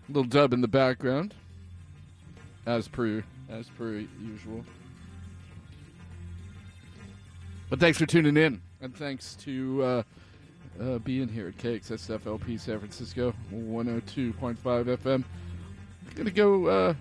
little 0.08 0.24
dub 0.24 0.54
in 0.54 0.62
the 0.62 0.68
background, 0.68 1.34
as 2.66 2.88
per 2.88 3.24
as 3.50 3.68
per 3.78 4.04
usual. 4.22 4.64
But 7.70 7.80
thanks 7.80 7.98
for 7.98 8.06
tuning 8.06 8.38
in, 8.38 8.62
and 8.82 8.96
thanks 8.96 9.36
to 9.42 9.84
uh, 9.84 10.04
uh, 10.82 10.98
being 11.00 11.28
here 11.28 11.50
at 11.50 11.58
KXSFLP 11.58 12.60
San 12.60 12.80
Francisco 12.80 13.34
102.5 13.54 14.58
FM. 14.58 15.06
I'm 15.06 15.24
gonna 16.16 16.32
go. 16.32 16.66
Uh, 16.66 16.94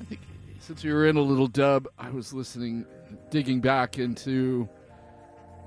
I 0.00 0.04
think 0.04 0.20
since 0.60 0.84
we 0.84 0.92
were 0.92 1.06
in 1.06 1.16
a 1.16 1.22
little 1.22 1.48
dub, 1.48 1.88
I 1.98 2.10
was 2.10 2.32
listening, 2.32 2.84
digging 3.30 3.60
back 3.60 3.98
into 3.98 4.68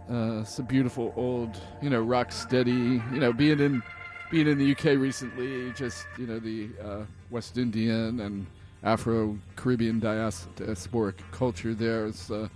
uh, 0.09 0.43
some 0.43 0.65
beautiful 0.65 1.13
old, 1.15 1.59
you 1.81 1.89
know, 1.89 2.01
rock 2.01 2.31
steady. 2.31 2.71
You 2.71 3.19
know, 3.19 3.33
being 3.33 3.59
in 3.59 3.81
being 4.31 4.47
in 4.47 4.57
the 4.57 4.71
UK 4.71 4.99
recently, 4.99 5.71
just 5.73 6.07
you 6.17 6.27
know 6.27 6.39
the 6.39 6.69
uh, 6.83 7.05
West 7.29 7.57
Indian 7.57 8.19
and 8.19 8.45
Afro 8.83 9.37
Caribbean 9.55 9.99
diasporic 9.99 11.15
culture 11.31 11.73
there 11.73 12.05
is, 12.05 12.29
uh, 12.29 12.47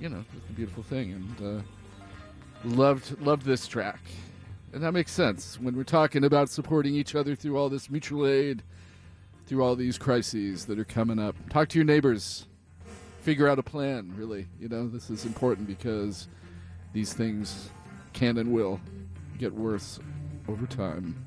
you 0.00 0.08
know, 0.08 0.24
it's 0.36 0.50
a 0.50 0.52
beautiful 0.52 0.82
thing, 0.82 1.12
and 1.12 1.60
uh, 1.60 1.62
loved 2.64 3.20
loved 3.20 3.44
this 3.44 3.68
track, 3.68 4.00
and 4.72 4.82
that 4.82 4.92
makes 4.92 5.12
sense 5.12 5.60
when 5.60 5.76
we're 5.76 5.84
talking 5.84 6.24
about 6.24 6.48
supporting 6.48 6.94
each 6.94 7.14
other 7.14 7.36
through 7.36 7.56
all 7.56 7.68
this 7.68 7.90
mutual 7.90 8.26
aid, 8.26 8.62
through 9.46 9.62
all 9.62 9.76
these 9.76 9.98
crises 9.98 10.66
that 10.66 10.80
are 10.80 10.84
coming 10.84 11.20
up. 11.20 11.36
Talk 11.50 11.68
to 11.68 11.78
your 11.78 11.86
neighbors, 11.86 12.46
figure 13.20 13.48
out 13.48 13.60
a 13.60 13.62
plan. 13.62 14.12
Really, 14.16 14.48
you 14.58 14.68
know, 14.68 14.88
this 14.88 15.10
is 15.10 15.24
important 15.24 15.68
because 15.68 16.26
these 16.92 17.12
things 17.12 17.70
can 18.12 18.38
and 18.38 18.52
will 18.52 18.80
get 19.38 19.52
worse 19.52 19.98
over 20.48 20.66
time 20.66 21.24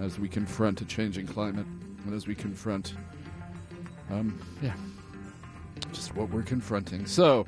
as 0.00 0.18
we 0.18 0.28
confront 0.28 0.80
a 0.80 0.84
changing 0.84 1.26
climate 1.26 1.66
and 2.04 2.14
as 2.14 2.26
we 2.26 2.34
confront 2.34 2.94
um, 4.10 4.40
yeah, 4.62 4.74
just 5.92 6.14
what 6.14 6.30
we're 6.30 6.42
confronting. 6.42 7.06
So, 7.06 7.46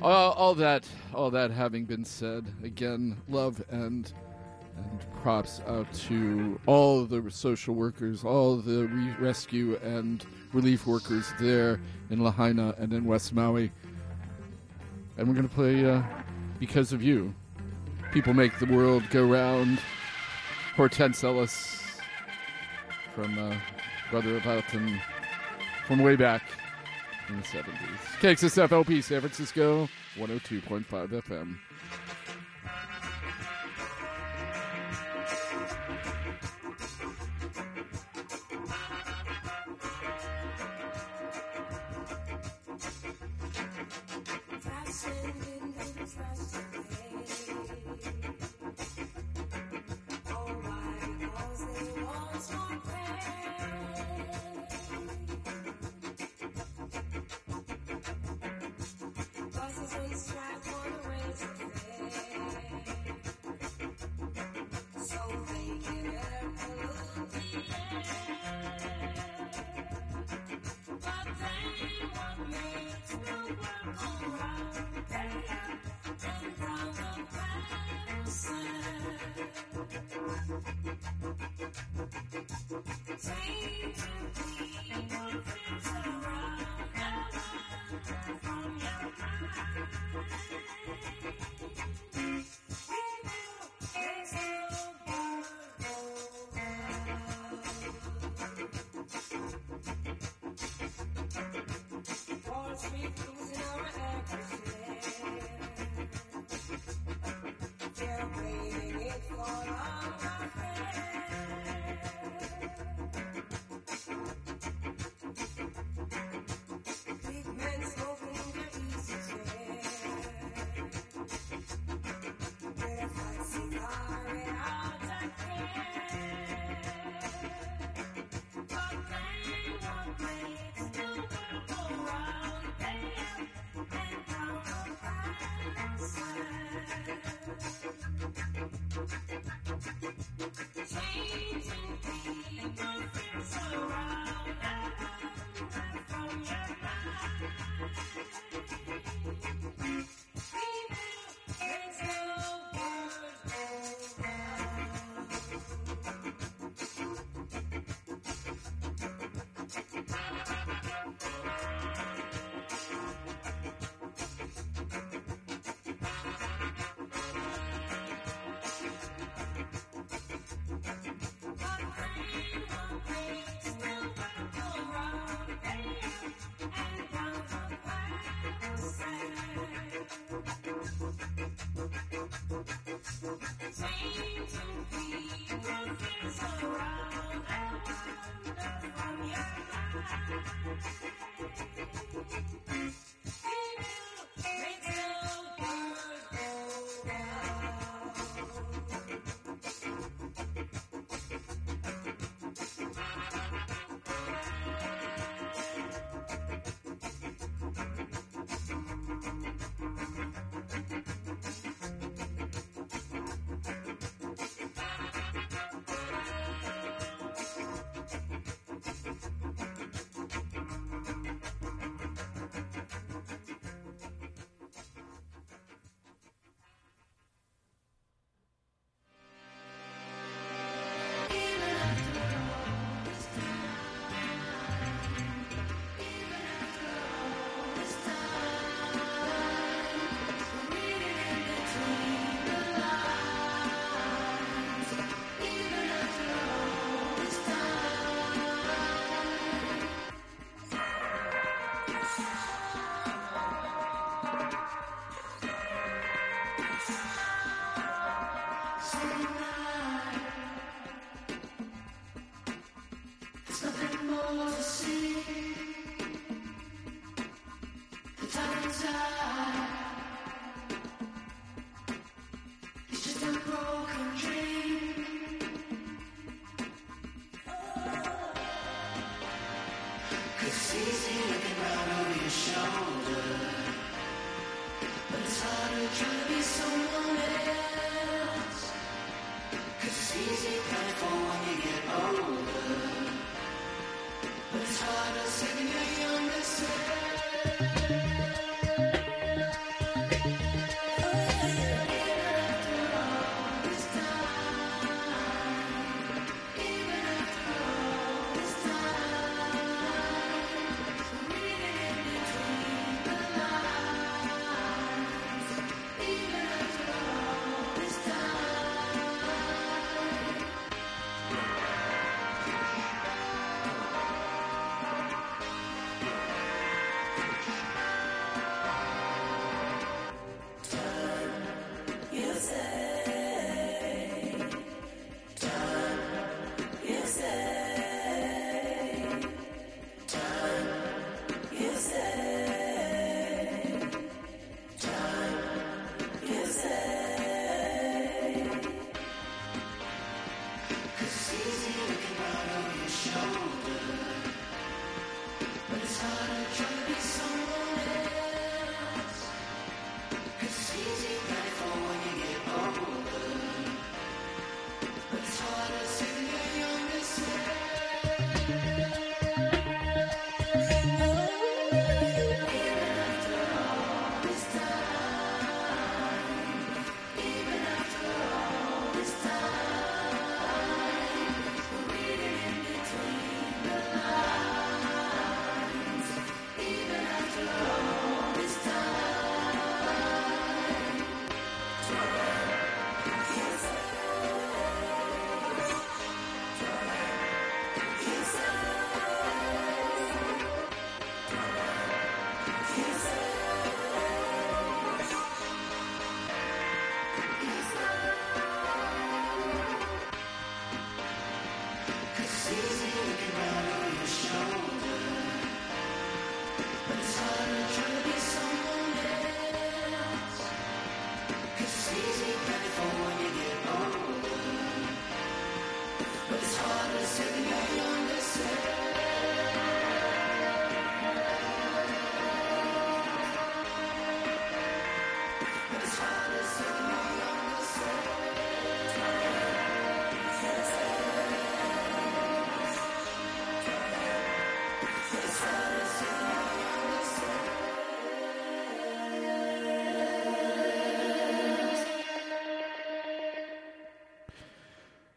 all, 0.00 0.32
all 0.32 0.54
that, 0.54 0.88
all 1.14 1.30
that 1.30 1.50
having 1.50 1.84
been 1.84 2.04
said, 2.04 2.46
again, 2.62 3.16
love 3.28 3.62
and 3.70 4.12
and 4.76 5.22
props 5.22 5.62
out 5.66 5.90
to 5.94 6.60
all 6.66 7.06
the 7.06 7.30
social 7.30 7.74
workers, 7.74 8.24
all 8.24 8.56
the 8.56 8.86
re- 8.86 9.14
rescue 9.18 9.78
and 9.82 10.24
relief 10.52 10.86
workers 10.86 11.32
there 11.40 11.80
in 12.10 12.22
Lahaina 12.22 12.74
and 12.76 12.92
in 12.92 13.06
West 13.06 13.32
Maui. 13.32 13.72
And 15.16 15.26
we're 15.26 15.34
going 15.34 15.48
to 15.48 15.54
play 15.54 15.82
uh, 15.88 16.02
Because 16.58 16.92
of 16.92 17.02
You. 17.02 17.34
People 18.12 18.34
make 18.34 18.58
the 18.58 18.66
world 18.66 19.02
go 19.10 19.26
round. 19.26 19.78
Hortense 20.74 21.24
Ellis 21.24 21.98
from 23.14 23.38
uh, 23.38 23.56
Brother 24.10 24.36
of 24.36 24.46
Alton 24.46 25.00
from 25.86 26.02
way 26.02 26.16
back 26.16 26.42
in 27.28 27.36
the 27.36 27.42
70s. 27.42 27.72
KXSFLP 28.20 29.02
San 29.02 29.20
Francisco, 29.20 29.88
102.5 30.16 30.86
FM. 30.86 31.56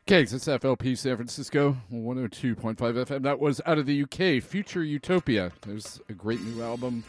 KXSF 0.09 0.61
FLP 0.61 0.97
San 0.97 1.17
Francisco, 1.17 1.77
102.5 1.93 2.75
FM. 2.75 3.21
That 3.21 3.39
was 3.39 3.61
out 3.67 3.77
of 3.77 3.85
the 3.85 4.01
UK, 4.01 4.41
Future 4.41 4.83
Utopia. 4.83 5.51
There's 5.61 6.01
a 6.09 6.13
great 6.13 6.41
new 6.41 6.63
album. 6.63 7.03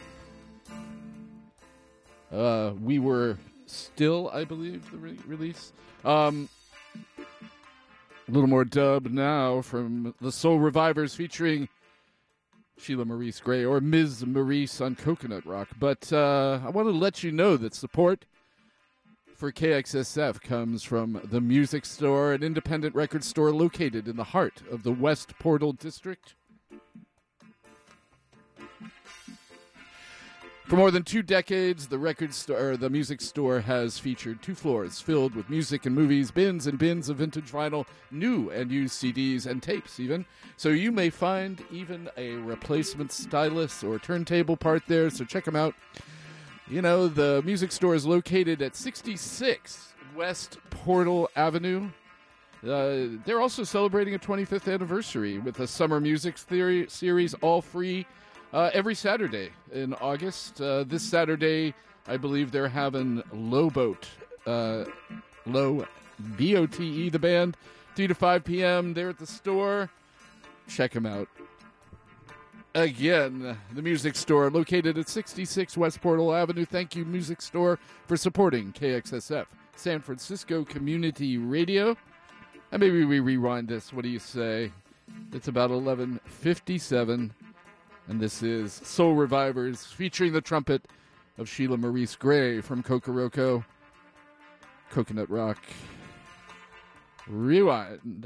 Uh, 2.31 2.73
we 2.79 2.99
were 2.99 3.39
still, 3.65 4.29
I 4.31 4.43
believe, 4.43 4.91
the 4.91 4.97
re- 4.97 5.17
release. 5.25 5.73
Um, 6.05 6.47
a 7.17 8.31
little 8.31 8.47
more 8.47 8.65
dub 8.65 9.07
now 9.07 9.63
from 9.63 10.13
the 10.21 10.31
Soul 10.31 10.59
Revivers 10.59 11.15
featuring 11.15 11.69
Sheila 12.77 13.05
Maurice 13.05 13.39
Grey 13.39 13.65
or 13.65 13.81
Ms. 13.81 14.27
Maurice 14.27 14.79
on 14.79 14.93
Coconut 14.95 15.43
Rock. 15.47 15.69
But 15.79 16.13
uh, 16.13 16.59
I 16.63 16.69
want 16.69 16.87
to 16.87 16.91
let 16.91 17.23
you 17.23 17.31
know 17.31 17.57
that 17.57 17.73
support 17.73 18.27
for 19.41 19.51
KXSF 19.51 20.39
comes 20.39 20.83
from 20.83 21.19
the 21.23 21.41
Music 21.41 21.83
Store, 21.83 22.31
an 22.31 22.43
independent 22.43 22.93
record 22.93 23.23
store 23.23 23.51
located 23.51 24.07
in 24.07 24.15
the 24.15 24.23
heart 24.23 24.61
of 24.69 24.83
the 24.83 24.91
West 24.91 25.33
Portal 25.39 25.73
District. 25.73 26.35
For 30.67 30.75
more 30.75 30.91
than 30.91 31.01
two 31.01 31.23
decades, 31.23 31.87
the 31.87 31.97
record 31.97 32.35
store, 32.35 32.77
the 32.77 32.91
music 32.91 33.19
store, 33.19 33.61
has 33.61 33.97
featured 33.97 34.43
two 34.43 34.53
floors 34.53 35.01
filled 35.01 35.33
with 35.33 35.49
music 35.49 35.87
and 35.87 35.95
movies, 35.95 36.29
bins 36.29 36.67
and 36.67 36.77
bins 36.77 37.09
of 37.09 37.17
vintage 37.17 37.51
vinyl, 37.51 37.87
new 38.11 38.51
and 38.51 38.71
used 38.71 39.01
CDs 39.01 39.47
and 39.47 39.63
tapes, 39.63 39.99
even. 39.99 40.23
So 40.55 40.69
you 40.69 40.91
may 40.91 41.09
find 41.09 41.65
even 41.71 42.11
a 42.15 42.33
replacement 42.33 43.11
stylus 43.11 43.83
or 43.83 43.97
turntable 43.97 44.55
part 44.55 44.83
there. 44.87 45.09
So 45.09 45.25
check 45.25 45.45
them 45.45 45.55
out. 45.55 45.73
You 46.71 46.81
know, 46.81 47.09
the 47.09 47.41
music 47.43 47.73
store 47.73 47.95
is 47.95 48.05
located 48.05 48.61
at 48.61 48.77
66 48.77 49.91
West 50.15 50.57
Portal 50.69 51.29
Avenue. 51.35 51.89
Uh, 52.63 53.19
they're 53.25 53.41
also 53.41 53.65
celebrating 53.65 54.15
a 54.15 54.19
25th 54.19 54.73
anniversary 54.73 55.37
with 55.37 55.59
a 55.59 55.67
summer 55.67 55.99
music 55.99 56.37
theory 56.37 56.85
series, 56.87 57.33
all 57.41 57.61
free, 57.61 58.05
uh, 58.53 58.69
every 58.73 58.95
Saturday 58.95 59.49
in 59.73 59.93
August. 59.95 60.61
Uh, 60.61 60.85
this 60.85 61.03
Saturday, 61.03 61.73
I 62.07 62.15
believe 62.15 62.53
they're 62.53 62.69
having 62.69 63.21
Low 63.33 63.69
Boat, 63.69 64.07
uh, 64.47 64.85
Low 65.45 65.85
B 66.37 66.55
O 66.55 66.67
T 66.67 66.85
E, 66.85 67.09
the 67.09 67.19
band, 67.19 67.57
3 67.97 68.07
to 68.07 68.15
5 68.15 68.45
p.m. 68.45 68.93
They're 68.93 69.09
at 69.09 69.19
the 69.19 69.27
store. 69.27 69.89
Check 70.69 70.93
them 70.93 71.05
out. 71.05 71.27
Again, 72.73 73.57
the 73.73 73.81
music 73.81 74.15
store 74.15 74.49
located 74.49 74.97
at 74.97 75.09
66 75.09 75.75
West 75.75 75.99
Portal 75.99 76.33
Avenue. 76.33 76.63
Thank 76.63 76.95
you, 76.95 77.03
Music 77.03 77.41
Store, 77.41 77.77
for 78.07 78.15
supporting 78.15 78.71
KXSF, 78.71 79.45
San 79.75 79.99
Francisco 79.99 80.63
Community 80.63 81.37
Radio. 81.37 81.97
And 82.71 82.79
maybe 82.79 83.03
we 83.03 83.19
rewind 83.19 83.67
this. 83.67 83.91
What 83.91 84.03
do 84.03 84.09
you 84.09 84.19
say? 84.19 84.71
It's 85.33 85.49
about 85.49 85.71
11:57, 85.71 87.31
and 88.07 88.19
this 88.21 88.41
is 88.41 88.71
Soul 88.71 89.15
Revivers 89.15 89.85
featuring 89.85 90.31
the 90.31 90.39
trumpet 90.39 90.85
of 91.37 91.49
Sheila 91.49 91.75
Maurice 91.75 92.15
Grey 92.15 92.61
from 92.61 92.83
Kokoroko, 92.83 93.65
Coconut 94.89 95.29
Rock. 95.29 95.57
Rewind. 97.27 98.25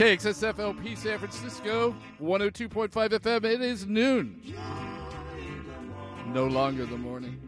KXSFLP 0.00 0.96
San 0.96 1.18
Francisco, 1.18 1.94
102.5 2.22 2.88
FM. 2.90 3.44
It 3.44 3.60
is 3.60 3.84
noon. 3.84 4.40
No 6.28 6.46
longer 6.46 6.86
the 6.86 6.96
morning. 6.96 7.38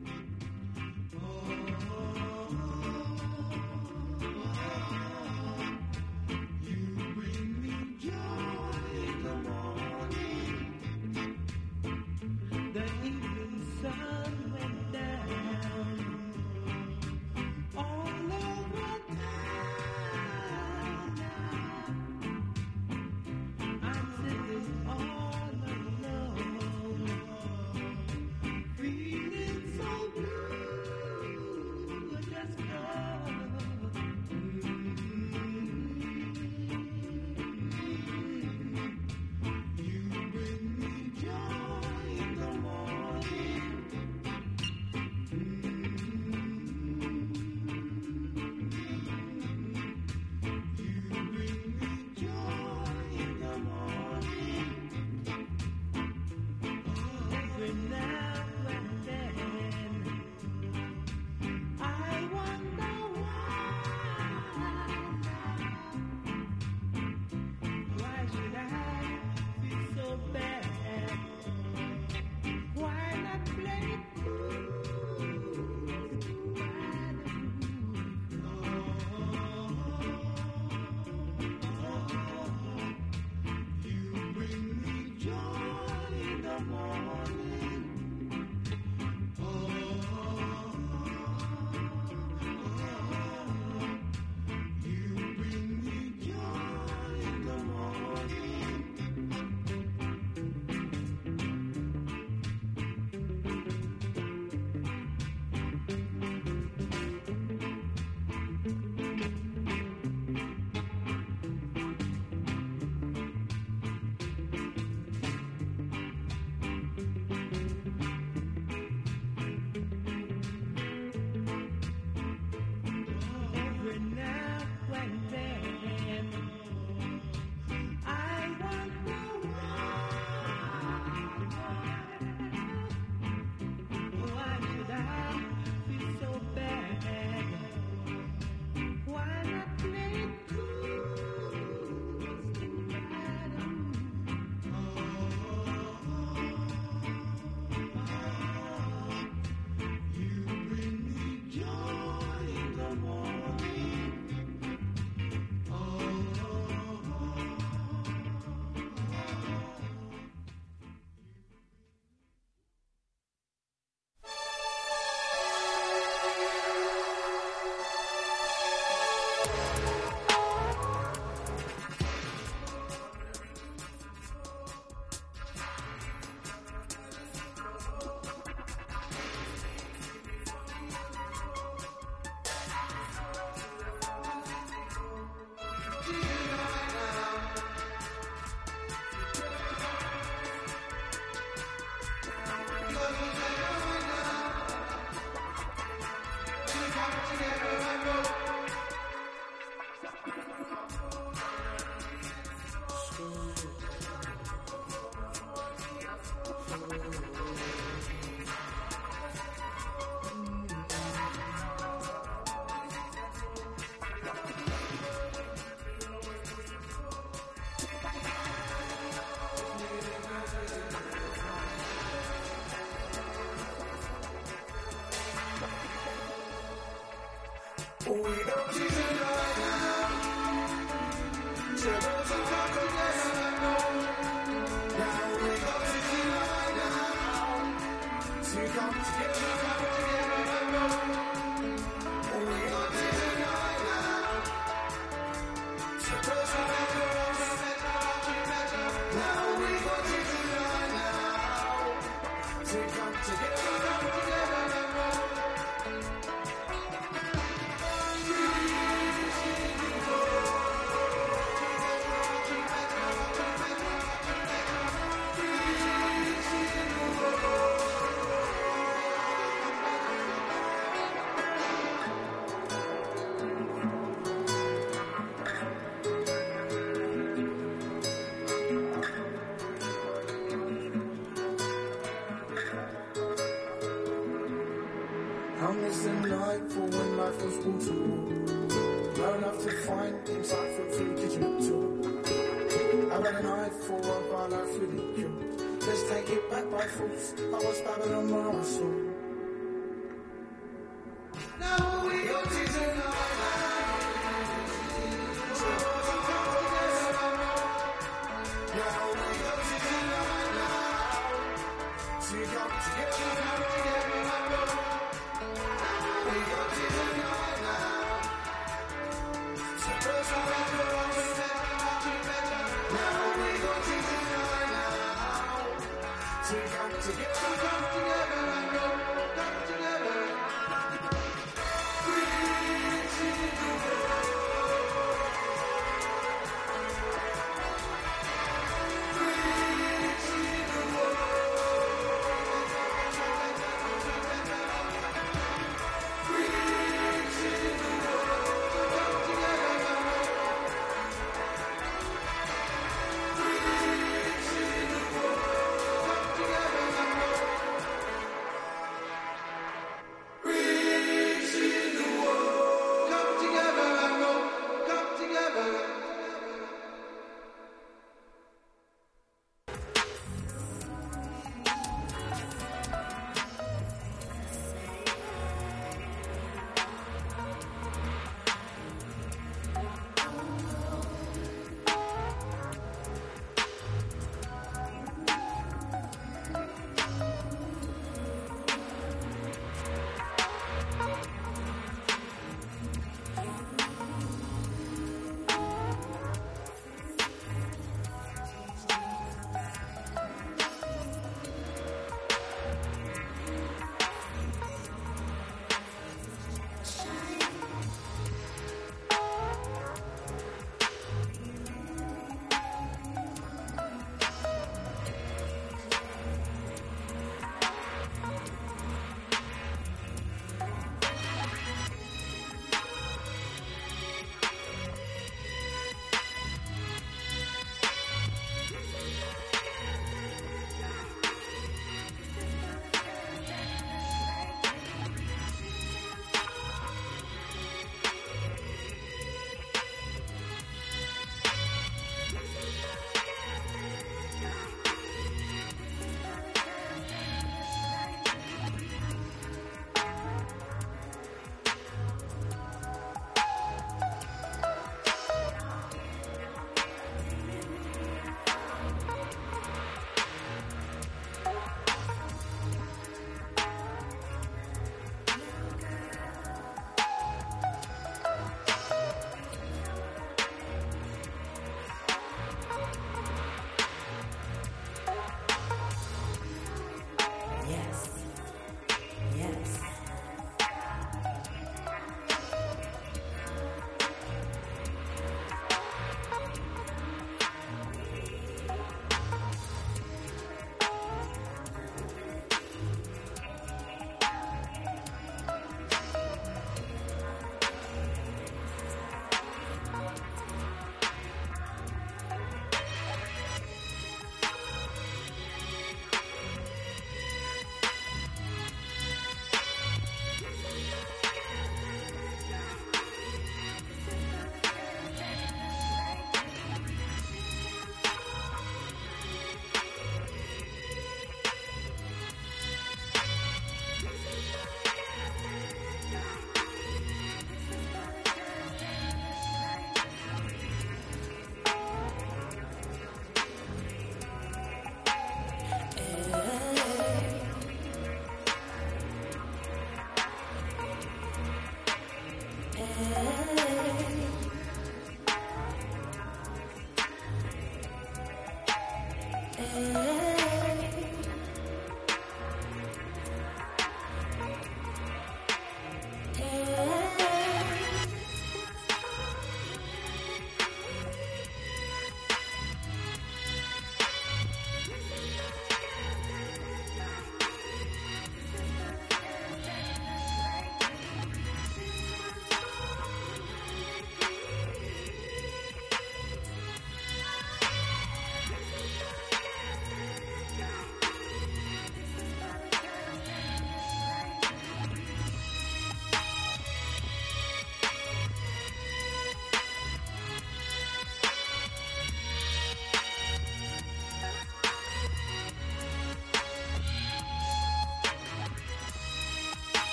We 228.13 228.19
don't 228.19 228.79
need 228.79 228.91
a 228.91 229.52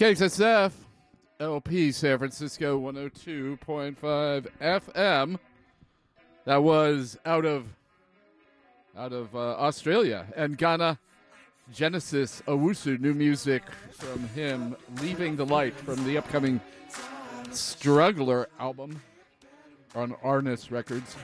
KXSF 0.00 0.72
LP 1.40 1.92
San 1.92 2.16
Francisco 2.16 2.80
102.5 2.80 4.46
FM. 4.58 5.38
That 6.46 6.62
was 6.62 7.18
out 7.26 7.44
of 7.44 7.66
out 8.96 9.12
of 9.12 9.36
uh, 9.36 9.56
Australia 9.56 10.24
and 10.34 10.56
Ghana. 10.56 10.98
Genesis 11.70 12.42
Owusu, 12.48 12.98
new 12.98 13.12
music 13.12 13.62
from 13.92 14.26
him, 14.28 14.74
Leaving 15.02 15.36
the 15.36 15.44
Light 15.44 15.74
from 15.74 16.02
the 16.06 16.16
upcoming 16.16 16.62
Struggler 17.50 18.48
album 18.58 19.02
on 19.94 20.16
Ourness 20.24 20.70
Records. 20.70 21.14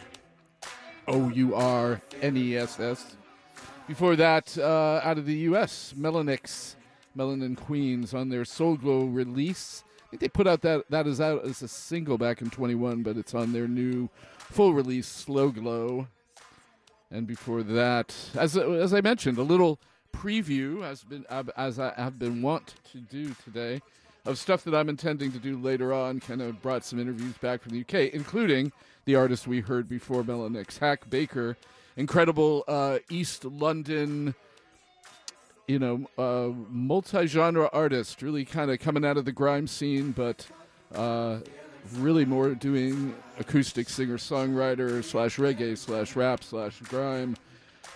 O 1.09 1.31
U 1.31 1.55
R 1.55 2.03
N 2.21 2.37
E 2.37 2.59
S 2.59 2.79
S. 2.79 3.17
Before 3.89 4.17
that, 4.17 4.59
uh, 4.59 5.01
out 5.03 5.17
of 5.17 5.25
the 5.25 5.37
U.S., 5.49 5.95
Melanix, 5.97 6.76
Melanin 7.17 7.57
Queens 7.57 8.15
on 8.15 8.29
their 8.29 8.45
Soul 8.45 8.77
Glow 8.77 9.05
release. 9.05 9.85
I 10.07 10.11
think 10.11 10.21
they 10.21 10.29
put 10.29 10.47
out 10.47 10.63
that 10.63 10.85
that 10.91 11.07
is 11.07 11.21
out 11.21 11.45
as 11.45 11.63
a 11.63 11.69
single 11.69 12.19
back 12.19 12.41
in 12.41 12.51
21, 12.51 13.03
but 13.03 13.17
it's 13.17 13.35
on 13.35 13.53
their 13.53 13.67
new 13.67 14.09
full 14.39 14.73
release, 14.75 15.07
Slow 15.07 15.51
Glow. 15.51 16.09
And 17.11 17.27
before 17.27 17.63
that, 17.63 18.15
as 18.35 18.57
as 18.57 18.93
I 18.93 19.01
mentioned, 19.01 19.39
a 19.39 19.43
little 19.43 19.79
preview 20.13 20.83
has 20.83 21.05
been 21.05 21.25
as 21.57 21.79
I 21.79 21.93
have 21.97 22.19
been 22.19 22.43
wont 22.43 22.75
to 22.93 22.99
do 22.99 23.35
today 23.45 23.81
of 24.25 24.39
stuff 24.39 24.65
that 24.65 24.75
I'm 24.75 24.89
intending 24.89 25.33
to 25.33 25.39
do 25.39 25.57
later 25.59 25.93
on. 25.93 26.21
Kind 26.21 26.43
of 26.43 26.61
brought 26.63 26.85
some 26.85 26.99
interviews 26.99 27.37
back 27.39 27.63
from 27.63 27.73
the 27.73 27.81
UK, 27.81 28.13
including 28.13 28.73
the 29.05 29.15
artist 29.15 29.47
we 29.47 29.61
heard 29.61 29.89
before, 29.89 30.25
Melanix, 30.25 30.79
Hak 30.79 31.09
Baker, 31.09 31.57
incredible 31.97 32.65
uh, 32.67 32.99
East 33.09 33.45
London, 33.45 34.35
you 35.67 35.79
know, 35.79 36.07
uh, 36.17 36.53
multi-genre 36.71 37.69
artist, 37.73 38.23
really 38.23 38.45
kind 38.45 38.71
of 38.71 38.79
coming 38.79 39.05
out 39.05 39.17
of 39.17 39.25
the 39.25 39.33
grime 39.33 39.67
scene, 39.67 40.13
but 40.13 40.47
uh, 40.95 41.39
really 41.95 42.25
more 42.25 42.55
doing 42.55 43.15
acoustic 43.39 43.89
singer-songwriter 43.89 45.03
slash 45.03 45.37
reggae 45.37 45.77
slash 45.77 46.17
rap 46.17 46.45
slash 46.45 46.79
grime. 46.81 47.37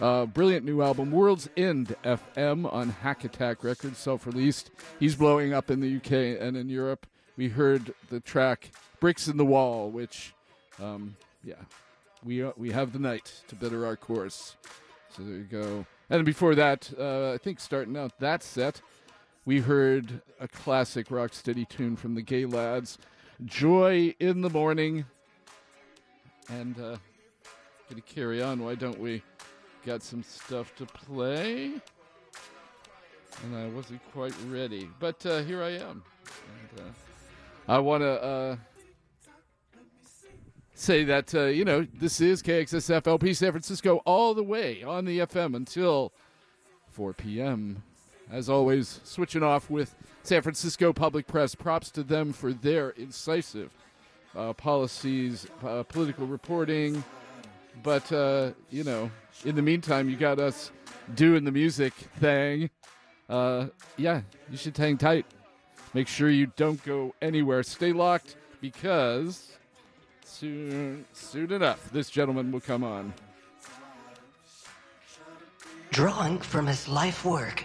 Uh, 0.00 0.24
brilliant 0.24 0.64
new 0.64 0.80
album, 0.82 1.10
World's 1.10 1.48
End 1.56 1.94
FM 2.04 2.72
on 2.72 2.88
Hack 2.88 3.24
Attack 3.24 3.62
Records, 3.62 3.98
self 3.98 4.26
released. 4.26 4.70
He's 4.98 5.14
blowing 5.14 5.52
up 5.52 5.70
in 5.70 5.80
the 5.80 5.96
UK 5.96 6.40
and 6.40 6.56
in 6.56 6.68
Europe. 6.68 7.06
We 7.36 7.48
heard 7.48 7.92
the 8.08 8.20
track 8.20 8.70
Bricks 8.98 9.28
in 9.28 9.36
the 9.36 9.44
Wall, 9.44 9.90
which, 9.90 10.32
um, 10.80 11.16
yeah, 11.44 11.54
we, 12.24 12.42
uh, 12.42 12.52
we 12.56 12.70
have 12.70 12.92
the 12.92 12.98
night 12.98 13.42
to 13.48 13.54
better 13.54 13.84
our 13.84 13.96
course. 13.96 14.56
So 15.16 15.22
there 15.22 15.36
you 15.36 15.44
go. 15.44 15.86
And 16.08 16.24
before 16.24 16.54
that, 16.54 16.92
uh, 16.98 17.32
I 17.32 17.38
think 17.38 17.60
starting 17.60 17.96
out 17.96 18.18
that 18.20 18.42
set, 18.42 18.80
we 19.44 19.60
heard 19.60 20.22
a 20.38 20.46
classic 20.46 21.08
rocksteady 21.08 21.68
tune 21.68 21.96
from 21.96 22.14
the 22.14 22.22
Gaylads, 22.22 22.98
Joy 23.44 24.14
in 24.20 24.42
the 24.42 24.50
Morning. 24.50 25.04
And 26.48 26.78
uh, 26.78 26.96
gonna 27.88 28.02
carry 28.02 28.42
on, 28.42 28.62
why 28.62 28.74
don't 28.74 28.98
we? 28.98 29.22
Got 29.84 30.02
some 30.02 30.22
stuff 30.22 30.74
to 30.76 30.86
play. 30.86 31.72
And 33.42 33.56
I 33.56 33.68
wasn't 33.68 34.00
quite 34.12 34.34
ready. 34.48 34.88
But 34.98 35.24
uh, 35.24 35.42
here 35.42 35.62
I 35.62 35.70
am. 35.70 36.02
And, 36.76 36.80
uh, 36.80 37.72
I 37.72 37.78
want 37.78 38.02
to 38.02 38.22
uh, 38.22 38.56
say 40.80 41.04
that, 41.04 41.34
uh, 41.34 41.44
you 41.44 41.64
know, 41.64 41.86
this 41.94 42.20
is 42.20 42.42
KXSF 42.42 43.06
LP 43.06 43.34
San 43.34 43.52
Francisco 43.52 44.00
all 44.06 44.32
the 44.32 44.42
way 44.42 44.82
on 44.82 45.04
the 45.04 45.20
FM 45.20 45.54
until 45.54 46.12
4 46.88 47.12
p.m. 47.12 47.82
As 48.30 48.48
always, 48.48 49.00
switching 49.04 49.42
off 49.42 49.68
with 49.68 49.94
San 50.22 50.40
Francisco 50.40 50.92
Public 50.92 51.26
Press. 51.26 51.54
Props 51.54 51.90
to 51.90 52.02
them 52.02 52.32
for 52.32 52.52
their 52.52 52.90
incisive 52.90 53.70
uh, 54.34 54.52
policies, 54.54 55.46
uh, 55.64 55.82
political 55.82 56.26
reporting. 56.26 57.04
But, 57.82 58.10
uh, 58.12 58.52
you 58.70 58.84
know, 58.84 59.10
in 59.44 59.56
the 59.56 59.62
meantime, 59.62 60.08
you 60.08 60.16
got 60.16 60.38
us 60.38 60.70
doing 61.14 61.44
the 61.44 61.52
music 61.52 61.92
thing. 62.18 62.70
Uh, 63.28 63.66
yeah, 63.96 64.22
you 64.50 64.56
should 64.56 64.76
hang 64.76 64.96
tight. 64.96 65.26
Make 65.92 66.08
sure 66.08 66.30
you 66.30 66.46
don't 66.56 66.82
go 66.84 67.14
anywhere. 67.20 67.62
Stay 67.64 67.92
locked 67.92 68.36
because 68.60 69.58
soon, 70.30 71.04
soon 71.12 71.52
enough, 71.52 71.90
this 71.92 72.08
gentleman 72.08 72.52
will 72.52 72.60
come 72.60 72.84
on. 72.84 73.12
Drawing 75.90 76.38
from 76.38 76.66
his 76.66 76.88
life 76.88 77.24
work, 77.24 77.64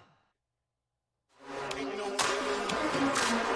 Thank 3.13 3.45
you. 3.45 3.50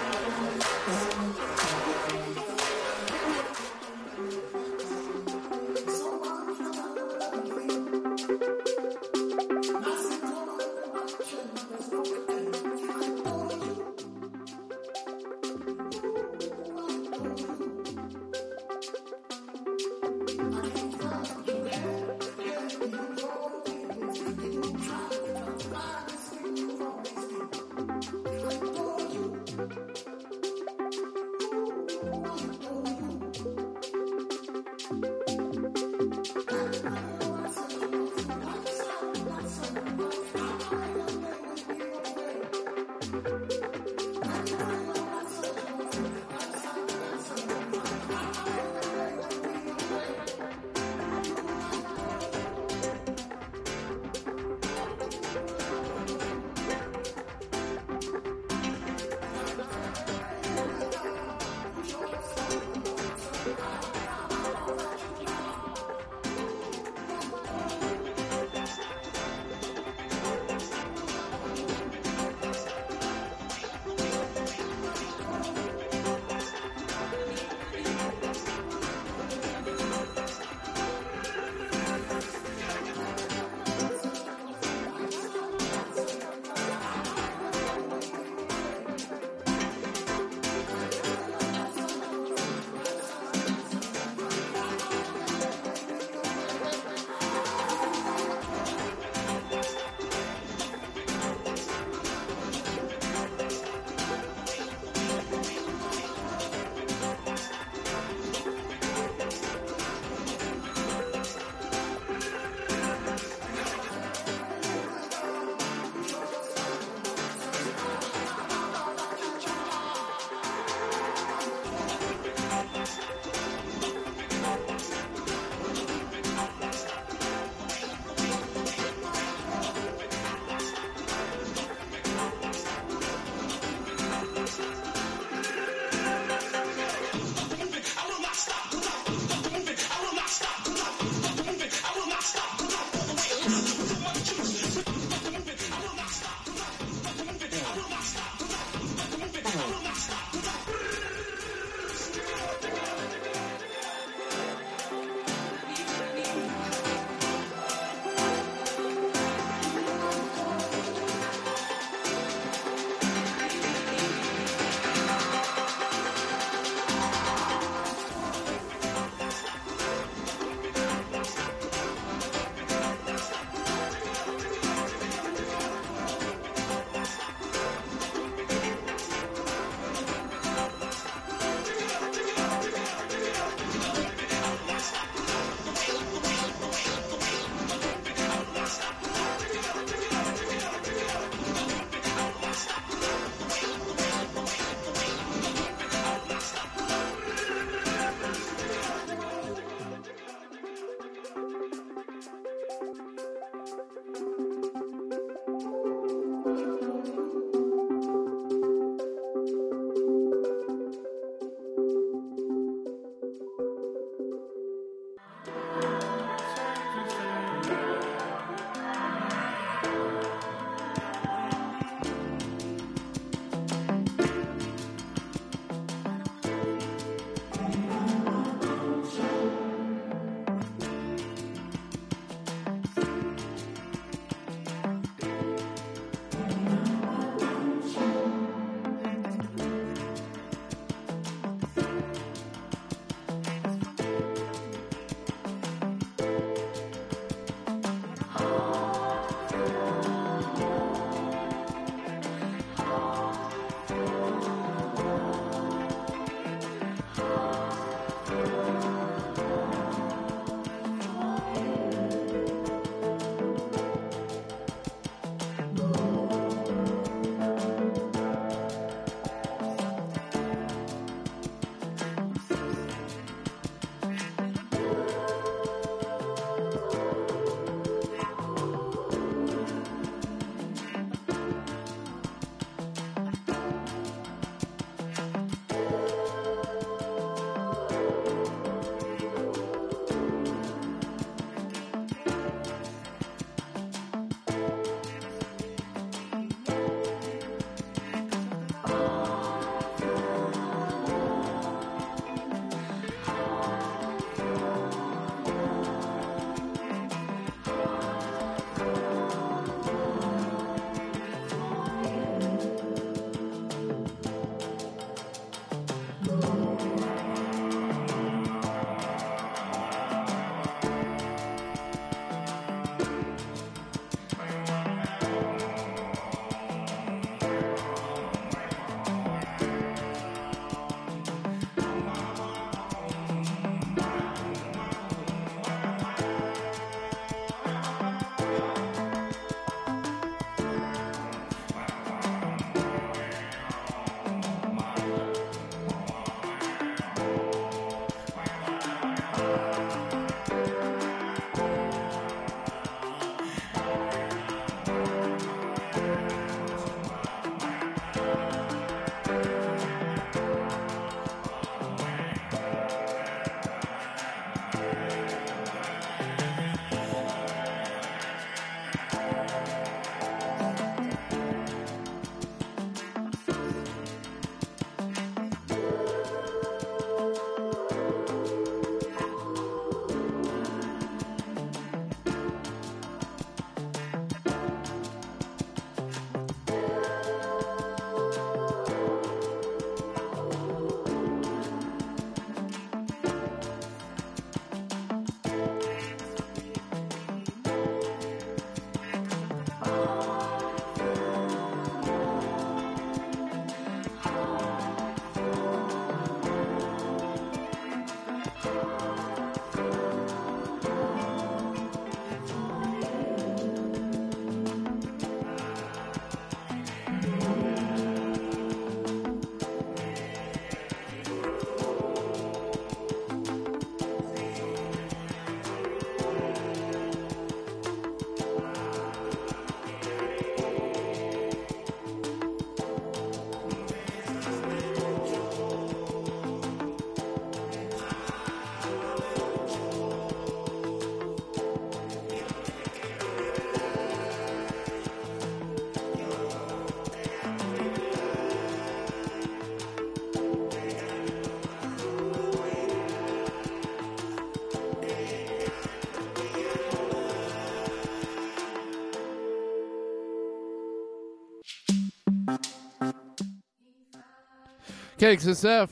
KXSF, 465.26 465.90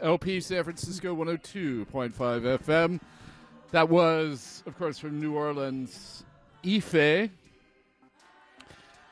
LP 0.00 0.40
San 0.40 0.64
Francisco 0.64 1.14
102.5 1.14 1.84
FM. 2.58 3.00
That 3.70 3.88
was, 3.88 4.64
of 4.66 4.76
course, 4.76 4.98
from 4.98 5.20
New 5.20 5.36
Orleans, 5.36 6.24
Ife. 6.66 7.30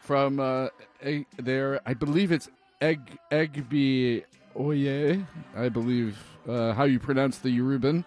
From 0.01 0.41
uh, 0.41 0.71
a, 1.05 1.25
there, 1.37 1.81
I 1.87 1.95
believe 1.95 2.33
it's 2.33 2.49
Egg 2.81 3.17
Egby 3.31 4.25
Oye, 4.59 5.25
I 5.57 5.69
believe 5.69 6.19
uh, 6.49 6.73
how 6.73 6.83
you 6.83 6.99
pronounce 6.99 7.39
the 7.39 7.57
Yoruban 7.57 8.05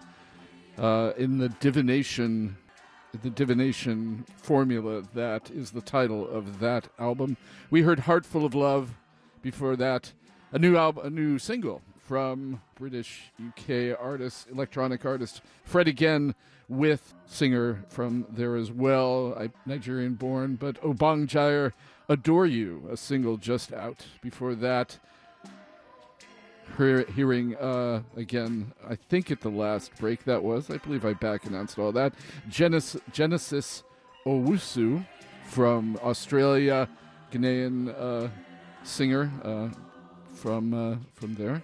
uh, 0.78 1.14
in 1.16 1.38
the 1.38 1.48
divination, 1.48 2.58
the 3.22 3.30
divination 3.30 4.26
formula. 4.36 5.04
That 5.14 5.50
is 5.50 5.72
the 5.72 5.80
title 5.80 6.28
of 6.28 6.60
that 6.60 6.90
album. 7.00 7.38
We 7.70 7.84
heard 7.84 8.00
Heartful 8.00 8.44
of 8.46 8.54
Love." 8.54 8.96
Before 9.42 9.76
that, 9.76 10.14
a 10.54 10.60
new 10.60 10.78
album, 10.78 11.06
a 11.06 11.10
new 11.10 11.40
single 11.40 11.82
from 12.00 12.62
British 12.76 13.32
UK 13.44 13.98
artist, 14.00 14.48
electronic 14.52 15.04
artist 15.04 15.42
Fred 15.64 15.88
again, 15.88 16.36
with 16.70 17.14
singer 17.26 17.84
from 17.90 18.26
there 18.30 18.56
as 18.56 18.72
well, 18.72 19.36
I, 19.38 19.50
Nigerian 19.66 20.14
born, 20.14 20.56
but 20.56 20.82
Obongjayar 20.82 21.74
Adore 22.08 22.46
You, 22.46 22.88
a 22.92 22.96
single 22.98 23.38
just 23.38 23.74
out. 23.74 24.06
Before 24.22 24.56
that, 24.56 25.00
hear, 26.78 27.04
hearing 27.16 27.56
uh, 27.56 28.04
again, 28.16 28.74
I 28.88 28.96
think 28.96 29.32
at 29.32 29.42
the 29.42 29.50
last 29.50 29.92
break 29.98 30.24
that 30.26 30.44
was, 30.44 30.70
I 30.70 30.78
believe 30.78 31.06
I 31.06 31.14
back 31.14 31.46
announced 31.46 31.80
all 31.80 31.92
that. 31.94 32.14
Genesis, 32.48 33.02
Genesis 33.12 33.84
Owusu 34.26 35.06
from 35.46 36.00
Australia, 36.04 36.88
Ghanaian 37.32 37.94
uh, 37.98 38.30
singer 38.84 39.32
uh, 39.44 39.70
from 40.44 40.74
uh, 40.74 40.98
from 41.14 41.36
there. 41.36 41.64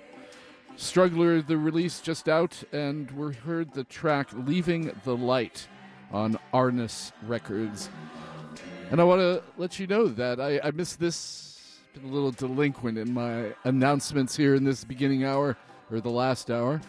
Struggler, 0.77 1.41
the 1.41 1.57
release 1.57 1.99
just 1.99 2.29
out, 2.29 2.63
and 2.71 3.11
we 3.11 3.33
heard 3.33 3.73
the 3.73 3.83
track 3.83 4.29
Leaving 4.31 4.95
the 5.03 5.17
Light 5.17 5.67
on 6.13 6.39
Ourness 6.53 7.11
Records. 7.27 7.89
And 8.89 9.01
I 9.01 9.03
want 9.03 9.19
to 9.19 9.43
let 9.57 9.79
you 9.79 9.87
know 9.87 10.07
that 10.07 10.39
I, 10.39 10.61
I 10.63 10.71
missed 10.71 10.97
this, 10.97 11.81
been 11.93 12.05
a 12.05 12.07
little 12.07 12.31
delinquent 12.31 12.97
in 12.97 13.13
my 13.13 13.53
announcements 13.65 14.37
here 14.37 14.55
in 14.55 14.63
this 14.63 14.85
beginning 14.85 15.25
hour, 15.25 15.57
or 15.91 15.99
the 15.99 16.09
last 16.09 16.49
hour. 16.49 16.79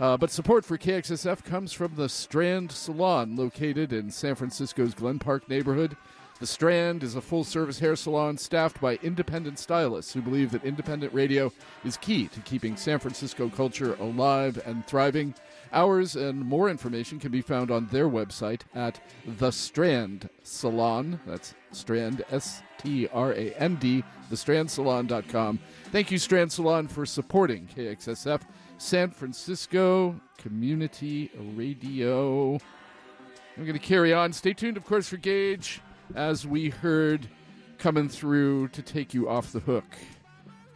Uh, 0.00 0.16
but 0.16 0.32
support 0.32 0.64
for 0.64 0.76
KXSF 0.76 1.44
comes 1.44 1.72
from 1.72 1.94
the 1.94 2.08
Strand 2.08 2.72
Salon, 2.72 3.36
located 3.36 3.92
in 3.92 4.10
San 4.10 4.34
Francisco's 4.34 4.94
Glen 4.94 5.20
Park 5.20 5.48
neighborhood. 5.48 5.96
The 6.42 6.48
Strand 6.48 7.04
is 7.04 7.14
a 7.14 7.20
full 7.20 7.44
service 7.44 7.78
hair 7.78 7.94
salon 7.94 8.36
staffed 8.36 8.80
by 8.80 8.96
independent 8.96 9.60
stylists 9.60 10.12
who 10.12 10.20
believe 10.20 10.50
that 10.50 10.64
independent 10.64 11.14
radio 11.14 11.52
is 11.84 11.96
key 11.96 12.26
to 12.26 12.40
keeping 12.40 12.76
San 12.76 12.98
Francisco 12.98 13.48
culture 13.48 13.94
alive 14.00 14.60
and 14.66 14.84
thriving. 14.84 15.36
Hours 15.72 16.16
and 16.16 16.44
more 16.44 16.68
information 16.68 17.20
can 17.20 17.30
be 17.30 17.42
found 17.42 17.70
on 17.70 17.86
their 17.86 18.08
website 18.08 18.62
at 18.74 18.98
The 19.24 19.52
Strand 19.52 20.28
Salon. 20.42 21.20
That's 21.28 21.54
Strand, 21.70 22.24
S 22.32 22.60
T 22.76 23.06
R 23.12 23.30
A 23.34 23.52
N 23.52 23.76
D, 23.76 24.02
thestrandsalon.com. 24.28 25.60
Thank 25.92 26.10
you, 26.10 26.18
Strand 26.18 26.50
Salon, 26.50 26.88
for 26.88 27.06
supporting 27.06 27.68
KXSF 27.68 28.40
San 28.78 29.12
Francisco 29.12 30.20
Community 30.38 31.30
Radio. 31.54 32.54
I'm 33.56 33.62
going 33.62 33.74
to 33.74 33.78
carry 33.78 34.12
on. 34.12 34.32
Stay 34.32 34.54
tuned, 34.54 34.76
of 34.76 34.84
course, 34.84 35.08
for 35.08 35.18
Gage 35.18 35.80
as 36.16 36.46
we 36.46 36.70
heard 36.70 37.28
coming 37.78 38.08
through 38.08 38.68
to 38.68 38.82
take 38.82 39.12
you 39.12 39.28
off 39.28 39.52
the 39.52 39.60
hook 39.60 39.84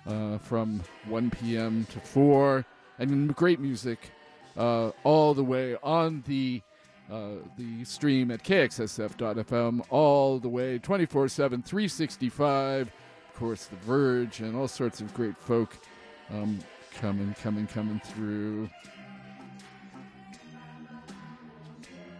uh, 0.06 0.38
from 0.38 0.82
1 1.06 1.30
p.m. 1.30 1.86
to 1.90 2.00
4, 2.00 2.64
and 2.98 3.34
great 3.36 3.60
music 3.60 4.10
uh, 4.56 4.90
all 5.04 5.34
the 5.34 5.44
way 5.44 5.76
on 5.82 6.22
the 6.26 6.62
uh, 7.10 7.36
the 7.56 7.84
stream 7.84 8.32
at 8.32 8.42
kxsf.fm, 8.42 9.84
all 9.90 10.40
the 10.40 10.48
way 10.48 10.78
24 10.78 11.28
7, 11.28 11.62
365. 11.62 12.88
Of 12.88 13.38
course, 13.38 13.66
The 13.66 13.76
Verge 13.76 14.40
and 14.40 14.56
all 14.56 14.66
sorts 14.66 15.00
of 15.00 15.14
great 15.14 15.36
folk 15.36 15.78
um, 16.30 16.58
coming, 16.94 17.32
coming, 17.40 17.68
coming 17.68 18.00
through. 18.00 18.68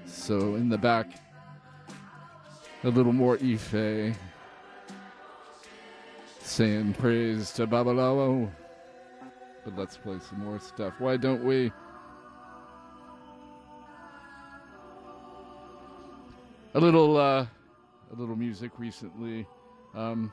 So, 0.04 0.54
in 0.54 0.68
the 0.68 0.78
back, 0.78 1.25
a 2.86 2.90
little 2.90 3.12
more 3.12 3.36
Ife 3.42 4.16
saying 6.40 6.94
praise 6.94 7.50
to 7.50 7.66
Babalawo. 7.66 8.48
But 9.65 9.76
let's 9.76 9.97
play 9.97 10.18
some 10.20 10.44
more 10.44 10.60
stuff. 10.60 10.94
Why 11.00 11.16
don't 11.16 11.44
we? 11.44 11.73
A 16.74 16.81
little, 16.81 17.16
uh, 17.16 17.47
a 18.12 18.15
little 18.15 18.36
music 18.36 18.70
recently 18.78 19.48
um, 19.92 20.32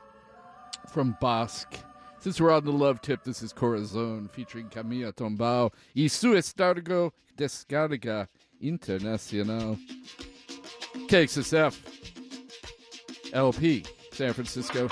from 0.92 1.16
Basque. 1.20 1.76
Since 2.20 2.40
we're 2.40 2.52
on 2.52 2.64
the 2.64 2.70
love 2.70 3.00
tip, 3.00 3.24
this 3.24 3.42
is 3.42 3.52
Corazon 3.52 4.30
featuring 4.32 4.68
Camilla 4.68 5.12
Tombao 5.12 5.72
y 5.96 6.06
su 6.06 6.34
estargo 6.34 7.10
descarga 7.36 8.28
internacional. 8.62 9.76
KXSF. 11.08 12.03
LP, 13.32 13.84
San 14.12 14.32
Francisco. 14.32 14.88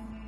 one. 0.00 0.27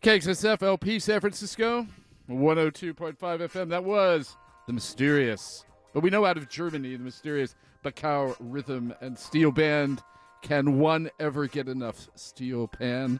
KXSF 0.00 0.62
LP 0.62 1.00
San 1.00 1.20
Francisco, 1.20 1.84
102.5 2.30 3.16
FM. 3.16 3.68
That 3.70 3.82
was 3.82 4.36
the 4.68 4.72
mysterious, 4.72 5.64
but 5.92 6.04
we 6.04 6.10
know 6.10 6.24
out 6.24 6.36
of 6.36 6.48
Germany, 6.48 6.94
the 6.94 7.02
mysterious 7.02 7.56
Bacao 7.84 8.36
Rhythm 8.38 8.94
and 9.00 9.18
Steel 9.18 9.50
Band. 9.50 10.00
Can 10.40 10.78
one 10.78 11.10
ever 11.18 11.48
get 11.48 11.66
enough 11.66 12.08
steel 12.14 12.68
pan? 12.68 13.18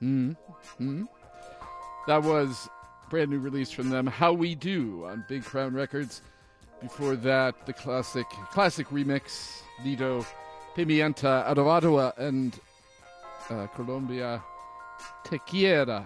Hmm. 0.00 0.32
Hmm. 0.76 1.04
That 2.06 2.22
was 2.22 2.68
brand 3.08 3.30
new 3.30 3.38
release 3.38 3.70
from 3.70 3.88
them, 3.88 4.06
How 4.06 4.34
We 4.34 4.54
Do 4.54 5.06
on 5.06 5.24
Big 5.30 5.44
Crown 5.44 5.72
Records. 5.72 6.20
Before 6.82 7.16
that, 7.16 7.64
the 7.64 7.72
classic 7.72 8.26
classic 8.50 8.86
remix, 8.88 9.62
Lido 9.82 10.26
Pimienta 10.76 11.46
out 11.46 11.56
of 11.56 11.66
Ottawa 11.66 12.12
and 12.18 12.60
uh, 13.48 13.66
Colombia, 13.68 14.42
Tequiera. 15.26 16.04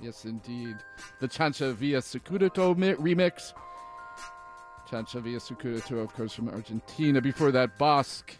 Yes, 0.00 0.24
indeed. 0.24 0.76
The 1.20 1.28
Chancha 1.28 1.72
Via 1.74 1.98
Circuito 2.00 2.76
mi- 2.76 2.94
remix. 2.94 3.52
Chancha 4.88 5.20
Via 5.20 5.38
Circuito, 5.38 6.02
of 6.02 6.14
course, 6.14 6.32
from 6.34 6.48
Argentina. 6.48 7.20
Before 7.20 7.50
that, 7.50 7.78
Bosque. 7.78 8.36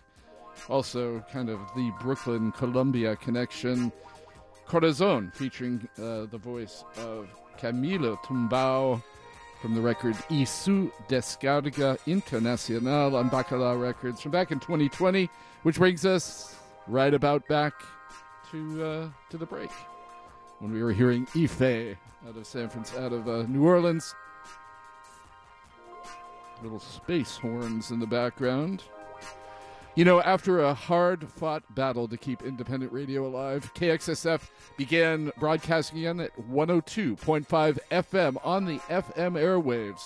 Also, 0.68 1.24
kind 1.32 1.48
of 1.50 1.58
the 1.74 1.92
Brooklyn 2.00 2.52
Colombia 2.52 3.16
connection. 3.16 3.90
Corazon, 4.66 5.30
featuring 5.34 5.88
uh, 5.98 6.26
the 6.26 6.38
voice 6.38 6.84
of 6.98 7.28
Camilo 7.58 8.16
Tumbao 8.24 9.02
from 9.62 9.74
the 9.74 9.80
record 9.80 10.14
Isu 10.28 10.90
Descarga 11.08 11.98
Internacional 12.06 13.14
on 13.14 13.30
Bacalao 13.30 13.80
Records 13.80 14.20
from 14.20 14.32
back 14.32 14.50
in 14.50 14.58
2020, 14.60 15.30
which 15.62 15.76
brings 15.76 16.04
us 16.04 16.54
right 16.88 17.14
about 17.14 17.46
back 17.48 17.74
to 18.50 18.84
uh, 18.84 19.08
to 19.30 19.38
the 19.38 19.46
break 19.46 19.70
when 20.58 20.72
we 20.72 20.82
were 20.82 20.92
hearing 20.92 21.26
Ife 21.36 21.96
out 22.28 22.36
of 22.36 22.46
San 22.46 22.68
Francisco, 22.68 23.04
out 23.04 23.12
of 23.12 23.28
uh, 23.28 23.42
New 23.48 23.64
Orleans. 23.64 24.14
Little 26.62 26.80
space 26.80 27.36
horns 27.36 27.90
in 27.90 28.00
the 28.00 28.06
background. 28.06 28.82
You 29.94 30.04
know, 30.04 30.20
after 30.20 30.60
a 30.60 30.74
hard 30.74 31.26
fought 31.26 31.62
battle 31.74 32.06
to 32.08 32.18
keep 32.18 32.42
independent 32.42 32.92
radio 32.92 33.26
alive, 33.26 33.72
KXSF 33.74 34.50
began 34.76 35.32
broadcasting 35.38 35.98
again 36.00 36.20
at 36.20 36.36
102.5 36.36 37.78
FM 37.90 38.36
on 38.44 38.66
the 38.66 38.78
FM 38.90 39.32
airwaves 39.32 40.02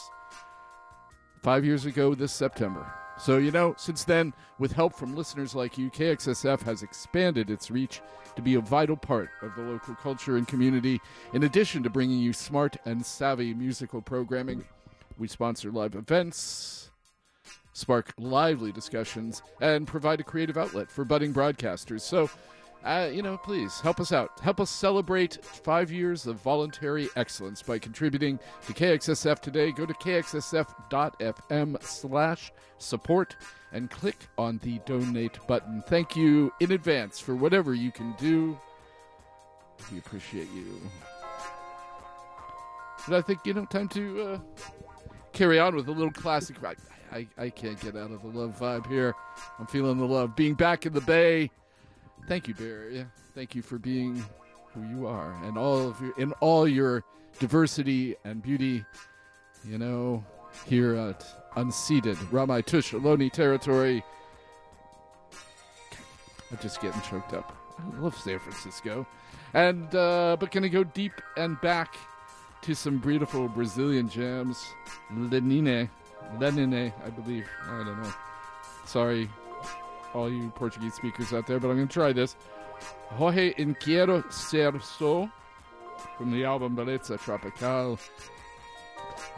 five 1.43 1.65
years 1.65 1.87
ago 1.87 2.15
this 2.15 2.33
September. 2.33 2.93
So, 3.21 3.37
you 3.37 3.51
know, 3.51 3.75
since 3.77 4.05
then, 4.05 4.33
with 4.59 4.73
help 4.73 4.95
from 4.95 5.15
listeners 5.15 5.55
like 5.55 5.77
you, 5.77 5.91
KXSF 5.91 6.63
has 6.63 6.83
expanded 6.83 7.51
its 7.51 7.71
reach 7.71 8.01
to 8.35 8.41
be 8.41 8.55
a 8.55 8.61
vital 8.61 8.97
part 8.97 9.29
of 9.43 9.55
the 9.55 9.63
local 9.63 9.95
culture 9.95 10.39
and 10.39 10.49
community. 10.49 11.03
In 11.35 11.43
addition 11.43 11.83
to 11.83 11.91
bringing 11.91 12.19
you 12.19 12.33
smart 12.33 12.79
and 12.87 13.05
savvy 13.05 13.53
musical 13.53 14.01
programming, 14.01 14.65
we 15.19 15.29
sponsor 15.29 15.71
live 15.71 15.97
events, 15.97 16.91
spark 17.75 18.15
lively 18.19 18.73
discussions, 18.73 19.43
and 19.61 19.87
provide 19.87 20.21
a 20.21 20.25
creative 20.25 20.57
outlet 20.57 20.91
for 20.91 21.05
budding 21.05 21.35
broadcasters. 21.35 22.01
So, 22.01 22.31
uh, 22.85 23.11
you 23.13 23.23
know, 23.23 23.37
please 23.37 23.81
help 23.81 24.01
us 24.01 24.13
out. 24.13 24.41
Help 24.41 24.61
us 24.61 24.71
celebrate 24.71 25.45
five 25.45 25.91
years 25.91 26.27
of 26.27 26.41
voluntary 26.41 27.09
excellence 27.17 27.63
by 27.63 27.79
contributing 27.79 28.39
to 28.67 28.73
KXSF 28.73 29.41
today. 29.41 29.71
Go 29.71 29.85
to 29.85 29.95
kxsf.fm 29.95 31.83
slash 31.83 32.53
support 32.79 33.37
and 33.73 33.91
click 33.91 34.17
on 34.39 34.59
the 34.63 34.81
donate 34.87 35.39
button. 35.47 35.83
Thank 35.87 36.17
you 36.17 36.53
in 36.61 36.73
advance 36.73 37.21
for 37.21 37.35
whatever 37.35 37.75
you 37.75 37.93
can 37.93 38.15
do. 38.19 38.59
We 39.93 39.99
appreciate 39.99 40.49
you. 40.55 40.81
But 43.09 43.17
I 43.17 43.23
think, 43.23 43.41
you 43.45 43.55
know, 43.55 43.65
time 43.67 43.89
to 43.89 44.23
uh, 44.23 44.39
carry 45.33 45.59
on 45.59 45.75
with 45.75 45.89
a 45.89 45.93
little 45.93 46.13
classic. 46.13 46.57
I, 46.65 46.75
I, 47.13 47.27
I 47.39 47.51
can't 47.51 47.79
get 47.81 47.97
out 47.97 48.11
of 48.11 48.23
the 48.23 48.29
love 48.29 48.59
vibe 48.59 48.87
here. 48.87 49.15
I'm 49.59 49.67
feeling 49.67 49.99
the 49.99 50.07
love. 50.07 50.37
Being 50.37 50.55
back 50.55 50.87
in 50.87 50.93
the 50.93 51.01
Bay. 51.01 51.51
Thank 52.27 52.49
you, 52.49 52.55
Barry. 52.55 53.07
Thank 53.35 53.55
you 53.55 53.63
for 53.63 53.79
being 53.79 54.25
who 54.75 54.83
you 54.83 55.07
are 55.07 55.35
and 55.45 55.59
all 55.59 55.89
of 55.89 56.01
your 56.01 56.13
in 56.19 56.33
all 56.41 56.67
your 56.69 57.05
diversity 57.39 58.17
and 58.25 58.43
beauty. 58.43 58.85
You 59.65 59.79
know, 59.79 60.25
here 60.67 60.95
at 60.95 61.25
unceded 61.57 62.17
Ramaytush 62.31 62.99
Ohlone 62.99 63.31
territory. 63.31 64.03
I'm 66.51 66.59
just 66.59 66.81
getting 66.81 67.01
choked 67.03 67.33
up. 67.33 67.57
I 67.79 68.01
love 68.01 68.17
San 68.17 68.39
Francisco, 68.39 69.07
and 69.55 69.95
uh, 69.95 70.37
but 70.39 70.51
gonna 70.51 70.69
go 70.69 70.85
deep 70.85 71.13
and 71.37 71.61
back 71.61 71.97
to 72.63 72.75
some 72.75 72.99
beautiful 72.99 73.49
Brazilian 73.49 74.09
jams. 74.09 74.63
Lenine, 75.13 75.89
Lenine, 76.39 76.93
I 77.05 77.11
believe. 77.11 77.47
I 77.69 77.85
don't 77.85 78.03
know. 78.03 78.13
Sorry, 78.85 79.31
all 80.15 80.31
you 80.31 80.51
Portuguese 80.55 80.95
speakers 80.95 81.33
out 81.33 81.47
there, 81.47 81.59
but 81.61 81.69
I'm 81.69 81.77
going 81.77 81.89
to 81.89 81.93
try 81.93 82.13
this. 82.13 82.37
Jorge 83.11 83.55
En 83.59 83.75
Quiero 83.75 84.25
Ser 84.31 84.79
So 84.81 85.31
from 86.17 86.31
the 86.33 86.45
album 86.45 86.77
Beleza 86.77 87.21
Tropical, 87.21 87.99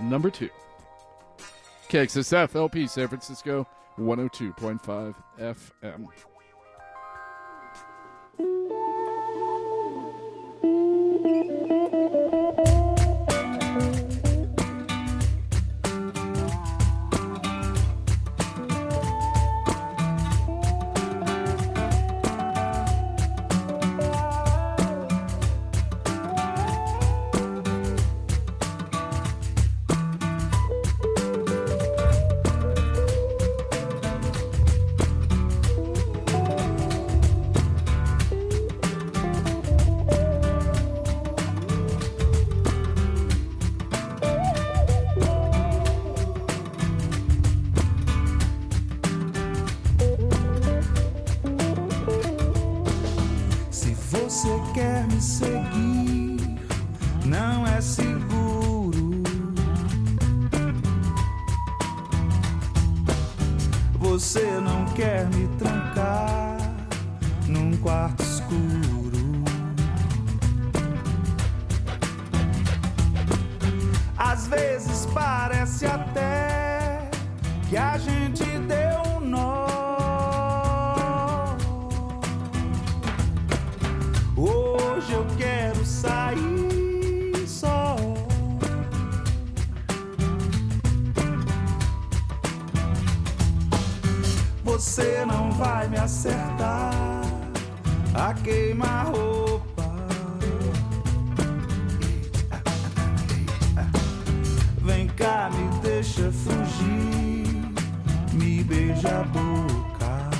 number 0.00 0.30
two. 0.30 0.50
KXSF 1.88 2.54
LP 2.54 2.86
San 2.86 3.08
Francisco 3.08 3.66
102.5 3.98 5.14
FM. 5.38 6.08
Parece 75.06 75.86
até 75.86 77.08
que 77.68 77.76
a 77.76 77.96
gente 77.98 78.44
deu 78.44 79.16
um 79.16 79.20
nó. 79.20 79.66
Hoje 84.36 85.12
eu 85.12 85.26
quero 85.36 85.84
sair 85.84 87.46
só. 87.46 87.96
Você 94.64 95.24
não 95.26 95.50
vai 95.52 95.88
me 95.88 95.98
acertar 95.98 96.92
a 98.14 98.34
queima-roupa. 98.34 99.22
Vem 99.22 99.31
fugir, 106.44 107.72
me 108.32 108.62
beija 108.64 109.20
a 109.20 109.24
boca. 109.24 110.30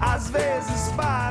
Às 0.00 0.30
vezes 0.30 0.92
parece 0.96 1.27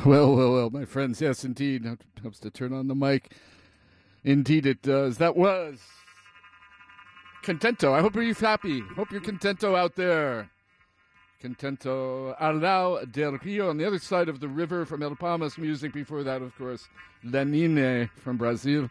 Well, 0.06 0.34
well, 0.34 0.52
well, 0.54 0.70
my 0.70 0.86
friends, 0.86 1.20
yes, 1.20 1.44
indeed. 1.44 1.84
Helps 2.22 2.38
to 2.40 2.50
turn 2.50 2.72
on 2.72 2.88
the 2.88 2.94
mic. 2.94 3.34
Indeed, 4.24 4.64
it 4.64 4.80
does. 4.80 5.18
That 5.18 5.36
was 5.36 5.78
Contento. 7.42 7.92
I 7.92 8.00
hope 8.00 8.14
you're 8.14 8.32
happy. 8.32 8.80
Hope 8.96 9.10
you're 9.10 9.20
contento 9.20 9.76
out 9.76 9.96
there. 9.96 10.48
Contento 11.42 12.34
Arlau 12.38 13.10
del 13.12 13.38
Rio 13.42 13.68
on 13.68 13.76
the 13.76 13.86
other 13.86 13.98
side 13.98 14.28
of 14.28 14.40
the 14.40 14.48
river 14.48 14.86
from 14.86 15.02
El 15.02 15.16
Palmas 15.16 15.58
music. 15.58 15.92
Before 15.92 16.22
that, 16.22 16.40
of 16.42 16.56
course, 16.56 16.88
Lenine 17.24 18.10
from 18.16 18.38
Brazil. 18.38 18.88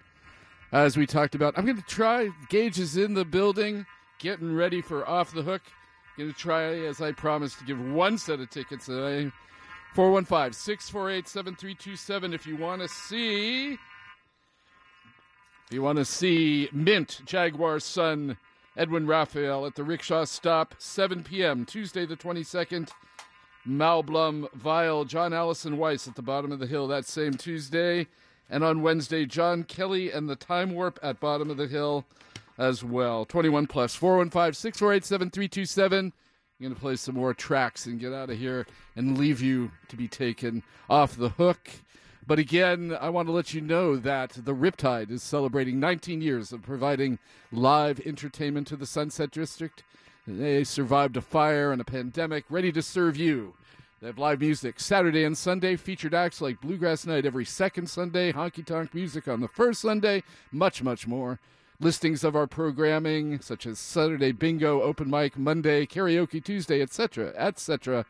As 0.72 0.96
we 0.96 1.08
talked 1.08 1.34
about, 1.34 1.58
I'm 1.58 1.66
going 1.66 1.78
to 1.78 1.84
try. 1.84 2.30
Gage 2.50 2.80
is 2.80 2.98
in 2.98 3.16
the 3.16 3.26
building, 3.26 3.86
getting 4.20 4.56
ready 4.56 4.82
for 4.82 5.08
Off 5.08 5.34
the 5.34 5.42
Hook. 5.42 5.62
Going 6.18 6.32
to 6.32 6.38
try, 6.38 6.64
as 6.86 7.02
I 7.02 7.12
promised, 7.14 7.60
to 7.60 7.66
give 7.66 7.80
one 7.80 8.18
set 8.18 8.40
of 8.40 8.50
tickets 8.50 8.90
away. 8.90 9.32
415 9.94 10.54
648 10.54 11.28
7327 11.28 12.34
if 12.34 12.46
you 12.46 12.56
want 12.56 12.82
to 12.82 12.88
see. 12.88 13.74
If 13.74 13.80
you 15.72 15.82
want 15.82 15.98
to 15.98 16.06
see 16.06 16.70
Mint, 16.72 17.22
Jaguar's 17.26 17.86
son, 17.86 18.38
Edwin 18.76 19.06
Raphael 19.06 19.66
at 19.66 19.76
the 19.76 19.84
Rickshaw 19.84 20.26
Stop, 20.26 20.74
7 20.80 21.24
p.m., 21.24 21.66
Tuesday 21.66 22.06
the 22.06 22.16
22nd. 22.16 22.90
Mal 23.66 24.02
Blum, 24.02 24.48
Vile, 24.56 25.06
John 25.06 25.34
Allison 25.34 25.78
Weiss 25.78 26.08
at 26.08 26.16
the 26.16 26.22
bottom 26.22 26.52
of 26.52 26.60
the 26.60 26.66
hill 26.66 26.88
that 26.88 27.06
same 27.06 27.34
Tuesday. 27.34 28.08
And 28.50 28.64
on 28.64 28.82
Wednesday, 28.82 29.26
John 29.26 29.64
Kelly 29.64 30.12
and 30.12 30.28
the 30.28 30.36
Time 30.36 30.74
Warp 30.74 30.98
at 31.04 31.20
bottom 31.20 31.52
of 31.52 31.58
the 31.58 31.68
hill 31.68 32.06
as 32.58 32.84
well. 32.84 33.26
21 33.26 33.68
plus 33.68 33.96
415 33.96 34.54
648 34.54 35.06
7327. 35.06 36.14
I'm 36.60 36.66
going 36.66 36.76
to 36.76 36.82
play 36.82 36.98
some 36.98 37.16
more 37.16 37.34
tracks 37.34 37.86
and 37.86 38.02
get 38.02 38.12
out 38.12 38.30
of 38.30 38.38
here 38.38 38.68
and 38.98 39.18
leave 39.18 39.40
you 39.40 39.72
to 39.88 39.96
be 39.96 40.10
taken 40.10 40.62
off 40.90 41.16
the 41.16 41.30
hook. 41.30 41.70
But 42.28 42.38
again, 42.38 42.98
I 43.00 43.08
want 43.08 43.30
to 43.30 43.32
let 43.32 43.54
you 43.54 43.62
know 43.62 43.96
that 43.96 44.32
the 44.32 44.54
Riptide 44.54 45.10
is 45.10 45.24
celebrating 45.24 45.80
19 45.80 46.22
years 46.22 46.52
of 46.52 46.62
providing 46.62 47.18
live 47.54 48.02
entertainment 48.06 48.68
to 48.68 48.76
the 48.76 48.86
Sunset 48.86 49.32
District. 49.32 49.84
They 50.28 50.66
survived 50.66 51.16
a 51.16 51.22
fire 51.22 51.72
and 51.72 51.80
a 51.80 51.86
pandemic, 51.86 52.44
ready 52.50 52.74
to 52.74 52.82
serve 52.82 53.16
you. 53.16 53.54
They 54.02 54.08
have 54.08 54.20
live 54.20 54.42
music 54.42 54.82
Saturday 54.82 55.24
and 55.24 55.38
Sunday, 55.38 55.78
featured 55.78 56.14
acts 56.14 56.42
like 56.42 56.60
Bluegrass 56.60 57.06
Night 57.06 57.26
every 57.26 57.46
second 57.46 57.90
Sunday, 57.90 58.34
honky 58.34 58.66
tonk 58.66 58.94
music 58.94 59.30
on 59.30 59.40
the 59.40 59.48
first 59.48 59.80
Sunday, 59.80 60.24
much, 60.52 60.84
much 60.84 61.08
more. 61.08 61.40
Listings 61.82 62.24
of 62.26 62.36
our 62.36 62.48
programming, 62.48 63.40
such 63.40 63.66
as 63.66 63.80
Saturday 63.80 64.34
Bingo, 64.34 64.82
Open 64.82 65.10
Mic, 65.10 65.38
Monday, 65.38 65.86
Karaoke 65.86 66.44
Tuesday, 66.44 66.82
etc., 66.82 67.34
etc., 67.38 68.06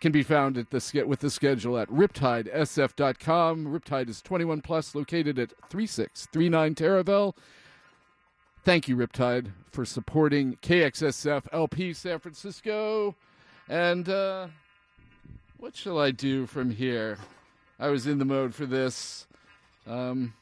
can 0.00 0.12
be 0.12 0.22
found 0.22 0.58
at 0.58 0.70
the 0.70 1.04
with 1.06 1.20
the 1.20 1.30
schedule 1.30 1.78
at 1.78 1.88
riptidesf.com. 1.88 3.66
Riptide 3.66 4.08
is 4.08 4.20
21 4.20 4.60
plus, 4.60 4.94
located 4.94 5.38
at 5.38 5.52
3639 5.68 6.74
Taraval. 6.74 7.34
Thank 8.64 8.86
you, 8.86 8.96
Riptide, 8.96 9.52
for 9.70 9.84
supporting 9.84 10.56
KXSF 10.62 11.44
LP 11.52 11.92
San 11.92 12.20
Francisco. 12.20 13.16
And 13.68 14.08
uh, 14.08 14.48
what 15.56 15.76
shall 15.76 15.98
I 15.98 16.12
do 16.12 16.46
from 16.46 16.70
here? 16.70 17.18
I 17.78 17.88
was 17.88 18.06
in 18.06 18.18
the 18.18 18.24
mode 18.24 18.54
for 18.54 18.66
this. 18.66 19.26
Um, 19.86 20.34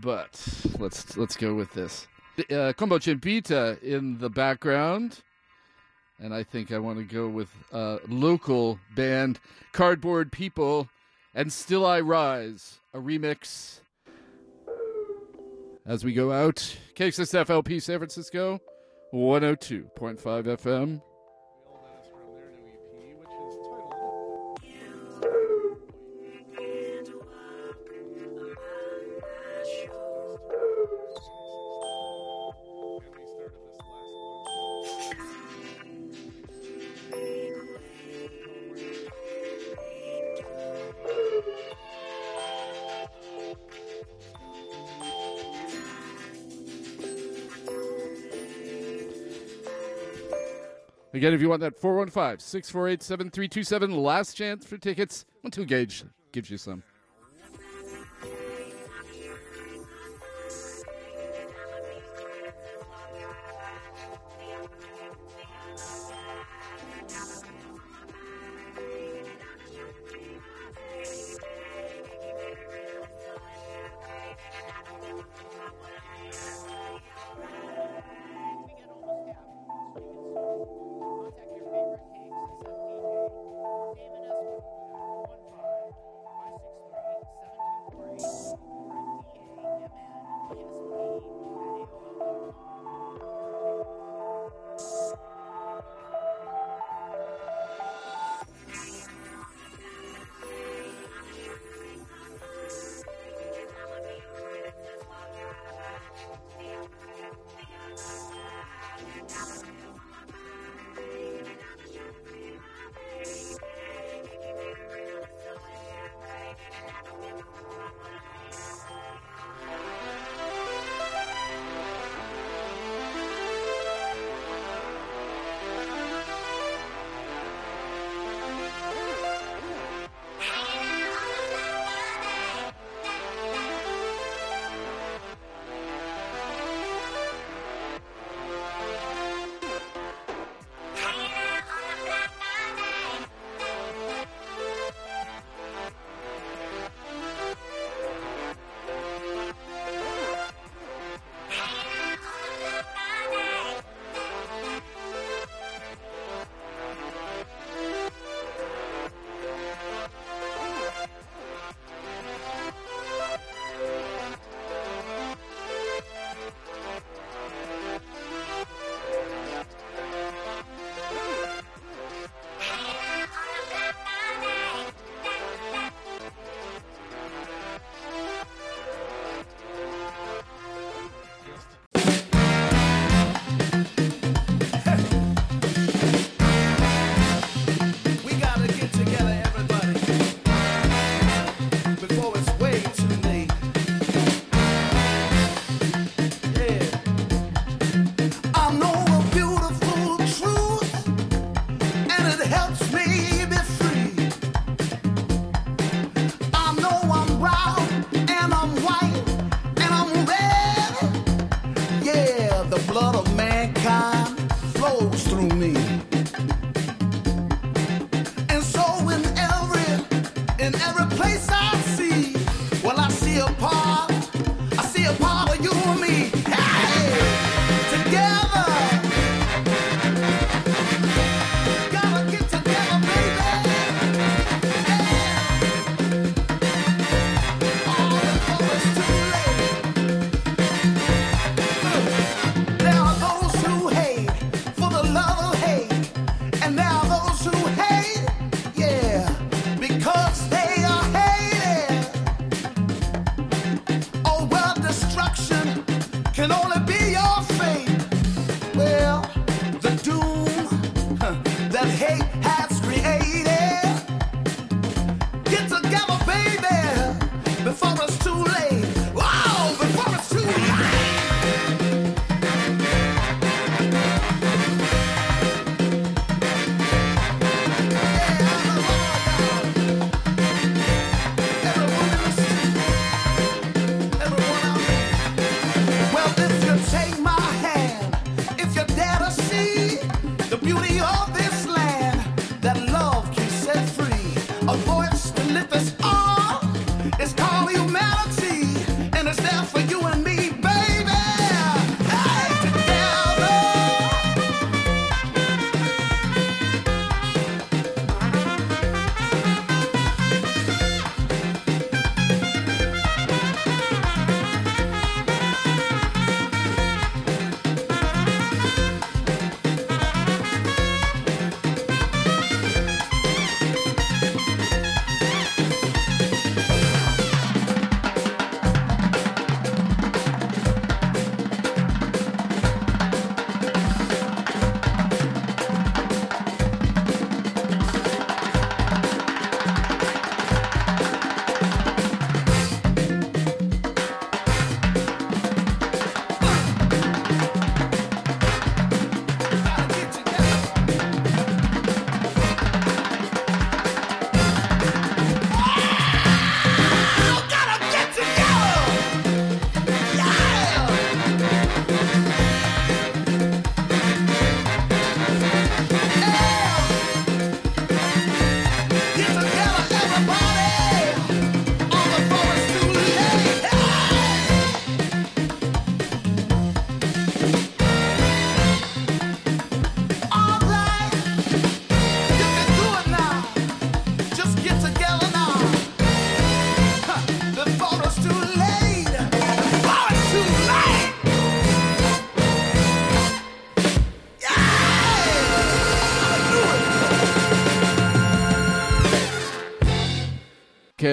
but 0.00 0.40
let's 0.78 1.16
let's 1.16 1.36
go 1.36 1.54
with 1.54 1.72
this. 1.72 2.06
Uh, 2.50 2.72
Combo 2.76 2.98
Chimbita 2.98 3.82
in 3.82 4.18
the 4.18 4.28
background, 4.28 5.20
and 6.18 6.34
I 6.34 6.42
think 6.42 6.72
I 6.72 6.78
want 6.78 6.98
to 6.98 7.04
go 7.04 7.28
with 7.28 7.48
uh, 7.72 7.98
local 8.08 8.78
band 8.94 9.38
Cardboard 9.72 10.32
People 10.32 10.88
and 11.34 11.52
Still 11.52 11.86
I 11.86 12.00
Rise, 12.00 12.80
a 12.92 12.98
remix. 12.98 13.80
As 15.86 16.04
we 16.04 16.12
go 16.12 16.32
out, 16.32 16.78
KXSF 16.94 17.50
LP 17.50 17.78
San 17.78 17.98
Francisco, 17.98 18.60
102.5 19.12 20.18
FM. 20.18 21.02
Again, 51.24 51.32
if 51.32 51.40
you 51.40 51.48
want 51.48 51.62
that, 51.62 51.80
415 51.80 52.38
648 52.38 53.02
7327. 53.02 53.96
Last 53.96 54.34
chance 54.34 54.66
for 54.66 54.76
tickets 54.76 55.24
until 55.42 55.64
Gage 55.64 56.04
gives 56.32 56.50
you 56.50 56.58
some. 56.58 56.82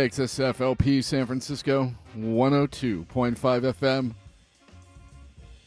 KXSF 0.02 0.62
LP 0.62 1.00
San 1.04 1.28
Francisco 1.28 1.94
102.5 2.18 3.06
FM. 3.36 4.16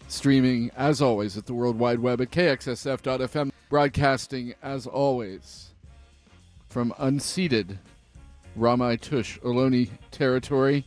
Streaming 0.09 0.73
as 0.77 1.01
always 1.01 1.37
at 1.37 1.47
the 1.47 1.55
World 1.55 1.79
Wide 1.79 2.01
Web 2.01 2.21
at 2.21 2.33
KXSF.FM. 2.33 3.53
Broadcasting 3.69 4.55
as 4.61 4.89
always 4.89 5.71
from 6.69 6.91
unceded 6.99 7.79
Ramaytush 8.59 9.39
Ohlone 9.43 9.89
territory 10.11 10.85